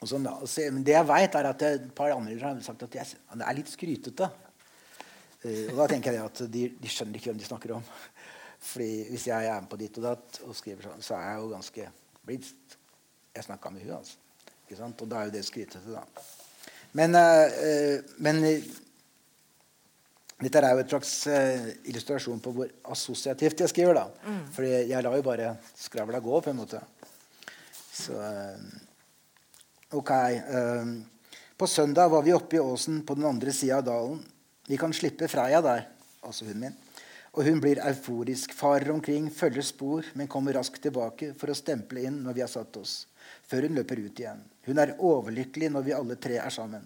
Og 0.03 0.09
sånn. 0.11 0.27
Så- 0.45 0.69
men 0.71 0.83
det 0.83 0.97
jeg 0.97 1.07
veit, 1.07 1.35
er 1.35 1.49
at 1.49 1.61
et 1.69 1.87
par 1.95 2.11
andre 2.11 2.37
har 2.39 2.61
sagt 2.61 2.83
at 2.83 2.95
jeg, 2.99 3.15
det 3.33 3.47
er 3.47 3.57
litt 3.57 3.71
skrytete. 3.71 4.29
Eh, 5.43 5.71
og 5.71 5.77
da 5.81 5.87
tenker 5.91 6.13
jeg 6.15 6.23
at 6.23 6.43
de, 6.51 6.67
de 6.79 6.91
skjønner 6.91 7.19
ikke 7.19 7.31
hvem 7.31 7.39
de 7.41 7.47
snakker 7.47 7.75
om. 7.77 7.83
Fordi 8.63 9.09
hvis 9.09 9.27
jeg 9.27 9.47
er 9.49 9.59
med 9.61 9.69
på 9.71 9.79
ditt 9.79 9.97
og 9.99 10.05
datt 10.07 10.37
og 10.45 10.55
skriver 10.55 10.87
sånn, 10.87 11.01
så 11.03 11.17
er 11.17 11.25
jeg 11.33 11.41
jo 11.41 11.49
ganske 11.51 11.89
blitt 12.23 12.77
Jeg 13.33 13.43
snakka 13.47 13.71
med 13.73 13.81
hun 13.81 13.95
altså. 13.97 14.19
Og 15.01 15.07
da 15.09 15.19
er 15.19 15.25
jo 15.27 15.33
det 15.33 15.41
skrytete, 15.45 15.89
da. 15.89 16.03
Men, 16.93 17.15
eh, 17.17 17.55
eh, 17.65 18.01
men 18.21 18.43
dette 20.41 20.59
er 20.59 20.73
jo 20.73 20.81
et 20.81 20.93
slags 20.95 21.11
uh, 21.29 21.67
illustrasjon 21.91 22.41
på 22.43 22.53
hvor 22.55 22.71
assosiativt 22.95 23.61
jeg 23.63 23.71
skriver. 23.71 23.99
da. 23.99 24.33
Fordi 24.55 24.71
jeg 24.89 25.05
lar 25.05 25.15
jo 25.15 25.25
bare 25.25 25.53
skravla 25.77 26.19
gå, 26.23 26.41
på 26.41 26.51
en 26.51 26.59
måte. 26.59 26.81
Så 27.93 28.17
uh, 28.17 28.57
Ok. 29.93 30.09
Uh, 30.09 31.03
på 31.57 31.67
søndag 31.67 32.09
var 32.09 32.23
vi 32.25 32.33
oppe 32.33 32.57
i 32.57 32.59
åsen 32.59 33.03
på 33.05 33.13
den 33.15 33.25
andre 33.29 33.51
sida 33.53 33.77
av 33.77 33.85
dalen. 33.85 34.23
Vi 34.67 34.77
kan 34.77 34.93
slippe 34.93 35.27
Freia 35.29 35.61
der, 35.61 35.85
altså 36.25 36.47
hunden 36.47 36.65
min. 36.65 36.79
Og 37.33 37.45
hun 37.45 37.61
blir 37.61 37.81
euforisk, 37.81 38.53
farer 38.53 38.91
omkring, 38.93 39.29
følger 39.33 39.65
spor, 39.65 40.05
men 40.13 40.29
kommer 40.29 40.53
raskt 40.57 40.81
tilbake 40.85 41.31
for 41.37 41.49
å 41.49 41.57
stemple 41.57 42.03
inn 42.05 42.19
når 42.25 42.37
vi 42.37 42.43
har 42.45 42.51
satt 42.51 42.77
oss. 42.77 42.95
Før 43.49 43.67
hun 43.67 43.77
løper 43.77 44.01
ut 44.01 44.19
igjen. 44.21 44.41
Hun 44.67 44.81
er 44.81 44.95
overlykkelig 44.97 45.71
når 45.73 45.85
vi 45.87 45.95
alle 45.97 46.17
tre 46.21 46.37
er 46.41 46.53
sammen. 46.53 46.85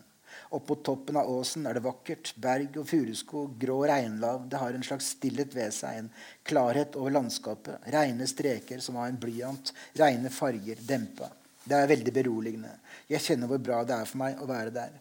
Opp 0.49 0.67
på 0.67 0.75
toppen 0.75 1.17
av 1.19 1.29
åsen 1.29 1.65
er 1.67 1.75
det 1.75 1.83
vakkert. 1.83 2.31
Berg 2.39 2.77
og 2.79 2.87
furuskog, 2.87 3.57
grå 3.59 3.81
regnlav. 3.89 4.45
Det 4.47 4.61
har 4.61 4.75
en 4.75 4.85
slags 4.85 5.09
stillhet 5.17 5.55
ved 5.55 5.75
seg. 5.75 5.97
En 5.99 6.09
klarhet 6.47 6.95
over 6.95 7.11
landskapet. 7.17 7.83
Reine 7.91 8.27
streker 8.31 8.79
som 8.83 8.95
av 8.95 9.09
en 9.09 9.19
blyant. 9.19 9.73
Reine 9.99 10.31
farger, 10.31 10.79
dempa. 10.87 11.29
Det 11.67 11.75
er 11.75 11.91
veldig 11.91 12.13
beroligende. 12.15 12.71
Jeg 13.11 13.25
kjenner 13.25 13.51
hvor 13.51 13.59
bra 13.59 13.81
det 13.83 13.97
er 13.97 14.07
for 14.07 14.23
meg 14.23 14.39
å 14.39 14.47
være 14.47 14.71
der. 14.75 14.95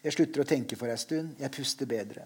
Jeg 0.00 0.16
slutter 0.16 0.42
å 0.42 0.48
tenke 0.48 0.78
for 0.80 0.88
ei 0.88 0.96
stund. 1.00 1.36
Jeg 1.40 1.52
puster 1.52 1.88
bedre. 1.88 2.24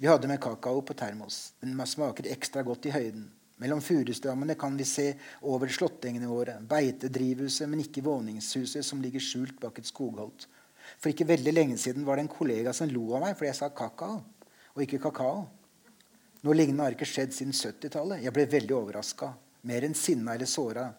Vi 0.00 0.08
hadde 0.08 0.30
med 0.30 0.40
kakao 0.40 0.80
på 0.86 0.96
termos. 0.96 1.52
Den 1.60 1.76
smaker 1.86 2.30
ekstra 2.32 2.64
godt 2.64 2.88
i 2.88 2.94
høyden. 2.94 3.28
Mellom 3.60 3.80
furustrammene 3.84 4.56
kan 4.58 4.76
vi 4.76 4.86
se 4.88 5.12
over 5.46 5.70
slåttengene 5.70 6.26
våre, 6.26 6.56
beitedrivhuset, 6.68 7.68
men 7.70 7.84
ikke 7.84 8.02
våningshuset 8.02 8.82
som 8.82 9.02
ligger 9.02 9.22
skjult 9.22 9.60
bak 9.62 9.78
et 9.78 9.88
skogholt. 9.88 10.48
For 10.98 11.12
ikke 11.12 11.28
veldig 11.28 11.52
lenge 11.54 11.78
siden 11.80 12.06
var 12.06 12.16
det 12.16 12.26
en 12.26 12.32
kollega 12.32 12.72
som 12.76 12.90
lo 12.90 13.10
av 13.16 13.24
meg 13.24 13.36
fordi 13.36 13.50
jeg 13.50 13.60
sa 13.60 13.70
kakao, 13.74 14.20
og 14.74 14.82
ikke 14.84 15.02
kakao. 15.06 15.44
Noe 16.44 16.56
lignende 16.58 16.84
har 16.84 16.94
ikke 16.96 17.08
skjedd 17.08 17.32
siden 17.32 17.56
70-tallet. 17.56 18.20
Jeg 18.24 18.34
ble 18.36 18.44
veldig 18.52 18.76
overraska. 18.76 19.30
Mer 19.64 19.86
enn 19.86 19.96
sinna 19.96 20.34
eller 20.36 20.48
såra. 20.50 20.90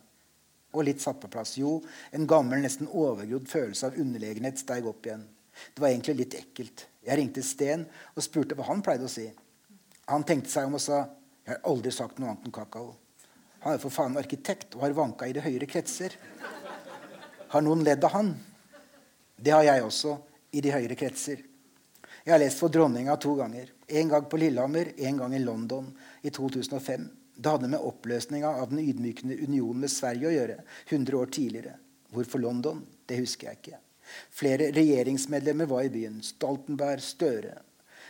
Og 0.74 0.88
litt 0.88 1.04
satt 1.04 1.20
på 1.22 1.30
plass. 1.32 1.54
Jo, 1.62 1.78
en 2.16 2.26
gammel, 2.28 2.64
nesten 2.64 2.90
overgrodd 2.90 3.46
følelse 3.52 3.92
av 3.92 4.00
underlegenhet 4.02 4.58
steig 4.60 4.88
opp 4.90 5.06
igjen. 5.06 5.28
Det 5.76 5.84
var 5.84 5.92
egentlig 5.92 6.18
litt 6.24 6.38
ekkelt. 6.40 6.88
Jeg 7.06 7.20
ringte 7.20 7.44
Sten 7.46 7.86
og 8.16 8.26
spurte 8.26 8.58
hva 8.58 8.66
han 8.72 8.82
pleide 8.84 9.06
å 9.06 9.12
si. 9.12 9.28
Han 10.10 10.26
tenkte 10.26 10.52
seg 10.52 10.68
om 10.68 10.80
og 10.80 10.84
sa 10.84 11.04
jeg 11.46 11.54
har 11.54 11.62
aldri 11.70 11.94
sagt 11.94 12.18
noe 12.18 12.32
annet 12.32 12.48
enn 12.48 12.56
kakao. 12.56 12.96
Han 13.62 13.76
er 13.76 13.82
for 13.82 13.94
faen 13.94 14.18
arkitekt 14.18 14.74
og 14.74 14.82
har 14.82 14.98
vanka 14.98 15.28
i 15.30 15.34
de 15.34 15.44
høyere 15.46 15.70
kretser. 15.70 16.18
Har 17.54 17.62
noen 17.62 17.86
ledd 17.86 18.02
av 18.06 18.16
han? 18.18 18.34
Det 19.36 19.52
har 19.52 19.64
jeg 19.68 19.84
også, 19.84 20.16
i 20.56 20.62
de 20.64 20.72
høyere 20.72 20.96
kretser. 20.96 21.44
Jeg 22.26 22.34
har 22.34 22.42
lest 22.42 22.62
for 22.62 22.74
dronninga 22.74 23.18
to 23.22 23.36
ganger. 23.38 23.70
En 23.88 24.10
gang 24.10 24.26
på 24.30 24.40
Lillehammer, 24.42 24.94
en 24.98 25.18
gang 25.22 25.36
i 25.36 25.44
London 25.44 25.92
i 26.26 26.32
2005. 26.34 27.10
Det 27.36 27.52
hadde 27.52 27.70
med 27.70 27.84
oppløsninga 27.84 28.54
av 28.62 28.72
den 28.72 28.80
ydmykende 28.82 29.38
unionen 29.44 29.84
med 29.84 29.92
Sverige 29.92 30.30
å 30.30 30.34
gjøre. 30.34 30.56
100 30.88 31.20
år 31.20 31.34
tidligere. 31.36 31.76
Hvorfor 32.16 32.42
London? 32.42 32.80
Det 33.06 33.20
husker 33.20 33.52
jeg 33.52 33.60
ikke. 33.60 33.82
Flere 34.34 34.72
regjeringsmedlemmer 34.74 35.70
var 35.70 35.84
i 35.86 35.92
byen. 35.92 36.22
Stoltenberg, 36.24 37.04
Støre. 37.04 37.60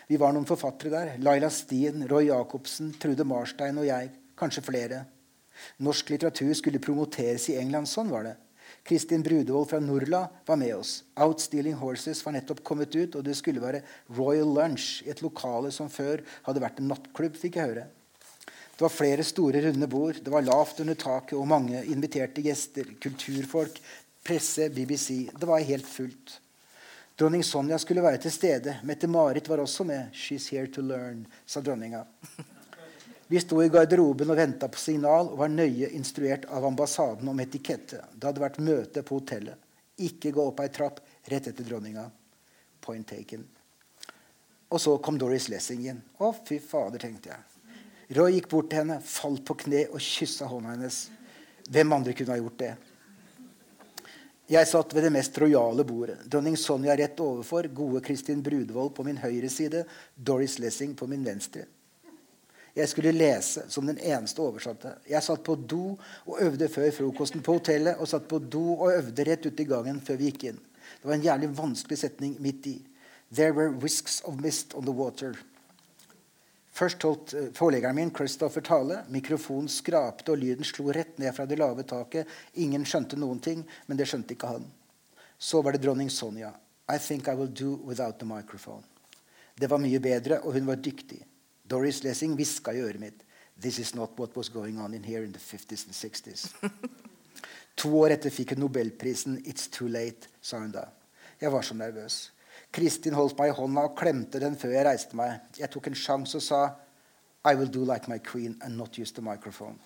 Vi 0.07 0.19
var 0.21 0.35
noen 0.35 0.45
forfattere 0.45 0.93
der. 0.93 1.13
Laila 1.25 1.49
Stien, 1.49 2.05
Roy 2.07 2.29
Jacobsen, 2.29 2.93
Trude 3.01 3.25
Marstein 3.25 3.81
og 3.81 3.89
jeg. 3.89 4.11
Kanskje 4.37 4.63
flere. 4.63 5.01
Norsk 5.81 6.11
litteratur 6.13 6.53
skulle 6.53 6.83
promoteres 6.83 7.49
i 7.49 7.57
England. 7.57 7.89
Sånn 7.89 8.11
var 8.13 8.27
det. 8.27 8.35
Kristin 8.85 9.23
Brudevold 9.25 9.69
fra 9.69 9.79
Norla 9.79 10.27
var 10.45 10.55
med 10.61 10.75
oss. 10.75 11.03
Outstealing 11.17 11.73
Horses 11.73 12.19
var 12.25 12.35
nettopp 12.35 12.61
kommet 12.63 12.93
ut, 12.95 13.15
og 13.17 13.23
det 13.25 13.33
skulle 13.37 13.63
være 13.63 13.81
Royal 14.13 14.51
Lunch 14.53 15.01
i 15.07 15.09
et 15.09 15.23
lokale 15.25 15.71
som 15.73 15.89
før 15.89 16.21
hadde 16.45 16.61
vært 16.61 16.83
en 16.83 16.91
nattklubb, 16.93 17.33
fikk 17.41 17.57
jeg 17.57 17.71
høre. 17.71 17.87
Det 18.75 18.83
var 18.83 18.93
flere 18.93 19.25
store, 19.25 19.63
runde 19.65 19.89
bord, 19.89 20.21
det 20.21 20.31
var 20.33 20.45
lavt 20.45 20.83
under 20.83 20.97
taket 21.01 21.37
og 21.39 21.49
mange 21.49 21.81
inviterte 21.89 22.45
gjester, 22.45 22.93
kulturfolk, 23.01 23.79
presse, 24.25 24.69
BBC. 24.69 25.31
Det 25.33 25.49
var 25.49 25.65
helt 25.65 25.87
fullt. 25.89 26.39
Dronning 27.17 27.45
Sonja 27.47 27.79
skulle 27.81 28.03
være 28.03 28.19
til 28.21 28.33
stede. 28.35 28.81
Mette-Marit 28.83 29.49
var 29.49 29.63
også 29.63 29.83
med. 29.87 30.11
'She's 30.11 30.49
here 30.51 30.67
to 30.67 30.81
learn', 30.81 31.25
sa 31.45 31.61
dronninga. 31.61 32.03
Vi 33.27 33.39
sto 33.41 33.57
i 33.63 33.69
garderoben 33.73 34.29
og 34.29 34.37
venta 34.37 34.67
på 34.69 34.77
signal 34.77 35.31
og 35.31 35.39
var 35.39 35.49
nøye 35.49 35.89
instruert 35.97 36.45
av 36.53 36.65
ambassaden 36.67 37.27
om 37.31 37.39
etikette. 37.41 38.03
Det 38.13 38.27
hadde 38.29 38.43
vært 38.43 38.61
møte 38.61 39.01
på 39.01 39.17
hotellet. 39.17 39.57
Ikke 40.05 40.33
gå 40.35 40.43
opp 40.45 40.61
ei 40.61 40.69
trapp 40.69 41.01
rett 41.31 41.49
etter 41.49 41.65
dronninga. 41.65 42.05
Point 42.85 43.07
taken. 43.09 43.45
Og 44.69 44.81
så 44.81 44.97
kom 45.01 45.17
Doris 45.17 45.47
Lessing 45.49 45.87
inn. 45.89 46.01
Å, 46.21 46.29
fy 46.45 46.59
fader, 46.61 47.01
tenkte 47.01 47.31
jeg. 47.31 47.41
Roy 48.17 48.35
gikk 48.35 48.49
bort 48.51 48.69
til 48.69 48.83
henne, 48.83 48.99
falt 49.01 49.41
på 49.47 49.55
kne 49.63 49.87
og 49.87 50.03
kyssa 50.03 50.45
hånda 50.49 50.75
hennes. 50.75 50.99
Hvem 51.71 51.95
andre 51.97 52.13
kunne 52.13 52.35
ha 52.35 52.41
gjort 52.41 52.59
det? 52.61 52.73
Jeg 54.51 54.69
satt 54.69 54.93
ved 54.93 55.07
det 55.07 55.13
mest 55.15 55.37
rojale 55.41 55.81
bordet. 55.87 56.19
Dronning 56.29 56.57
Sonja 56.61 56.93
rett 56.99 57.17
overfor, 57.23 57.65
gode 57.73 58.03
Kristin 58.05 58.43
Brudvold 58.45 58.93
på 58.93 59.05
min 59.07 59.17
høyre 59.17 59.49
side, 59.49 59.81
Doris 60.13 60.59
Lessing 60.61 60.93
på 60.93 61.09
min 61.09 61.25
venstre. 61.25 61.65
Jeg 62.75 62.91
skulle 62.91 63.15
lese 63.15 63.63
som 63.71 63.87
den 63.87 63.99
eneste 64.03 64.41
oversatte. 64.43 64.97
Jeg 65.07 65.23
satt 65.23 65.43
på 65.47 65.55
do 65.55 65.95
og 66.25 66.41
øvde 66.43 66.67
før 66.67 66.89
frokosten 66.91 67.43
på 67.43 67.55
hotellet, 67.55 67.95
og 67.95 68.09
satt 68.11 68.27
på 68.27 68.39
do 68.39 68.65
og 68.73 68.91
øvde 68.91 69.23
rett 69.23 69.45
ut 69.47 69.59
i 69.63 69.67
gangen 69.69 70.01
før 70.03 70.19
vi 70.19 70.31
gikk 70.31 70.49
inn. 70.49 70.59
Det 70.99 71.07
var 71.07 71.15
en 71.15 71.23
jævlig 71.23 71.49
vanskelig 71.55 71.97
setning 72.01 72.35
midt 72.43 72.67
i. 72.67 72.75
There 73.31 73.53
were 73.55 73.71
whisks 73.71 74.21
of 74.25 74.41
mist 74.43 74.75
on 74.75 74.83
the 74.83 74.91
water. 74.91 75.37
Først 76.75 77.03
holdt 77.07 77.33
eh, 77.33 77.47
forleggeren 77.55 77.95
min 77.95 78.11
Christopher 78.11 78.61
tale. 78.61 78.97
Mikrofonen 79.07 79.71
skrapte, 79.71 80.33
og 80.33 80.41
lyden 80.41 80.67
slo 80.67 80.91
rett 80.91 81.15
ned 81.21 81.31
fra 81.35 81.45
det 81.47 81.57
lave 81.61 81.85
taket. 81.87 82.27
Ingen 82.59 82.83
skjønte 82.83 83.15
noen 83.15 83.39
ting, 83.39 83.61
men 83.87 83.99
det 83.99 84.09
skjønte 84.11 84.35
ikke 84.35 84.49
han. 84.57 84.65
Så 85.39 85.61
var 85.63 85.71
det 85.71 85.85
dronning 85.85 86.11
Sonja. 86.11 86.51
I 86.91 86.99
think 86.99 87.29
I 87.31 87.37
will 87.39 87.47
do 87.47 87.79
without 87.87 88.19
the 88.19 88.27
microphone. 88.27 88.83
Det 89.55 89.71
var 89.71 89.79
mye 89.79 90.03
bedre, 90.03 90.41
og 90.43 90.59
hun 90.59 90.67
var 90.67 90.83
dyktig. 90.83 91.21
Doris 91.69 92.03
Lessing 92.03 92.35
hviska 92.35 92.71
i 92.71 92.81
øret 92.81 92.99
mitt 92.99 93.25
This 93.61 93.79
is 93.79 93.95
not 93.95 94.19
what 94.19 94.35
was 94.35 94.49
going 94.49 94.79
on 94.79 94.93
in 94.93 95.03
here 95.03 95.23
in 95.23 95.31
the 95.31 95.39
50s 95.39 95.85
and 95.85 95.93
60s. 95.93 96.53
to 97.79 97.89
år 97.97 98.17
etter 98.17 98.29
fikk 98.29 98.51
hun 98.51 98.65
nobelprisen. 98.65 99.37
It's 99.47 99.69
too 99.71 99.87
late, 99.87 100.27
sa 100.41 100.59
hun 100.59 100.71
da. 100.71 100.89
Jeg 101.41 101.51
var 101.51 101.61
så 101.61 101.73
nervøs. 101.73 102.31
Kristin 102.71 103.15
holdt 103.15 103.37
meg 103.39 103.53
i 103.53 103.55
hånda 103.55 103.87
og 103.87 103.95
klemte 103.95 104.39
den 104.43 104.57
før 104.59 104.75
jeg 104.75 104.85
reiste 104.87 105.15
meg. 105.15 105.39
Jeg 105.55 105.71
tok 105.71 105.87
en 105.87 105.95
sjanse 105.95 106.35
og 106.37 106.43
sa 106.43 106.61
I 107.47 107.55
will 107.55 107.71
do 107.71 107.85
like 107.85 108.11
my 108.11 108.19
queen 108.19 108.57
and 108.61 108.75
not 108.75 108.99
use 108.99 109.13
the 109.13 109.23
microphone. 109.23 109.79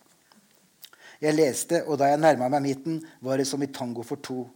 Jeg 1.21 1.35
leste, 1.35 1.83
og 1.85 1.99
da 1.99 2.09
jeg 2.09 2.21
nærma 2.21 2.47
meg 2.49 2.63
midten, 2.63 3.01
var 3.21 3.37
det 3.37 3.47
som 3.47 3.61
i 3.61 3.67
tango 3.67 4.01
for 4.01 4.21
to. 4.23 4.47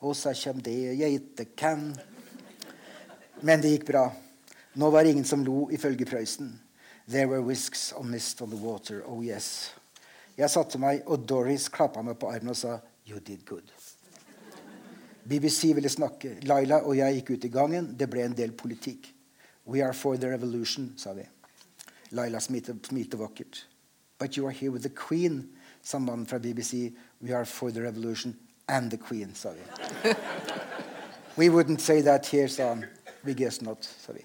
Og 0.00 0.16
så 0.16 0.34
kjem 0.34 0.60
det 0.60 0.76
jeg 0.98 1.20
ikke 1.22 1.44
kan. 1.56 1.92
Men 3.42 3.62
det 3.62 3.76
gikk 3.76 3.86
bra. 3.92 4.08
Nå 4.74 4.90
var 4.90 5.04
det 5.04 5.14
ingen 5.14 5.28
som 5.28 5.44
lo, 5.46 5.68
ifølge 5.70 6.06
Prøysen. 6.06 6.50
There 7.08 7.26
were 7.26 7.40
whisks 7.40 7.92
of 7.92 8.04
mist 8.04 8.42
on 8.42 8.50
the 8.50 8.56
water. 8.56 9.02
Oh 9.06 9.22
yes. 9.22 9.74
Jeg 10.36 10.50
satte 10.50 10.78
meg, 10.78 11.02
og 11.06 11.24
Doris 11.28 11.68
klappa 11.72 12.02
meg 12.04 12.18
på 12.20 12.28
armen 12.30 12.52
og 12.52 12.56
sa 12.56 12.78
You 13.08 13.18
did 13.18 13.46
good. 13.46 13.64
BBC 15.24 15.72
ville 15.74 15.88
snakke. 15.88 16.36
Laila 16.44 16.82
og 16.84 16.96
jeg 16.96 17.14
gikk 17.14 17.30
ut 17.30 17.44
i 17.44 17.48
gangen. 17.52 17.94
Det 17.96 18.10
ble 18.10 18.26
en 18.28 18.36
del 18.36 18.52
politikk. 18.52 19.08
We 19.64 19.82
are 19.84 19.94
for 19.94 20.16
the 20.16 20.28
revolution, 20.28 20.92
sa 20.96 21.12
vi. 21.16 21.24
Laila 22.12 22.40
smilte 22.40 23.18
vakkert. 23.18 23.66
But 24.18 24.36
you 24.36 24.46
are 24.46 24.52
here 24.52 24.70
with 24.70 24.82
the 24.82 24.92
queen, 25.08 25.48
sa 25.82 25.98
mannen 25.98 26.26
fra 26.26 26.38
BBC. 26.38 26.92
We 27.20 27.32
are 27.32 27.44
for 27.44 27.70
the 27.70 27.82
revolution 27.82 28.36
and 28.68 28.90
the 28.90 28.98
queen, 28.98 29.34
sa 29.34 29.50
vi. 29.50 30.14
we 31.36 31.48
wouldn't 31.48 31.80
say 31.80 32.02
that 32.02 32.26
here, 32.26 32.48
sa 32.48 32.68
han. 32.68 32.86
We 33.24 33.34
guess 33.34 33.62
not, 33.62 33.84
sa 33.84 34.12
vi. 34.12 34.24